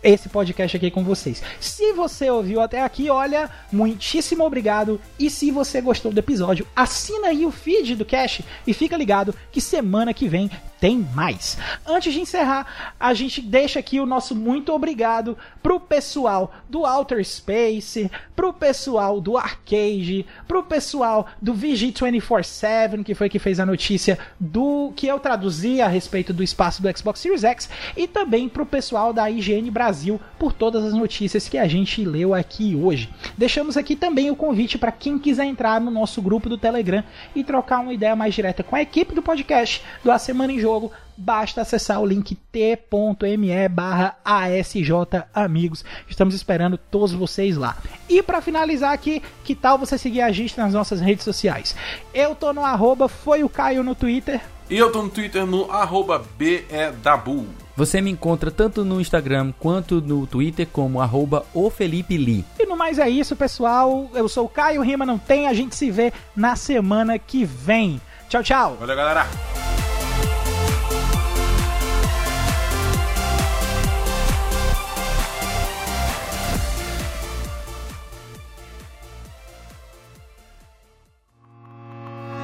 esse 0.00 0.28
podcast 0.28 0.76
aqui 0.76 0.88
com 0.88 1.02
vocês. 1.02 1.42
Se 1.58 1.92
você 1.92 2.30
ouviu 2.30 2.60
até 2.60 2.84
aqui, 2.84 3.10
olha, 3.10 3.50
muitíssimo 3.72 4.44
obrigado. 4.44 5.00
E 5.18 5.28
se 5.28 5.50
você 5.50 5.80
gostou 5.80 6.12
do 6.12 6.18
episódio, 6.18 6.64
assina 6.76 7.28
aí 7.28 7.44
o 7.44 7.50
feed 7.50 7.96
do 7.96 8.04
Cash 8.04 8.42
e 8.64 8.72
fica 8.72 8.96
ligado 8.96 9.34
que 9.50 9.60
semana 9.60 10.14
que 10.14 10.28
vem 10.28 10.48
tem 10.80 11.06
mais. 11.14 11.58
Antes 11.86 12.12
de 12.12 12.20
encerrar, 12.20 12.94
a 12.98 13.12
gente 13.12 13.42
deixa 13.42 13.78
aqui 13.78 14.00
o 14.00 14.06
nosso 14.06 14.34
muito 14.34 14.72
obrigado 14.72 15.36
pro 15.62 15.78
pessoal 15.78 16.52
do 16.68 16.86
Outer 16.86 17.24
Space, 17.24 18.10
pro 18.34 18.52
pessoal 18.52 19.20
do 19.20 19.36
Arcade, 19.36 20.24
pro 20.48 20.62
pessoal 20.62 21.26
do 21.40 21.54
VG247, 21.54 23.04
que 23.04 23.14
foi 23.14 23.28
que 23.28 23.38
fez 23.38 23.60
a 23.60 23.66
notícia 23.66 24.18
do 24.38 24.92
que 24.96 25.06
eu 25.06 25.20
traduzi 25.20 25.82
a 25.82 25.88
respeito 25.88 26.32
do 26.32 26.42
espaço 26.42 26.80
do 26.80 26.96
Xbox 26.96 27.20
Series 27.20 27.44
X, 27.44 27.68
e 27.96 28.08
também 28.08 28.48
pro 28.48 28.64
pessoal 28.64 29.12
da 29.12 29.30
IGN 29.30 29.70
Brasil 29.70 30.18
por 30.38 30.52
todas 30.52 30.84
as 30.84 30.94
notícias 30.94 31.48
que 31.48 31.58
a 31.58 31.68
gente 31.68 32.04
leu 32.04 32.32
aqui 32.32 32.74
hoje. 32.74 33.10
Deixamos 33.36 33.76
aqui 33.76 33.94
também 33.94 34.30
o 34.30 34.36
convite 34.36 34.78
para 34.78 34.90
quem 34.90 35.18
quiser 35.18 35.44
entrar 35.44 35.80
no 35.80 35.90
nosso 35.90 36.22
grupo 36.22 36.48
do 36.48 36.56
Telegram 36.56 37.04
e 37.34 37.44
trocar 37.44 37.80
uma 37.80 37.92
ideia 37.92 38.16
mais 38.16 38.34
direta 38.34 38.62
com 38.62 38.74
a 38.74 38.82
equipe 38.82 39.14
do 39.14 39.22
podcast 39.22 39.82
do 40.02 40.10
A 40.10 40.18
Semana 40.18 40.52
em 40.52 40.58
Jogo, 40.58 40.69
basta 41.16 41.60
acessar 41.60 42.00
o 42.00 42.06
link 42.06 42.34
t.me 42.34 43.68
barra 43.68 44.16
ASJ 44.24 44.90
Amigos. 45.34 45.84
Estamos 46.08 46.34
esperando 46.34 46.78
todos 46.78 47.12
vocês 47.12 47.56
lá. 47.56 47.76
E 48.08 48.22
para 48.22 48.40
finalizar 48.40 48.92
aqui, 48.92 49.22
que 49.44 49.54
tal 49.54 49.78
você 49.78 49.98
seguir 49.98 50.22
a 50.22 50.32
gente 50.32 50.56
nas 50.56 50.72
nossas 50.72 51.00
redes 51.00 51.24
sociais? 51.24 51.76
Eu 52.14 52.34
tô 52.34 52.52
no 52.52 52.64
arroba 52.64 53.08
foi 53.08 53.44
o 53.44 53.48
Caio 53.48 53.82
no 53.82 53.94
Twitter. 53.94 54.40
E 54.68 54.78
eu 54.78 54.92
tô 54.92 55.02
no 55.02 55.10
Twitter 55.10 55.44
no 55.44 55.70
arroba 55.70 56.24
BEDabu. 56.38 57.46
Você 57.76 58.00
me 58.00 58.10
encontra 58.10 58.50
tanto 58.50 58.84
no 58.84 59.00
Instagram 59.00 59.52
quanto 59.58 60.00
no 60.00 60.26
Twitter 60.26 60.66
como 60.70 61.00
arroba 61.00 61.46
o 61.54 61.70
Felipe 61.70 62.16
Lee. 62.18 62.44
E 62.58 62.66
no 62.66 62.76
mais 62.76 62.98
é 62.98 63.08
isso, 63.08 63.34
pessoal. 63.34 64.10
Eu 64.14 64.28
sou 64.28 64.44
o 64.44 64.48
Caio 64.48 64.82
Rima, 64.82 65.06
não 65.06 65.18
tem. 65.18 65.48
A 65.48 65.54
gente 65.54 65.74
se 65.74 65.90
vê 65.90 66.12
na 66.36 66.56
semana 66.56 67.18
que 67.18 67.44
vem. 67.44 68.00
Tchau, 68.28 68.42
tchau. 68.42 68.76
Valeu, 68.78 68.94
galera! 68.94 69.26